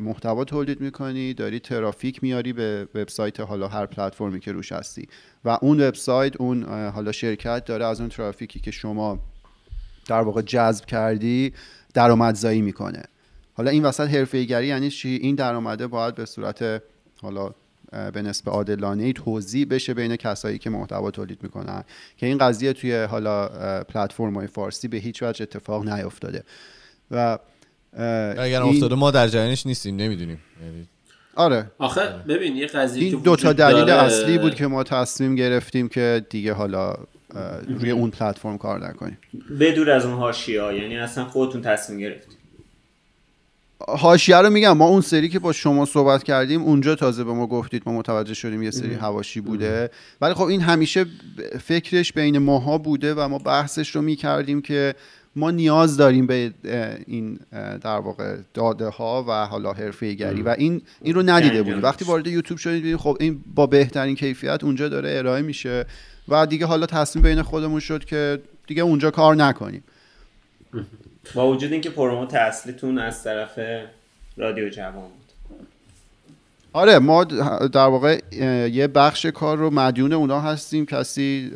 [0.00, 5.08] محتوا تولید می‌کنی داری ترافیک میاری به وبسایت حالا هر پلتفرمی که روش هستی
[5.44, 9.18] و اون وبسایت اون حالا شرکت داره از اون ترافیکی که شما
[10.08, 11.52] در واقع جذب کردی
[11.94, 13.02] درآمدزایی می‌کنه.
[13.54, 16.82] حالا این وسط حرفه‌ایگری یعنی چی؟ این درآمده باید به صورت
[17.22, 17.50] حالا
[18.12, 21.84] به نسبت عادلانه توضیح بشه بین کسایی که محتوا تولید می‌کنن.
[22.16, 23.48] که این قضیه توی حالا
[23.84, 26.44] پلتفرم های فارسی به هیچ وجه اتفاق نیفتاده.
[27.10, 27.38] و
[27.96, 28.04] اه،
[28.40, 30.38] اگر این- افتاده ما در جریانش نیستیم نمی‌دونیم.
[30.62, 30.86] یعنی
[31.34, 31.70] آره.
[31.78, 35.34] آخه ببین یه قضیه این که دو تا دلیل داره- اصلی بود که ما تصمیم
[35.34, 36.94] گرفتیم که دیگه حالا
[37.68, 39.18] روی اون پلتفرم کار نکنیم.
[39.60, 42.40] بدور از اون حاشیه‌ها یعنی اصلا خودتون تصمیم گرفتید.
[43.88, 47.46] حاشیه رو میگم ما اون سری که با شما صحبت کردیم اونجا تازه به ما
[47.46, 49.90] گفتید ما متوجه شدیم یه سری هواشی بوده.
[50.20, 51.06] ولی خب این همیشه
[51.64, 54.94] فکرش بین ماها بوده و ما بحثش رو می‌کردیم که
[55.36, 56.52] ما نیاز داریم به
[57.06, 57.38] این
[57.82, 61.82] در واقع داده ها و حالا حرفه گری و این این رو ندیده بودیم.
[61.82, 65.86] وقتی وارد یوتیوب شدید دیدیم خب این با بهترین کیفیت اونجا داره ارائه میشه
[66.28, 69.84] و دیگه حالا تصمیم بین خودمون شد که دیگه اونجا کار نکنیم.
[71.34, 73.58] با وجود اینکه پروموت اصلیتون از طرف
[74.36, 75.29] رادیو جوان بود.
[76.72, 78.20] آره ما در واقع
[78.72, 81.50] یه بخش کار رو مدیون اونا هستیم کسی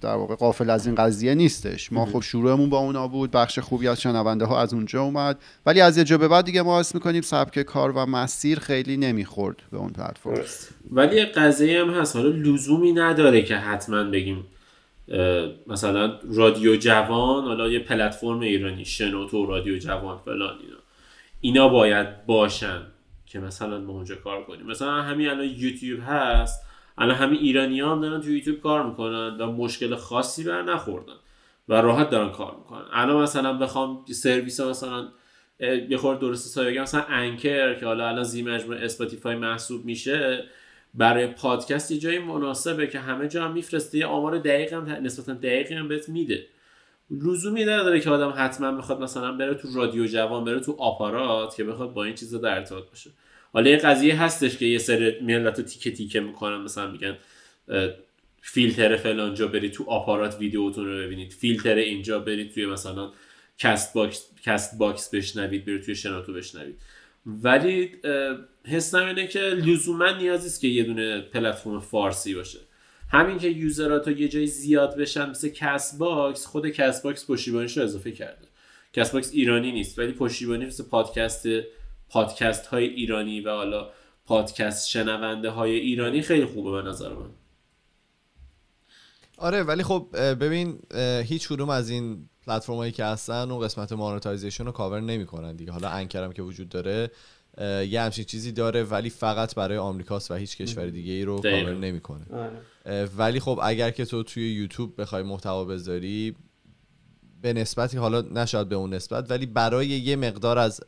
[0.00, 1.92] در واقع قافل از این قضیه نیستش.
[1.92, 5.38] ما خب شروعمون با اونا بود بخش خوبی از شنونده ها از اونجا اومد.
[5.66, 8.96] ولی از یه جا به بعد دیگه ما حس می‌کنیم سبک کار و مسیر خیلی
[8.96, 10.44] نمی‌خورد به اون پلتفرم.
[10.90, 12.16] ولی یه قضیه هم هست.
[12.16, 14.44] حالا لزومی نداره که حتما بگیم
[15.66, 20.76] مثلا رادیو جوان حالا یه پلتفرم ایرانی شنوتو رادیو جوان فلان اینا.
[21.40, 22.80] اینا باید باشن.
[23.34, 24.66] که مثلا ما اونجا کار کنیم.
[24.66, 26.66] مثلا همین الان یوتیوب هست
[26.98, 31.12] الان همین ایرانی هم دارن تو یوتیوب کار می‌کنن و مشکل خاصی بر نخوردن
[31.68, 32.84] و راحت دارن کار می‌کنن.
[32.92, 35.08] الان مثلا بخوام سرویس مثلا
[35.60, 40.44] اه، یه خورده درست حسابی بگم مثلا انکر که حالا الان زیرمجموعه اسپاتیفای محسوب میشه
[40.94, 45.34] برای پادکست یه جای مناسبه که همه جا هم میفرسته یه آمار دقیق هم نسبتا
[45.34, 46.46] دقیقی هم بهت میده.
[47.10, 51.64] لزومی نداره که آدم حتما بخواد مثلا بره تو رادیو جوان بره تو آپارات که
[51.64, 53.10] بخواد با این چیزا در ارتباط باشه.
[53.54, 57.16] حالا یه قضیه هستش که یه سری ملت رو تیکه تیکه می‌کنن مثلا میگن
[58.42, 63.12] فیلتر فلانجا برید تو آپارات ویدیوتون رو ببینید فیلتر اینجا برید توی مثلا
[63.58, 66.78] کست باکس کست باکس بشنوید برید توی شنوتو بشنوید.
[67.26, 67.90] ولی
[68.64, 72.58] حسم اینه که لزوما نیازی نیست که یه دونه پلتفرم فارسی باشه.
[73.08, 77.76] همین که user ات یه جای زیاد بشن مثل کست باکس خود کست باکس پشتیبانیش
[77.76, 78.46] رو اضافه کرده.
[78.92, 81.46] کست باکس ایرانی نیست ولی پشتیبانی مثل پادکست
[82.14, 83.90] پادکست های ایرانی و حالا
[84.26, 87.30] پادکست شنونده های ایرانی خیلی خوبه به نظر من
[89.38, 90.78] آره ولی خب ببین
[91.24, 95.72] هیچ کدوم از این پلتفرم هایی که هستن و قسمت monetization رو کاور نمی‌کنن دیگه
[95.72, 97.10] حالا انکرم که وجود داره
[97.88, 101.40] یه همچین چیزی داره ولی فقط برای آمریکاست و هیچ کشور دیگه ای رو.
[101.40, 103.04] کاور نمی‌کنه آره.
[103.04, 106.36] ولی خب اگر که تو توی یوتیوب بخوای محتوا بذاری
[107.44, 110.80] به نسبتی حالا نشاید به اون نسبت ولی برای یه مقدار از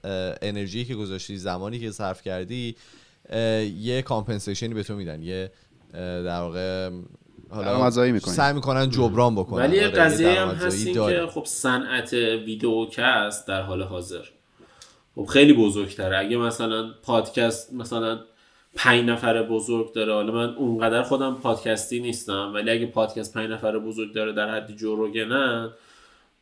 [0.42, 2.76] انرژی که گذاشتی زمانی که صرف کردی
[3.80, 5.50] یه compensation ی به تو میدن یه
[5.92, 6.90] در واقع
[8.12, 8.34] می‌کنی.
[8.34, 10.86] سعی می‌کنن جبران بکنن ولی یه آره، قضیه هم هست.
[10.86, 14.24] که خب صنعت videocast در حال حاضر
[15.14, 18.18] خب خیلی بزرگتره اگه مثلا پادکست مثلا
[18.74, 23.78] پنج نفر بزرگ داره حالا من اونقدر خودم پادکستی نیستم ولی اگه پادکست پنج نفر
[23.78, 25.70] بزرگ داره در حد جو روگنن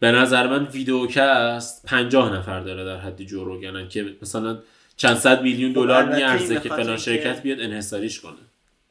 [0.05, 4.59] به نظر من ویدیوکست پنجاه نفر داره در حد جوروگنن که مثلا
[4.97, 8.39] چند صد میلیون خب دلار میارزه که فلان شرکت بیاد انحصاریش کنه.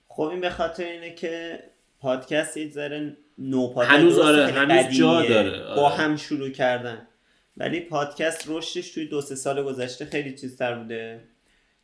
[0.08, 1.60] خب این به خاطر اینه که
[2.00, 5.22] پادکست یه ذره نوپا هنوز آره، هنوز جا.
[5.22, 5.76] داره، آره.
[5.76, 7.08] با هم شروع کردن.
[7.58, 11.22] ولی پادکست رشدش توی دو سه سال گذشته خیلی چیزتر بوده.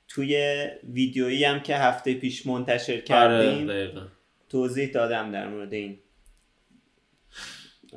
[0.08, 4.02] توی ویدیویی هم که هفته پیش منتشر آره کردیم دقیقا.
[4.50, 6.00] توضیح دادم در مورد این.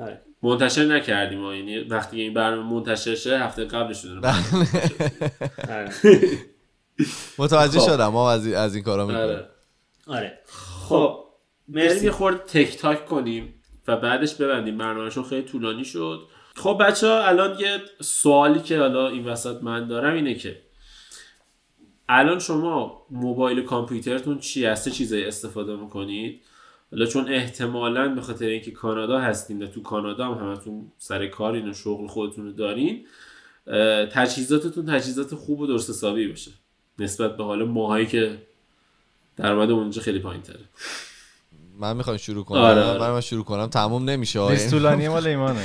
[0.00, 0.22] آره.
[0.42, 1.54] منتشر نکردیم ما.
[1.54, 4.28] یعنی وقتی این برنامه منتشر شه هفته قبلش شده.
[5.68, 5.90] آره.
[7.38, 7.86] متوجه خب.
[7.86, 8.08] شدم.
[8.08, 9.24] ما از این, از این کارا می‌کنیم.
[9.24, 9.48] آره.
[10.06, 10.38] آره.
[10.88, 11.24] خب.
[11.68, 12.04] مرسی.
[12.04, 13.54] یه خورده تک تاک کنیم
[13.88, 14.78] و بعدش ببندیم.
[14.78, 16.28] برنامهشون خیلی طولانی شد.
[16.56, 20.62] خب بچه ها الان یه سوالی که حالا این وسط من دارم اینه که
[22.08, 26.42] الان شما موبایل کامپیوترتون چی هست؟ چه چیزایی استفاده می‌کنید؟
[26.92, 31.70] حالا چون احتمالا به خاطر اینکه کانادا هستیم و تو کانادا هم همتون سر کارین
[31.70, 33.06] و شغل خودتون رو دارین
[34.12, 36.50] تجهیزاتتون تجهیزات خوب و درست حسابی باشه.
[36.98, 38.38] نسبت به حال ماهایی که
[39.36, 40.60] درآمد اونجا خیلی پایین تره
[41.78, 42.60] من می‌خوام شروع کنم.
[42.60, 43.00] آره، آره.
[43.00, 43.66] من, من شروع کنم.
[43.66, 45.64] تموم نمیشه لیست طولانی مال ایمانه.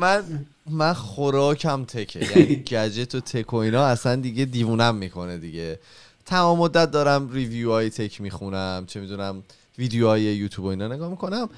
[0.00, 0.24] من
[0.70, 2.38] من خوراکم تکه.
[2.38, 5.78] یعنی گجت و تک و اینا اصلا دیگه دیوونم می‌کنه دیگه.
[6.26, 9.42] تمام مدت دارم review های tech می‌خونم چه می‌دونم
[9.78, 11.48] ویدیوهای یوتیوب و اینا نگاه می‌کنم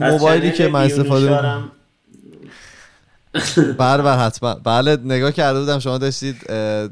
[0.00, 1.72] موبایلی که من استفاده بیونوشارم می‌کنم
[3.78, 6.46] بله بله حتما بله نگاه کرده بودم شما داشتید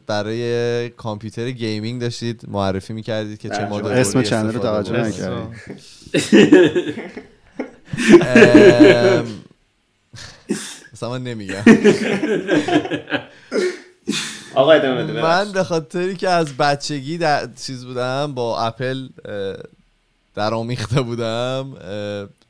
[0.06, 3.68] برای کامپیوتر gaming داشتید معرفی می‌کردید که چه بله.
[3.68, 5.14] مدل اسم channel رو توجه بکنید.
[5.14, 5.46] نکردی
[8.22, 9.24] ام،
[10.92, 11.62] مثلا من نمیگم
[14.54, 14.78] آقا
[15.22, 15.52] من.
[15.52, 19.08] به خاطری که از بچگی در چیز بودم با اپل
[20.34, 21.74] در آمیخته بودم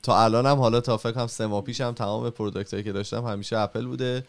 [0.03, 3.59] تا الانم حالا تا فکر کنم سه ماه پیشم تمام product هایی که داشتم همیشه
[3.59, 4.25] اپل بوده.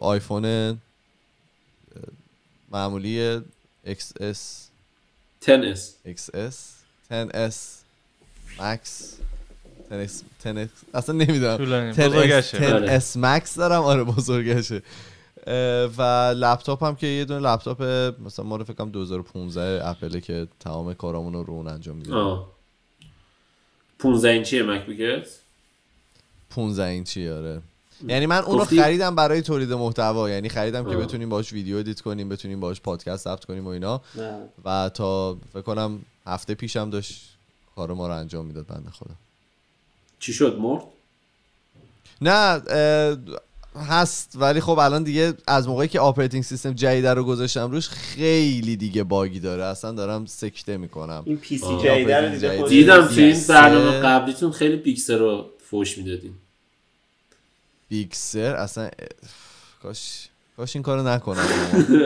[0.00, 0.78] آیفون
[2.70, 3.40] معمولی
[3.86, 4.38] XS
[5.44, 5.80] 10S
[6.16, 6.54] XS
[7.10, 7.56] 10S
[8.58, 8.80] Max
[9.90, 10.12] 10S
[10.44, 11.56] 10S اصلا نمی‌دونم.
[11.56, 11.94] طولانی.
[11.94, 12.98] 10S بزرگشه.
[12.98, 14.82] 10S Max دارم؟ آره بزرگشه.
[15.98, 16.02] و
[16.36, 17.82] لپتاپ هم که یه دونه لپتاپ
[18.26, 22.54] مثلا ما رو فکر کنم 2015 اپله که تمام کارامون رو اون انجام میدیم آه.
[23.98, 25.28] 15 اینچیه مک‌بوکت
[26.50, 27.62] 15 اینچی آره.
[28.08, 30.30] یعنی من اونو خریدم برای تولید محتوا.
[30.30, 30.96] یعنی خریدم که.
[30.96, 34.00] بتونیم باش ویدیو edit کنیم بتونیم باش پادکست ضبط کنیم و اینا.
[34.14, 34.38] نه.
[34.64, 37.36] و تا فکر کنم هفته پیشم داشت
[37.76, 39.14] کار ما رو انجام می‌داد بنده خدا.
[40.18, 40.82] چی شد مرد؟
[42.22, 42.62] نه
[43.76, 48.76] هست ولی خب الان دیگه از موقعی که operating system جدید رو گذاشتم روش خیلی
[48.76, 51.84] دیگه buggy داره اصلا دارم سکته می‌کنم این PC آه.
[51.84, 52.66] جدیده رو دیده جدید.
[52.66, 53.44] دیدم تو این.
[53.48, 56.34] برنامه قبلیتون خیلی Big Sur رو فوش می‌دادین
[57.88, 58.90] Big Sur اصلا
[59.82, 61.46] کاش کاش این کارو نکنم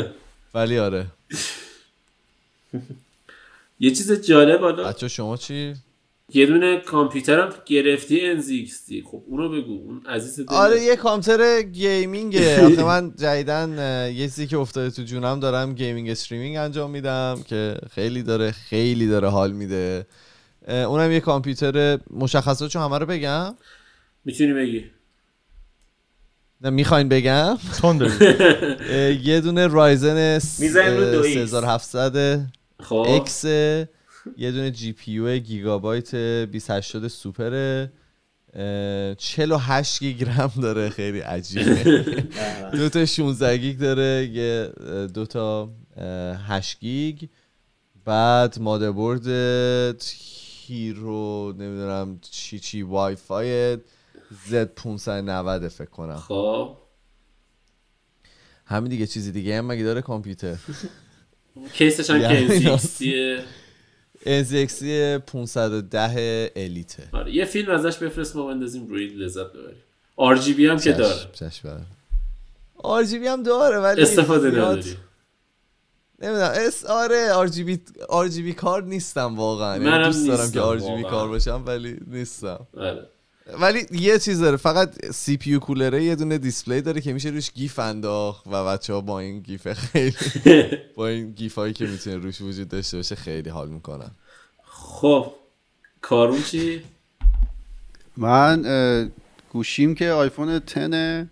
[0.54, 1.06] ولی آره
[3.80, 5.74] یه چیز جالب حالا بچه شما چی؟
[6.34, 7.54] یه دونه کامپیوترم
[8.10, 12.60] انزی NZXT خب اونو بگو اون عزیز دل آره یه کامپیوتر gaming ه.
[12.66, 13.70] آخه من جدیدن
[14.14, 19.06] یه چیزی که افتاده تو جونم دارم gaming streaming انجام میدم که خیلی داره خیلی
[19.06, 20.06] داره حال میده.
[20.68, 23.54] اونم یه کامپیوتر مشخصاتشو همه رو بگم.
[24.24, 24.84] می‌تونی بگی.
[26.60, 27.58] نه می‌خواین بگم؟
[29.24, 31.34] یه دونه Ryzen می‌زنیم رو دو X.
[31.34, 32.40] 3700
[32.82, 33.06] خب.
[33.08, 33.44] X
[34.36, 37.92] یه دونه GPU گیگابایت 280 سوپره.
[38.54, 42.04] اه، 48 گیگ رم داره خیلی عجیبه.
[42.78, 44.72] دو تا 16 گیگ داره یه
[45.14, 47.22] دو تا اه، 8 گیگ.
[48.04, 49.26] بعد motherboard
[50.66, 53.78] Hero نمی‌دونم چی چی WiFi
[54.50, 56.16] Z 590 فکر کنم.
[56.16, 56.76] خب.
[58.64, 60.56] همین دیگه چیزی دیگه هم مگه داره کامپیوتر؟
[61.74, 62.78] case ش هم یعنی
[64.26, 64.82] NZXT NZXT
[65.26, 67.08] 510 Elite ه.
[67.12, 69.82] آره یه فیلم ازش بفرست ما بندازیم روی لذت ببریم.
[70.18, 71.14] RGB هم که داره.
[71.32, 71.86] چشم
[72.76, 74.96] RGB هم داره ولی استفاده زیاد- نداری.
[76.22, 76.52] نمی‌دونم.
[76.54, 79.72] اس آره RGB آر جی بی کار نیستم واقعا.
[79.76, 81.10] یعنی منم دوست دارم که آر جی بی واقعا.
[81.10, 82.66] کار باشم ولی نیستم.
[82.76, 83.06] آره.
[83.60, 87.52] ولی یه چیز داره فقط CPU cooler ه یه دونه display داره که میشه روش
[87.52, 90.16] GIF انداخت و بچه ها با این GIF خیلی
[90.96, 94.10] با این GIF هایی که می‌تونه روش وجود داشته باشه خیلی حال می‌کنن.
[94.64, 95.32] خب
[96.00, 96.82] کارون چی؟
[98.16, 99.10] من
[99.52, 101.28] گوشیم که آیفون 10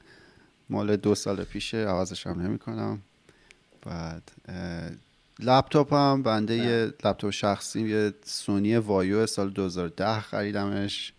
[0.71, 3.03] مال دو سال پیشه عوضش هم نمی کنم
[3.83, 4.91] بعد اه،
[5.39, 11.13] لپتاپم بنده یه لپتاپ شخصی یه سونی وایو سال 2010 خریدمش.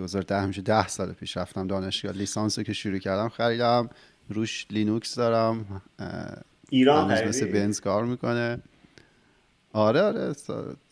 [0.00, 0.62] 2010 میشه.
[0.62, 2.12] 10 سال پیش رفتم دانشگاه.
[2.12, 3.90] لیسانس رو که شروع کردم خریدم.
[4.28, 5.82] روش لینوکس دارم.
[6.70, 8.58] ایران هنوز مثل؟ بنز کار می‌کنه.
[9.72, 10.32] آره آره.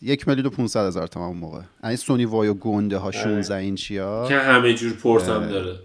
[0.01, 1.61] یک میلیون و 500 هزار تومن اون موقع.
[1.83, 5.79] این سونی وایو گنده ها 16 اینچی ها که همه جور پورت هم داره.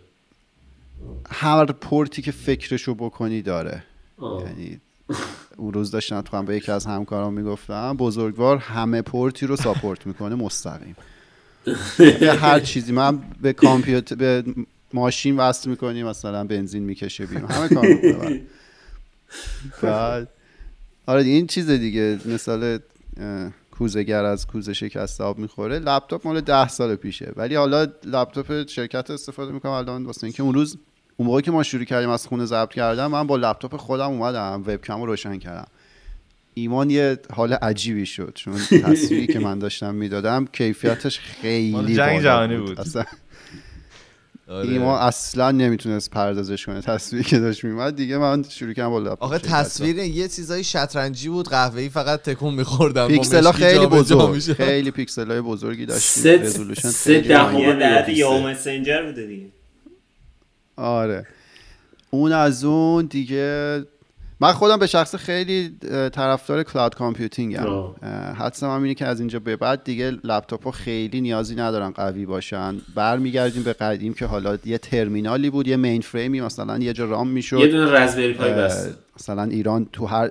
[1.31, 3.85] هر پورتی که فکرشو بکنی داره.
[4.21, 4.81] یعنی
[5.57, 10.07] اون روز داشتم تو هم به یکی از همکاران می‌گفتم بزرگوار همه پورتی رو support
[10.07, 10.97] می‌کنه مستقیم.
[12.21, 12.93] یه هر چیزی.
[12.93, 14.45] من به کامپیوتر به
[14.93, 17.51] ماشین وصل می‌کنی مثلا بنزین می‌کشه بیرون.
[17.51, 17.87] همه کار
[19.83, 20.29] بعد
[21.07, 22.19] آره این چیز دیگه.
[22.27, 22.79] مثال
[23.21, 25.79] اه، کوزهگر از کوزه شکست آب می‌خوره.
[25.79, 27.33] لپتاپ مال ده سال پیشه.
[27.37, 30.79] ولی حالا لپتاپ شرکت استفاده می‌کنم الان واسه اینکه اون روز
[31.17, 34.61] اون موقعی که ما شروع کردیم از خونه ضبط کردم من با لپتاپ خودم اومدم
[34.61, 35.67] وبکم رو روشن کردم.
[36.55, 38.55] ایمان یه حال عجیبی شد چون
[38.85, 42.81] تصویری که من داشتم می‌دادم کیفیتش خیلی جنگ جهانی بود.
[42.81, 43.05] اصلا
[44.49, 44.69] آره.
[44.69, 49.23] ایمان اصلا نمی‌تونست پردازش کنه تصویری که داشت میومد دیگه من شروع کردم با لپتاپ
[49.23, 49.39] آخه.
[49.39, 55.31] تصویر یه چیزای شطرنجی بود قهوه‌ای فقط تکون میخوردم پیکسل ها خیلی بزرگ خیلی پیکسل
[55.31, 58.05] های بزرگی داشتیم سه- resolution سه دهم.
[58.09, 59.47] یو مسنجر بوده دیگه
[60.77, 61.27] آره
[62.11, 63.83] اون از اون دیگه
[64.41, 65.79] من خودم به شخص خیلی
[66.13, 67.97] طرفدار cloud computing م آه.
[68.03, 71.91] اه، حدسم هم اینه که از اینجا به بعد دیگه لپتاپ ها خیلی نیازی ندارن
[71.91, 72.77] قوی باشن.
[72.95, 77.29] برمیگردیم به قدیم که حالا یه ترمینالی بود یه mainframe ی مثلا یه جا run
[77.29, 77.59] می‌شد.
[77.59, 78.89] یه دونه Raspberry Pi بس.
[79.21, 80.31] مثلا ایران تو هر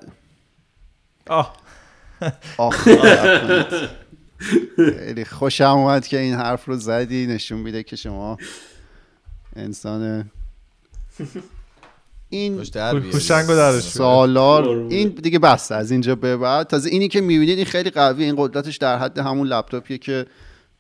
[1.30, 1.56] آه.
[2.58, 2.88] آخ
[5.00, 8.38] خیلی خوشم اومد که این حرف رو زدی نشون میده که شما
[9.56, 10.32] انسان
[12.34, 13.46] این هوشنگ.
[13.80, 14.68] سالار.
[14.90, 16.68] این دیگه بسته از اینجا به بعد.
[16.68, 20.26] تازه اینی که می‌بینید این خیلی قوی این قدرتش در حد همون لپتاپیه که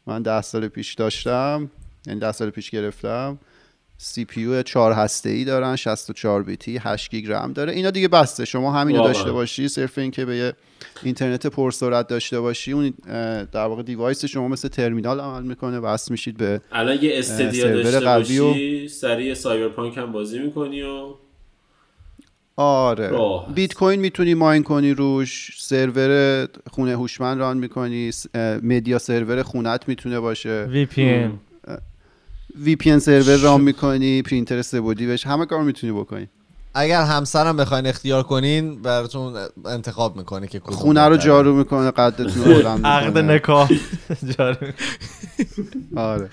[0.07, 1.69] من ده سال پیش داشتم.
[2.07, 3.39] یعنی ده سال پیش گرفتم.
[3.98, 7.73] CPU 4 هسته ای دارن 64 بیتی 8 گیگ رم داره.
[7.73, 8.45] اینا دیگه بسه.
[8.45, 9.03] شما همینو.
[9.03, 10.53] داشته باشی صرف اینکه به یه
[11.03, 12.71] اینترنت پرسرعت داشته باشی.
[12.71, 12.93] اون
[13.51, 17.99] در واقع device شما مثل ترمینال عمل می‌کنه وصل میشید به الان یه Stadia داشته
[17.99, 21.13] قوی و- باشی سریع Cyberpunk هم بازی می‌کنی و
[22.55, 23.11] آره.
[23.55, 28.11] بیت کوین می‌تونی mine کنی روش سرور خونه هوشمند run می‌کنی
[28.64, 30.67] media server خونت می‌تونه باشه.
[30.69, 31.40] VPN.
[32.63, 36.27] وی پی سرور ران می‌کنی پرینتر سه‌بعدی بهش همه کار می‌تونی بکنی.
[36.75, 39.34] اگر همسرم بخواین اختیار کنین براتون
[39.65, 41.17] انتخاب می‌کنه که خونه رو.
[41.17, 43.69] جارو می‌کنه قدتون رو عقد نکاح.
[44.38, 44.73] جاری.
[45.95, 46.30] آره.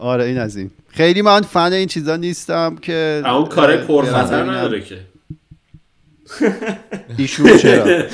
[0.00, 0.70] آره این از این.
[0.88, 4.50] خیلی من فن این چیزا نیستم که اون کار پرخطر ببینم.
[4.56, 5.00] نداره که.
[7.18, 8.04] ایشون چرا؟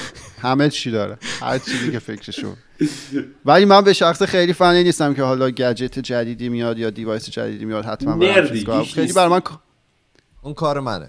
[0.43, 1.19] همه چی داره.
[1.41, 2.55] هر چیزی که فکرشو
[3.45, 7.65] ولی من به شخص خیلی فنی نیستم که حالا گجت جدیدی میاد یا دیوایس جدیدی
[7.65, 9.13] میاد حتما برم خیلی.
[9.13, 9.41] بر من
[10.43, 11.09] اون کار منه.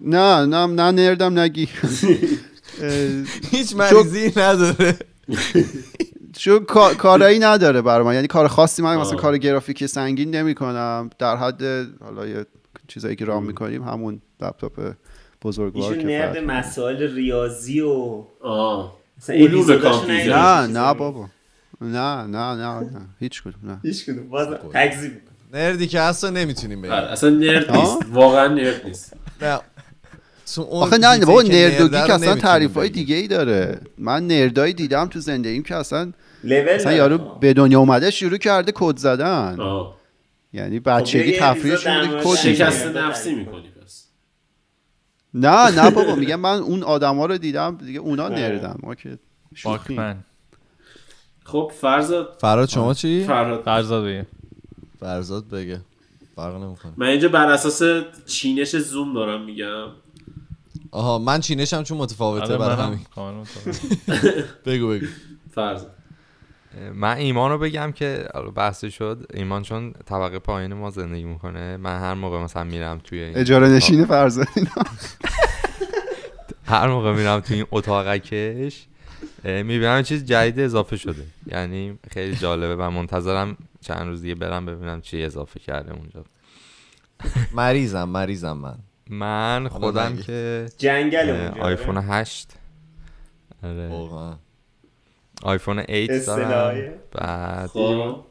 [0.00, 1.68] نه نه نه نردم نگی
[3.52, 4.96] هیچ مریضی نداره.
[6.36, 8.14] چون کا- کارایی نداره برای من.
[8.14, 9.16] یعنی کار خاصی من مثلا.
[9.16, 11.62] کار گرافیکی سنگین نمی کنم در حد
[12.04, 12.46] حالا یه
[12.88, 14.72] چیزایی که رام می‌کنیم همون لپتاپ
[15.42, 18.96] بزرگوار ایشون نرد مسائل ریاضی و آه.
[19.18, 20.36] مثلا علوم کامپیوتر.
[20.36, 20.94] نه نه.
[20.94, 21.28] بابا.
[21.80, 22.22] نه.
[22.26, 23.80] نه نه نه هیچ کدوم نه.
[23.82, 24.28] هیچ کدوم.
[24.28, 25.12] باز تکذیب.
[25.52, 27.98] نردی که هست نمی‌تونیم بگیم اصلا نرد؟ نیست.
[28.12, 29.12] واقعا نرد نیست.
[29.42, 29.60] نه.
[30.58, 32.88] آخه نه بابا که نرد و نرده گیک رو اصلا تعریف های.
[32.88, 33.80] دیگه ای داره.
[33.98, 36.12] من نردایی دیدم تو زندگیم که اصلا
[36.44, 36.92] اصلا.
[36.92, 37.40] یارو آه.
[37.40, 39.60] به دنیا اومده شروع کرده کد زدن.
[39.60, 39.96] آه.
[40.52, 44.06] یعنی خب بچگی در که مورد کد شکست نفسی می‌کنی پس.
[45.34, 48.76] نه نه بابا میگم من اون آدما رو دیدم دیگه اونا نردن.
[48.82, 49.18] ما که
[51.44, 53.24] خب فرض فراد شما چی؟
[53.64, 54.26] فرزاد بگه.
[55.00, 55.80] فرزاد بگه.
[56.36, 56.92] فرق نمی‌کنه.
[56.96, 57.82] من اینجا بر اساس
[58.26, 59.86] چینش زوم دارم میگم.
[60.90, 63.00] آها من چینشم چون متفاوته آره برای همین.
[63.40, 63.80] متفاوت.
[64.66, 65.06] بگو بگو.
[65.54, 65.84] فرض.
[66.94, 71.76] من ایمان رو بگم که حالا بحث شد ایمان چون طبقه پایین ما زندگی می‌کنه
[71.76, 74.46] من هر موقع مثلا میرم توی این اجاره نشین فرزاد
[76.64, 78.86] هر موقع میرم توی این اتاقکش
[79.44, 81.22] می‌بینم چیز جدید اضافه شده.
[81.46, 86.24] یعنی خیلی جالبه و منتظرم چند روز دیگه برم ببینم چی اضافه کرده اونجا.
[87.54, 88.78] مریضم مریضم من.
[89.10, 90.16] من خودم.
[90.16, 91.30] که جنگل
[91.60, 92.06] آیفون آره.
[92.06, 92.48] 8
[93.62, 93.90] آره
[95.42, 96.94] آیفون 8 دارم اصطلاحیه.
[97.12, 98.24] بعد خب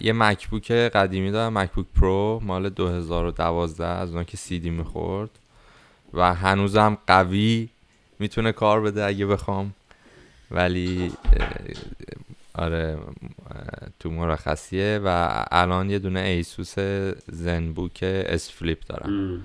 [0.00, 5.30] یه MacBook قدیمی دارم MacBook Pro مال 2012 از اون که سی دی می‌خورد
[6.14, 7.68] و هنوزم قوی
[8.18, 9.74] می‌تونه کار بده اگه بخوام
[10.50, 11.12] ولی
[12.54, 12.98] آره
[14.00, 16.74] تو مرخصیه و الان یه دونه ASUS
[17.26, 19.40] Zenbook S Flip دارم.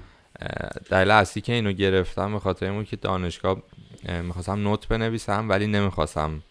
[0.90, 3.62] دلیل اصلی که اینو گرفتم به خاطر این بود که دانشگاه
[4.06, 6.42] اه، می‌خواستم note بنویسم ولی نمی‌خواستم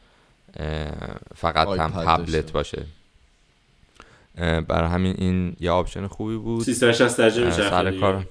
[1.36, 2.52] فقط هم تبلت.
[2.52, 2.82] باشه.
[4.68, 6.62] برای همین این یه option خوبی بود.
[6.62, 8.26] 360 درجه میشه سر کارم.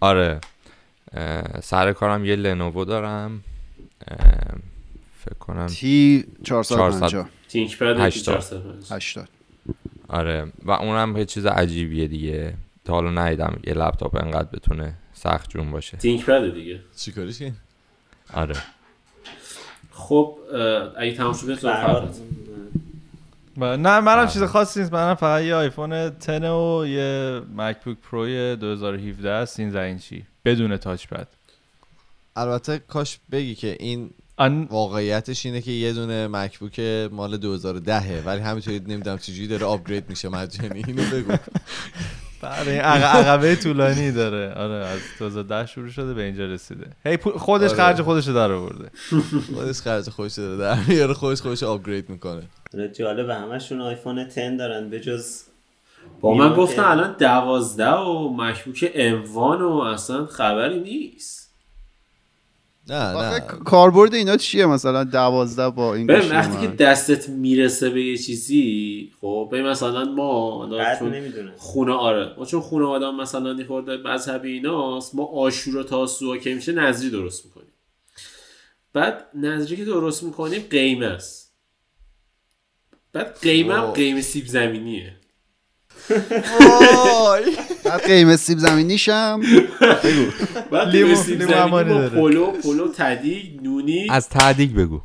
[0.00, 0.40] آره.
[1.62, 3.44] سر کارم یه Lenovo دارم.
[5.30, 5.66] فکر کنم.
[5.66, 8.40] T 450 ThinkPad هشتاد.
[8.40, 8.96] 450.
[8.96, 9.28] 80
[10.08, 10.52] آره.
[10.64, 12.54] و اونم یه چیز عجیبیه دیگه.
[12.84, 15.96] تا حالا ندیدم یه لپتاپ انقدر بتونه سخت جون باشه.
[15.96, 16.80] تینک پد دیگه.
[16.96, 17.52] چیکارش کنی؟
[18.34, 18.56] آره.
[19.92, 20.36] خب
[20.96, 21.66] اگه تمام شد
[23.56, 24.92] نه منم چیز خاصی نیست.
[24.92, 31.28] منم فقط یه آیفون 10 و یه MacBook Pro 2017 13 اینچی بدون Touch Bar.
[32.36, 36.80] البته کاش بگی که این آن واقعیتش اینه که یه دونه مکبوک
[37.12, 40.84] مال 2010 ولی همینطوری نمی‌دونم چجوری داره آپگرید میشه مجانی.
[40.86, 41.32] اینو بگو.
[42.66, 44.52] این عق- عقبه طولانی داره.
[44.54, 46.86] آره از 2010 شروع شده به اینجا رسیده.
[47.06, 47.76] هی خودش آره.
[47.76, 48.90] خرج خودش رو در آورده.
[49.54, 52.42] خودش خرج خودش داره در میاره خودش خودش آپگرید می‌کنه.
[52.74, 55.42] آره، جالبه همشون آیفون 10 دارن به جز
[56.20, 61.39] با من گفتن الان دوازده و مشبوک اموان و اصلا خبری نیست.
[62.88, 63.40] نه نه.
[63.40, 69.48] کاربرد اینا چیه مثلا 12 با این وقتی که؟ دستت می‌رسه به یه چیزی خب
[69.52, 75.14] ببین مثلا ما چون خونه آره ما چون خونه آدم مثلا یه خورده مذهبی ایناست
[75.14, 77.72] ما آشورا تاسوعا که میشه نظری درست می‌کنیم.
[78.92, 81.56] بعد نظری که درست می‌کنیم قیمه است.
[83.12, 83.94] بعد قیمه هم اوه.
[83.94, 85.19] قیمه سیب زمینیه.
[87.84, 89.40] بعد قیمت سیب زمینیشم.
[89.80, 92.08] بعد لیمو- قیمه سیب زمینی با.
[92.08, 94.06] پلو پلو تدیگ نونی.
[94.10, 95.00] از تعدیق بگو.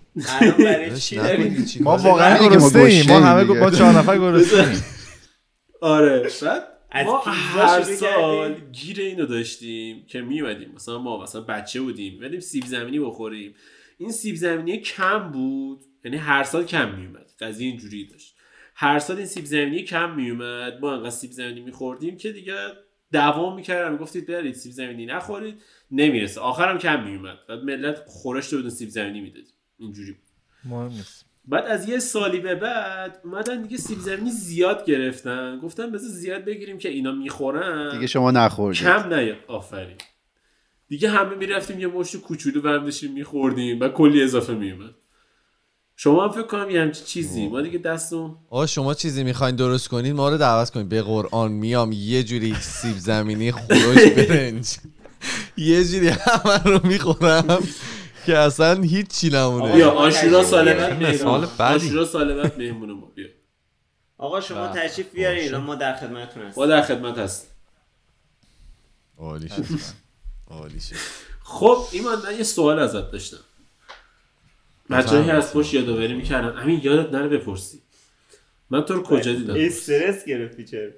[1.79, 3.43] ما؟ واقعا گرسنه ایم ما همه.
[3.43, 4.83] ما چهار نفر گرسنه ایم
[5.81, 8.55] آره بعد از ما هر سال.
[8.71, 13.55] گیر اینو داشتیم که میومدیم مثلا ما مثلا بچه بودیم بریم سیب زمینی بخوریم.
[13.97, 18.34] این سیب زمینی کم بود یعنی هر سال کم میومد قضیه اینجوری داشت.
[18.77, 20.79] هر سال این سیب زمینی کم میومد.
[20.81, 22.55] ما انقدر سیب زمینی میخوردیم که دیگه
[23.11, 23.97] دوام می‌کردم.
[23.97, 25.61] گفتید برید سیب زمینی نخورید
[25.91, 26.41] نمی‌رسه.
[26.41, 27.37] آخرم کم میومد.
[27.49, 29.43] بعد ملت خورش بودن سیب زمینی می‌داد.
[29.77, 30.21] اینجوری بود.
[30.65, 31.25] مهم نیست.
[31.47, 35.59] بعد از یه سالی به بعد اومدن دیگه سیب زمینی زیاد گرفتن.
[35.59, 37.91] گفتن بذار زیاد بگیریم که اینا می‌خورن.
[37.91, 38.81] دیگه شما نخوردید.
[38.81, 39.97] کم نیاد آفرین.
[40.87, 43.79] دیگه همه می‌رفتیم یه مشت کوچولو برداشتیم میخوردیم.
[43.79, 44.95] و کلی اضافه میومد
[45.97, 47.47] شما هم فکر کنم یه همچین چیزی.
[47.47, 50.89] ما دیگه دستون آقا شما چیزی می‌خواین درست کنین ما رو دعوت کنین.
[50.89, 54.77] به قرآن میام یه جوری سیب زمینی خورش برنج.
[55.57, 57.67] یه جوری همه رو می‌خورم
[58.25, 59.75] که اصلا هیچی نمونه.
[59.75, 61.75] بیا آشورا سال بعد.
[61.75, 63.05] آشورا سال بعد مهمون ما.
[63.15, 63.27] بیا.
[64.17, 65.39] آقا شما تشریف بیارین.
[65.43, 67.47] ایران ما در خدمتتون ما هستیم در خدمت هست
[69.17, 69.65] عالی شد.
[70.47, 70.95] عالی شد.
[71.43, 73.37] خب ایمان من یه سوال ازت داشتم.
[74.89, 76.57] بچه‌ای از پشت یادآوری می‌کردن.
[76.57, 77.81] همین یادت نره بپرسی.
[78.69, 80.89] من تو رو کجا دیدم؟ استرس گرفتی چرا؟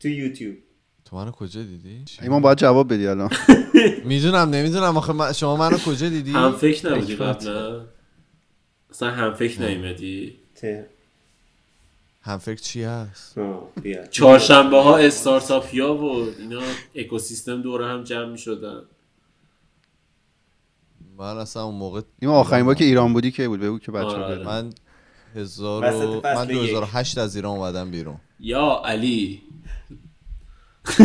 [0.00, 0.56] تو یوتیوب.
[1.04, 3.30] تو منو کجا دیدی؟ ایمان باید جواب بدی الان.
[4.04, 4.96] می‌دونم نمی‌دونم.
[4.96, 7.16] آخه من- شما منو کجا دیدی؟ هم فکر نبودی.
[7.16, 7.84] قبلا؟
[8.90, 10.34] اصلا هم فکر نیومدی؟
[12.22, 13.38] هم فکر چی هست؟
[14.10, 16.62] چهارشنبه ها استارتاپیا و اینا
[16.94, 18.82] اکوسیستم دوره هم جمع می شدن
[21.18, 24.06] من اصلا اون موقع ایمان آخرین بار که ایران بودی که بود بگو که بچه
[24.06, 24.34] آره.
[24.34, 24.72] بدن من
[25.36, 26.20] هزار و...
[26.24, 26.56] من یک.
[26.70, 28.16] 2008 از ایران اومدم بیرون.
[28.40, 29.42] یا علی.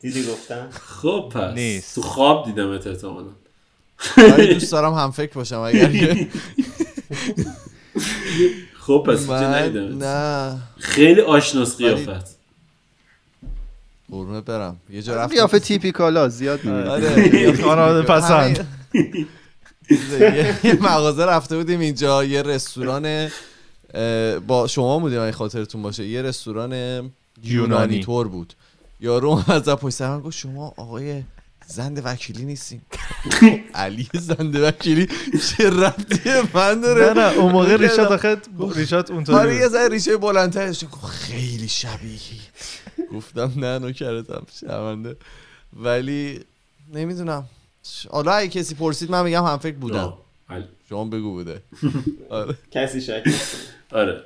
[0.00, 1.54] دیدی گفتم؟ خب پس.
[1.54, 1.94] نیست.
[1.94, 3.30] تو خواب دیدمت احتمالا.
[4.16, 6.28] ولی دوست دارم هم فکر باشم اگر که.
[8.86, 10.58] خب پس نه.
[10.78, 12.38] خیلی آشناس قیافت.
[14.10, 14.76] قرمه برم.
[14.90, 15.34] یه جا رفتم.
[15.34, 18.66] قیافه تیپیکالا زیاد نمیاد آره خانواده پسند.
[18.94, 23.28] یه- مغازه رفته بودیم اینجا یه رستوران
[24.46, 26.06] با شما بودیم این خاطرتون باشه.
[26.06, 26.72] یه رستوران
[27.42, 28.00] یونانی.
[28.00, 28.54] تور بود.
[29.00, 31.22] یارو از پشت سر گفت شما آقای
[31.66, 32.82] زند وکیلی نیستیم
[33.74, 35.08] علی زند وکیلی.
[35.56, 38.36] چه ربطی من داره؟ نه نه اون موقع ریشات آخه
[38.74, 39.68] ریشات اونطوری آره یه.
[39.68, 42.40] ذره ریشه بلندترش خیلی شبیهی
[43.12, 45.16] گفتم نه نوکرتم شرمنده
[45.72, 46.40] ولی
[46.94, 47.44] نمی‌دونم.
[48.10, 50.14] حالا اگه کسی پرسید من میگم هم فکر بودم.
[50.88, 51.62] شما بگو بوده.
[52.30, 52.54] آره.
[52.70, 53.22] کسی شک.
[53.92, 54.24] آره.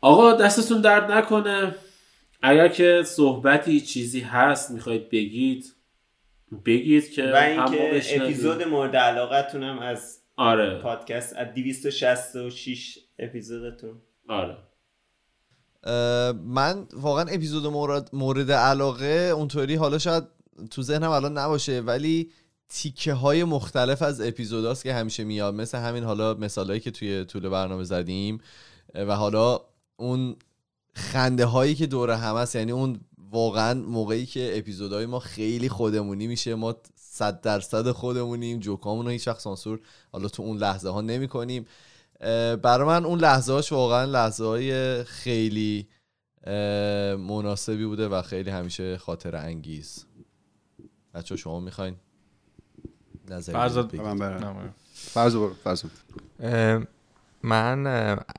[0.00, 1.74] آقا دستتون درد نکنه.
[2.42, 5.72] اگر که صحبتی چیزی هست می‌خواید بگید
[6.66, 8.02] بگید که و اینکه.
[8.16, 10.78] اپیزود مورد علاقتون هم از آره.
[10.82, 14.02] پادکست از 266 اپیزودتون.
[14.28, 14.56] آره.
[16.44, 20.24] من واقعا اپیزود مورد, مورد علاقه اونطوری حالا شاید
[20.70, 22.30] تو ذهنم الان نباشه ولی
[22.68, 25.54] تیکه های مختلف از اپیزوداست که همیشه میاد.
[25.54, 28.40] مثل همین حالا مثالهایی که توی طول برنامه زدیم
[28.94, 29.60] و حالا
[29.96, 30.36] اون
[30.94, 36.26] خنده هایی که دور هم هست یعنی اون واقعا موقعی که اپیزودهای ما خیلی خودمونی
[36.26, 39.80] میشه ما صد درصد خودمونیم جوکامون رو هیچ وقت سانسور
[40.12, 41.66] حالا تو اون لحظه ها نمی کنیم
[42.62, 45.88] برای من اون لحظه هاش واقعا لحظه های خیلی
[47.18, 50.06] مناسبی بوده و خیلی همیشه خاطر انگیز.
[51.18, 51.96] بچه شما می‌خواین
[53.30, 53.40] نه،
[54.92, 55.84] فرض برو فرض
[56.40, 56.82] اه،
[57.42, 57.86] من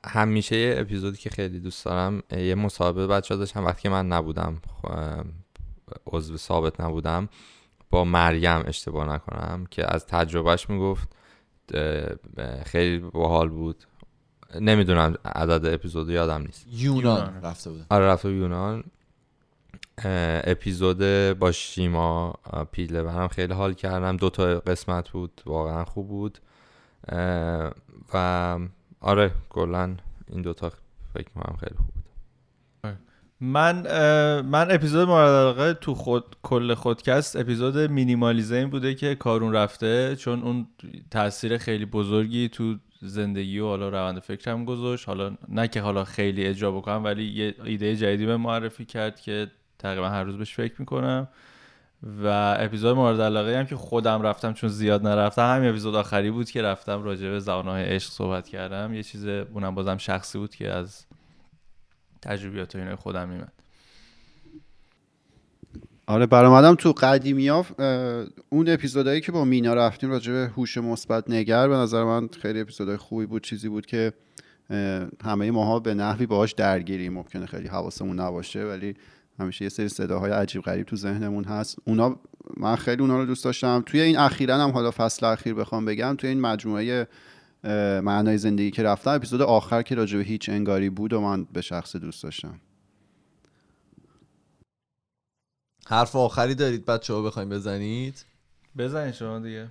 [0.04, 4.58] همیشه یه اپیزودی که خیلی دوست دارم یه مصاحبه بچه داشتم وقتی که من نبودم
[6.06, 7.28] عضو ثابت نبودم
[7.90, 11.08] با مریم اشتباه نکنم که از تجربهش می‌گفت
[12.64, 13.84] خیلی باحال بود.
[14.60, 16.66] نمی‌دونم عدد اپیزود یادم نیست.
[16.72, 17.42] یونان یونان.
[17.42, 17.86] رفته بودم.
[17.90, 18.84] آره رفته یونان.
[20.04, 20.98] اپیزود
[21.38, 22.34] با شیما
[22.76, 24.16] برم خیلی حال کردم.
[24.16, 26.38] دو تا قسمت بود واقعا خوب بود.
[28.14, 28.58] و
[29.00, 29.96] آره کلا
[30.28, 30.72] این دوتا
[31.14, 32.04] فکر کنم خیلی خوب بود.
[33.42, 33.82] من
[34.40, 40.42] من اپیزود مورد علاقه تو خود کل خودکست اپیزود مینیمالیزم بوده که کارون رفته چون
[40.42, 40.66] اون
[41.10, 45.08] تاثیر خیلی بزرگی تو زندگی و حالا روند فکرم گذاشت.
[45.08, 49.50] حالا نه که حالا خیلی اجرا بکنم ولی یه ایده جدیدی به معرفی کرد که
[49.80, 51.28] تقریبا هر روز بهش فکر می‌کنم.
[52.22, 56.50] و اپیزود مورد علاقه هم که خودم رفتم چون زیاد نرفتم همین اپیزود آخری بود
[56.50, 58.94] که رفتم راجع به زبانهای عشق صحبت کردم.
[58.94, 61.06] یه چیز اونم بازم شخصی بود که از
[62.22, 63.52] تجربیات و اینای خودم میمد.
[66.06, 67.66] آره برآمدم تو قدیمی ها
[68.48, 72.60] اون اپیزودهایی که با مینا رفتیم راجع به هوش مثبت نگر به نظر من خیلی
[72.60, 74.12] اپیزودهای خوبی بود چیزی بود که
[75.24, 77.12] همه ماها به نحوی باهاش درگیریم.
[77.12, 78.94] ممکنه خیلی حواسمون نباشه ولی
[79.40, 81.76] همیشه یه سری صداهای عجیب غریب تو ذهنمون هست.
[81.84, 82.16] اونا
[82.56, 83.82] من خیلی اونا رو دوست داشتم.
[83.86, 87.08] توی این اخیرا هم حالا فصل اخیر بخوام بگم توی این مجموعه
[88.02, 91.60] معنای زندگی که رفتم اپیزود آخر که راجع به هیچ انگاری بود و من به
[91.60, 92.60] شخص دوست داشتم.
[95.86, 98.24] حرف آخری دارید بچه ها بخوایم بزنید؟
[98.78, 99.68] بزنین شما دیگه.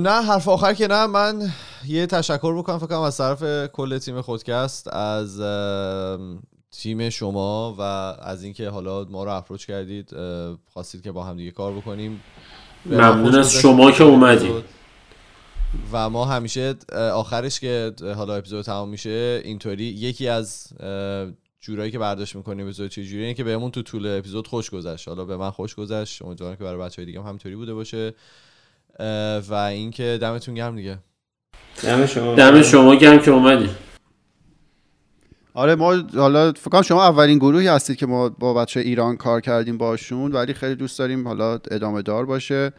[0.00, 1.06] نه حرف آخر که نه.
[1.06, 1.50] من
[1.86, 5.40] یه تشکر بکنم فکر کنم از طرف کل تیم خودکست از
[6.70, 7.82] تیم شما و
[8.22, 10.10] از اینکه حالا ما رو اپروچ کردید
[10.72, 12.20] خواستید که با هم دیگه کار بکنیم.
[12.86, 14.64] ممنون از شما که اومدید.
[15.92, 16.74] و ما همیشه
[17.14, 20.68] آخرش که حالا اپیزود تمام میشه اینطوری یکی از
[21.60, 25.08] جورایی که برداشت می‌کنیم اپیزود چه جوریه که بهمون تو طول اپیزود خوش گذشت.
[25.08, 26.22] حالا به من خوش گذشت.
[26.22, 28.14] امیدوارم که برای بچهای دیگه هم همینطوری بوده باشه.
[29.48, 30.98] و اینکه دمتون گرم دیگه.
[31.82, 32.34] دم شما.
[32.34, 33.70] دم شما گرم که اومدید.
[35.54, 39.40] آره ما حالا فکر کنم شما اولین گروهی هستید که ما با بچه ایران کار
[39.40, 42.72] کردیم باشون ولی خیلی دوست داریم حالا ادامه دار باشه.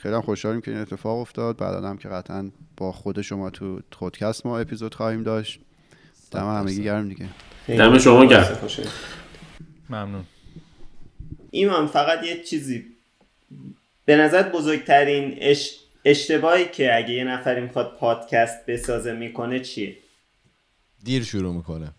[0.00, 1.56] خیلی هم خوشحالیم که این اتفاق افتاد.
[1.56, 5.60] بعدا هم که قطعا با خود شما تو خودکست ما اپیزود خواهیم داشت.
[6.30, 7.28] دم همگی گرم دیگه.
[7.68, 8.58] دم شما گرم.
[9.90, 10.24] ممنون.
[11.50, 12.84] ایمان فقط یه چیزی.
[14.04, 15.76] به نظر بزرگترین اش...
[16.04, 19.96] اشتباهی که اگه یه نفری می‌خواد پادکست بسازه می‌کنه چیه؟
[21.04, 21.90] دیر شروع می‌کنه.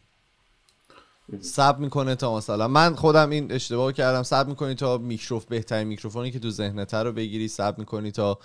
[1.41, 4.23] سب می‌کنه تا مثلا من خودم این اشتباه کردم.
[4.23, 7.47] سب می‌کنی تا میکروف بهترین میکروفونی که تو ذهنت رو بگیری.
[7.47, 8.39] سب می‌کنی تا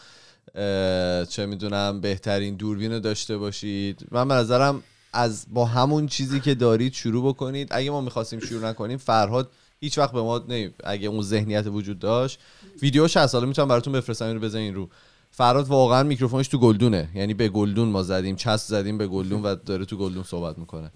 [1.25, 4.07] چه می‌دونم بهترین دوربین رو داشته باشید.
[4.11, 7.69] من به نظرم از با همون چیزی که دارید شروع بکنید.
[7.71, 9.51] اگه ما می‌خواستیم شروع نکنیم فرهاد
[9.81, 12.41] هیچ وقت به ما نه اگه اون ذهنیت وجود داشت.
[12.83, 14.89] ویدیوش هست حالا می‌تونم براتون بفرستم اینو بزنین رو.
[15.37, 17.09] فرهاد واقعا میکروفونش تو گلدونه.
[17.15, 20.91] یعنی به گلدون ما زدیم چسب زدیم به گلدون و داره تو گلدون صحبت می‌کنه.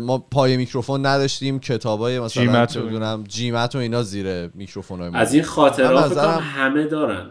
[0.00, 5.18] ما پای میکروفون نداشتیم کتابای مثلا GMAT و- GMAT و اینا زیر میکروفون های ما.
[5.18, 7.30] از این خاطرات نظرم- همه دارن.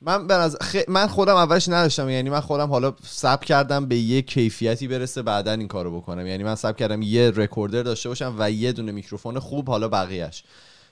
[0.00, 3.96] من به نظر- خ- من خودم اولش نداشتم یعنی من خودم حالا سب کردم به
[3.96, 6.26] یه کیفیتی برسه بعدا این کارو بکنم.
[6.26, 10.44] یعنی من سب کردم یه رکوردر داشته باشم و یه دونه میکروفون خوب حالا بقیهش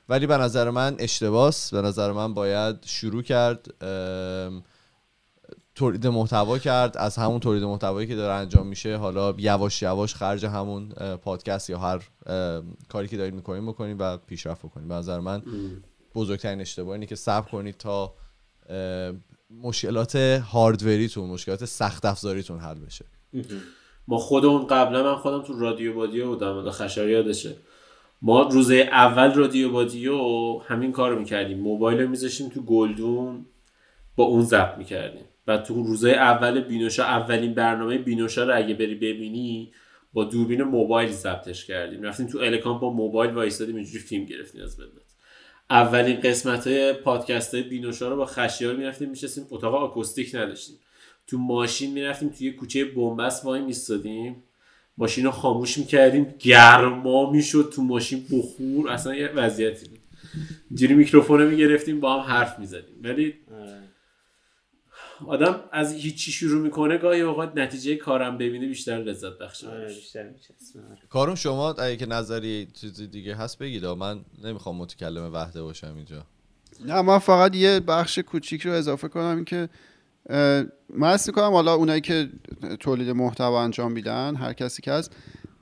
[0.09, 1.75] ولی به نظر من اشتباس.
[1.75, 3.75] به نظر من باید شروع کرد
[5.75, 6.97] تولید محتوا کرد.
[6.97, 11.79] از همون تولید محتوایی که داره انجام میشه حالا یواش یواش خرج همون پادکست یا
[11.79, 12.01] هر
[12.89, 15.43] کاری که دارید می‌کنیم بکنیم و پیشرفت بکنیم به نظر من
[16.15, 18.15] بزرگترین اشتباه اینه که صبر کنید تا
[19.51, 23.05] مشکلات هاردوریتون مشکلات سخت افزاریتون حل بشه.
[24.09, 27.57] ما خودمون قبلا من خودم تو رادیو بادیو بودم خشایار یادشه.
[28.23, 30.19] ما روزه اول رادیو بادیو
[30.59, 31.59] همین کار رو می‌کردیم.
[31.59, 33.47] موبایل رو میذاشتیم تو گلدون
[34.17, 35.25] با اون ضبط می‌کردیم.
[35.47, 39.73] و تو روزه اول بینوشا اولین برنامه بینوشا رو اگه بری ببینی
[40.13, 42.03] با دوربین موبایل ضبطش کردیم.
[42.03, 44.91] رفتیم تو الکان با موبایل وایسادیم اینجوری فیلم گرفتیم از ملت
[45.71, 50.77] اولین قسمت های پادکست های بینوشا رو با خشیار می‌رفتیم میشستیم اتاق آکوستیک نداشتیم.
[51.27, 54.44] تو ماشین می‌رفتیم توی کوچه بنبست وای میستادیم.
[54.99, 59.99] ماشین رو خاموش می‌کردیم گرما می‌شد تو ماشین بخور اصلا یه وضعیتی بود.
[60.71, 62.95] اینجوری میکروفون رو می‌گرفتیم با هم حرف می‌زدیم.
[63.03, 63.35] ولی
[65.27, 69.87] آدم از هیچی شروع می‌کنه گاهی اوقات نتیجه کارم ببینه بیشتر لذت بخشه آره
[70.33, 70.99] میچسبه آره.
[71.11, 76.27] کارون شما اگه که نظری چیزی دیگه هست بگید من نمی‌خوام متکلم وحده باشم اینجا.
[76.87, 79.69] نه من فقط یه بخش کوچیک رو اضافه کنم این که اه،
[80.95, 82.29] من کنم حالا اونایی که
[82.81, 85.17] تولید محتوا انجام میدن هر کسی که هست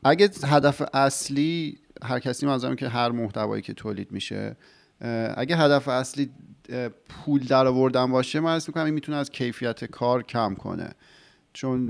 [0.05, 4.57] اگه هدف اصلی هر کسی منظورم که هر محتوایی که تولید میشه
[5.37, 6.31] اگه هدف اصلی
[7.09, 10.91] پول در آوردن باشه من حس می‌کنم این می‌تونه از کیفیت کار کم کنه.
[11.53, 11.81] چون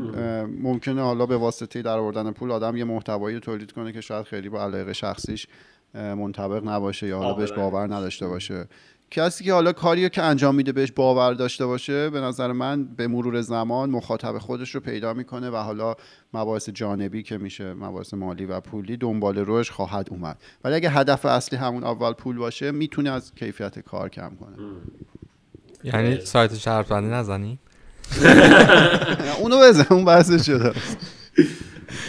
[0.46, 4.26] ممکنه حالا به واسطه در آوردن پول آدم یه محتوایی رو تولید کنه که شاید
[4.26, 5.46] خیلی با علایق شخصیش
[5.94, 7.72] منطبق نباشه یا حالا بهش عاقبت.
[7.72, 8.68] باور نداشته باشه.
[9.12, 12.84] کسی که حالا کاری رو که انجام میده بهش باور داشته باشه به نظر من
[12.84, 15.94] به مرور زمان مخاطب خودش رو پیدا می‌کنه و حالا
[16.34, 20.42] مباحث جانبی که میشه مباحث مالی و پولی دنبال روش خواهد اومد.
[20.64, 24.56] ولی اگه هدف اصلی همون اول پول باشه می‌تونه از کیفیت کار کم کنه.
[25.84, 27.58] یعنی سایت شرط بندی نزنی؟
[29.40, 30.72] اونو بزن اون بحث شده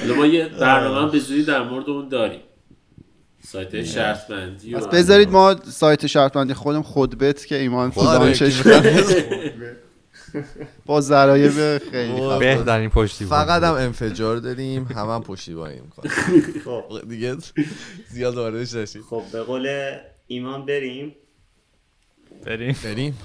[0.02, 2.42] حالا ما یه برنامه به زودی در مورد اون داریم.
[3.48, 8.20] سایت شرط بندی و- پس بذارید ما سایت شرط بندی خودم خودبت که ایمان آره،
[8.20, 8.62] دانشش
[10.86, 12.40] با ذرایب خیلی خفن.
[12.40, 16.12] بهترین پشتی فقط هم انفجار داریم هم هم پشتیبانی می‌کنیم
[16.66, 17.36] خب دیگه
[18.10, 19.02] زیاد واردش نشید.
[19.02, 19.92] خب به قول
[20.28, 21.16] ایمان بریم.
[22.46, 22.76] بریم.
[22.84, 23.18] بریم.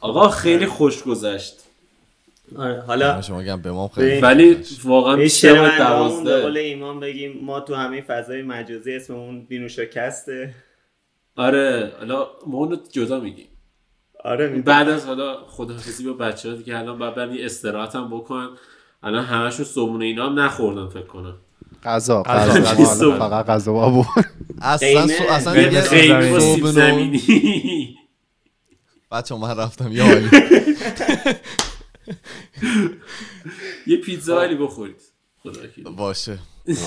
[0.00, 1.61] آقا خیلی خوش گذشت.
[2.56, 4.20] آره حالا شما گم به ما خیلی.
[4.20, 6.60] ولی واقعا بیشتر شنونده‌هامون به قول دوازده.
[6.60, 10.54] ایمان بگیم ما تو همه فضای مجازی اسممون بینوشاکسته
[11.36, 13.48] آره حالا ما اونو جدا میگیم.
[14.24, 17.96] آره می بعد از حالا خداحافظی با بچه ها دیگه الان باید برن یه استراحت
[17.96, 18.48] هم بکن.
[19.02, 21.34] الان همشون صبحونه اینا هم نخوردن فکر کنم.
[21.84, 24.06] غذا غذا، فقط غذا با
[24.62, 25.00] اصلا
[25.30, 27.96] اصلا دیگه خیلی با سیب صبح نو- زمینی.
[29.12, 30.04] بچه من رفتم یا
[33.86, 35.02] یه پیتزا ولی بخورید.
[35.42, 35.90] خدا وکیلی.
[35.90, 36.38] باشه.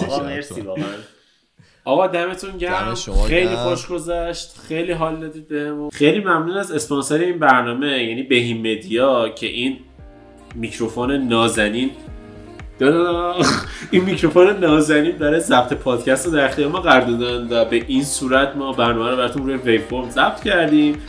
[0.03, 0.83] آقا مرسی واقعا.
[1.85, 2.95] آقا دمتون گرم.
[3.27, 3.55] خیلی.
[3.55, 4.57] خوش گذشت.
[4.67, 5.89] خیلی حال دادید بهمون.
[5.89, 9.79] خیلی ممنون از اسپانسر این برنامه یعنی بهیم مدیا که این
[10.55, 11.91] میکروفون نازنین.
[12.79, 13.35] دادا.
[13.91, 18.03] این میکروفون نازنین برای ضبط پادکست رو در اختیار ما قرار دادن و به این
[18.03, 21.01] صورت ما برنامه رو براتون روی waveform ضبط کردیم.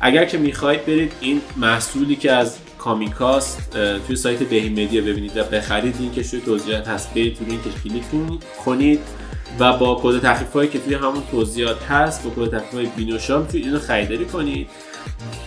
[0.00, 3.76] اگر که می‌خواید برید این محصولی که از Comica ست
[4.06, 7.14] توی سایت بهین مدیا ببینید و بخرید لینکش توی توضیحات هست.
[7.14, 8.02] برید تو لینکش کلیک
[8.64, 9.00] کنید
[9.58, 13.38] و با کد تخفیف هایی که توی همون توضیحات هست با کد تخفیف های بینوشا
[13.38, 14.68] می‌تونید اینو خریداری کنید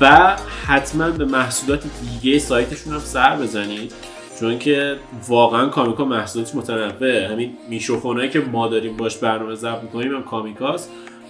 [0.01, 3.93] و حتما به محصولات دیگه سایتشون هم سر بزنید.
[4.39, 4.95] چون که
[5.27, 7.27] واقعا کامیکا محصولاتش متنوعه.
[7.27, 10.89] همین میکروفونایی که ما داریم باش برنامه ضبط می‌کنیم هم کامیکاست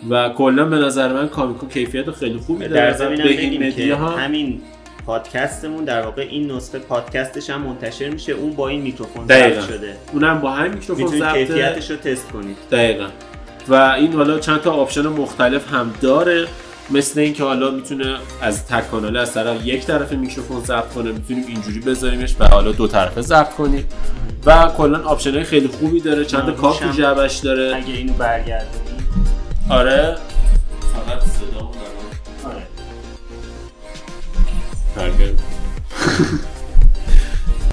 [0.10, 3.98] و کلا به نظر من کامیکا کیفیت خیلی خوبی در داره زمین هم که مدیا
[3.98, 4.62] هم همین
[5.06, 8.32] پادکستمون در واقع این نسخه پادکستش هم منتشر میشه.
[8.32, 9.28] اون با این میکروفون.
[9.28, 9.96] ضبط شده.
[10.14, 12.58] اونم با همین میکروفون ضبطه کیفیتش رو تست کنید.
[12.72, 13.08] دقیقا.
[13.68, 16.48] و این حالا چند تا آپشن مختلف هم داره.
[16.90, 21.46] مثل اینکه حالا می‌تونه از تک کاناله از طرف یک طرف میکروفون ضبط کنه می‌تونیم
[21.48, 23.86] اینجوری بذاریمش و حالا دو طرفه ضبط کنیم.
[24.46, 26.26] و کلا option های خیلی خوبی داره.
[26.26, 26.92] چند تا کاپ تو.
[26.92, 27.76] جعبش داره.
[27.76, 28.86] اگه اینو برگردونی.
[29.70, 30.18] آره.
[30.94, 31.72] فقط صدامون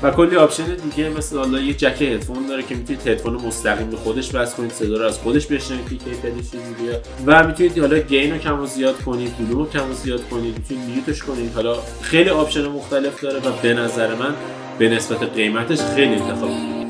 [0.03, 3.97] و کلی option دیگه مثل حالا یه جک هدفون داره که می‌تونید هدفون مستقیم به
[3.97, 8.33] خودش وصل کنید صدا رو از خودش بشنوید که کیفیتش چجوریه و می‌تونید حالا gain
[8.33, 11.55] رو کم و زیاد کنید ولوم رو کم و زیاد کنید می‌تونید mute ش کنید.
[11.55, 14.35] حالا خیلی option مختلف داره و به نظر من
[14.79, 16.82] به نسبت قیمتش خیلی انتخاب.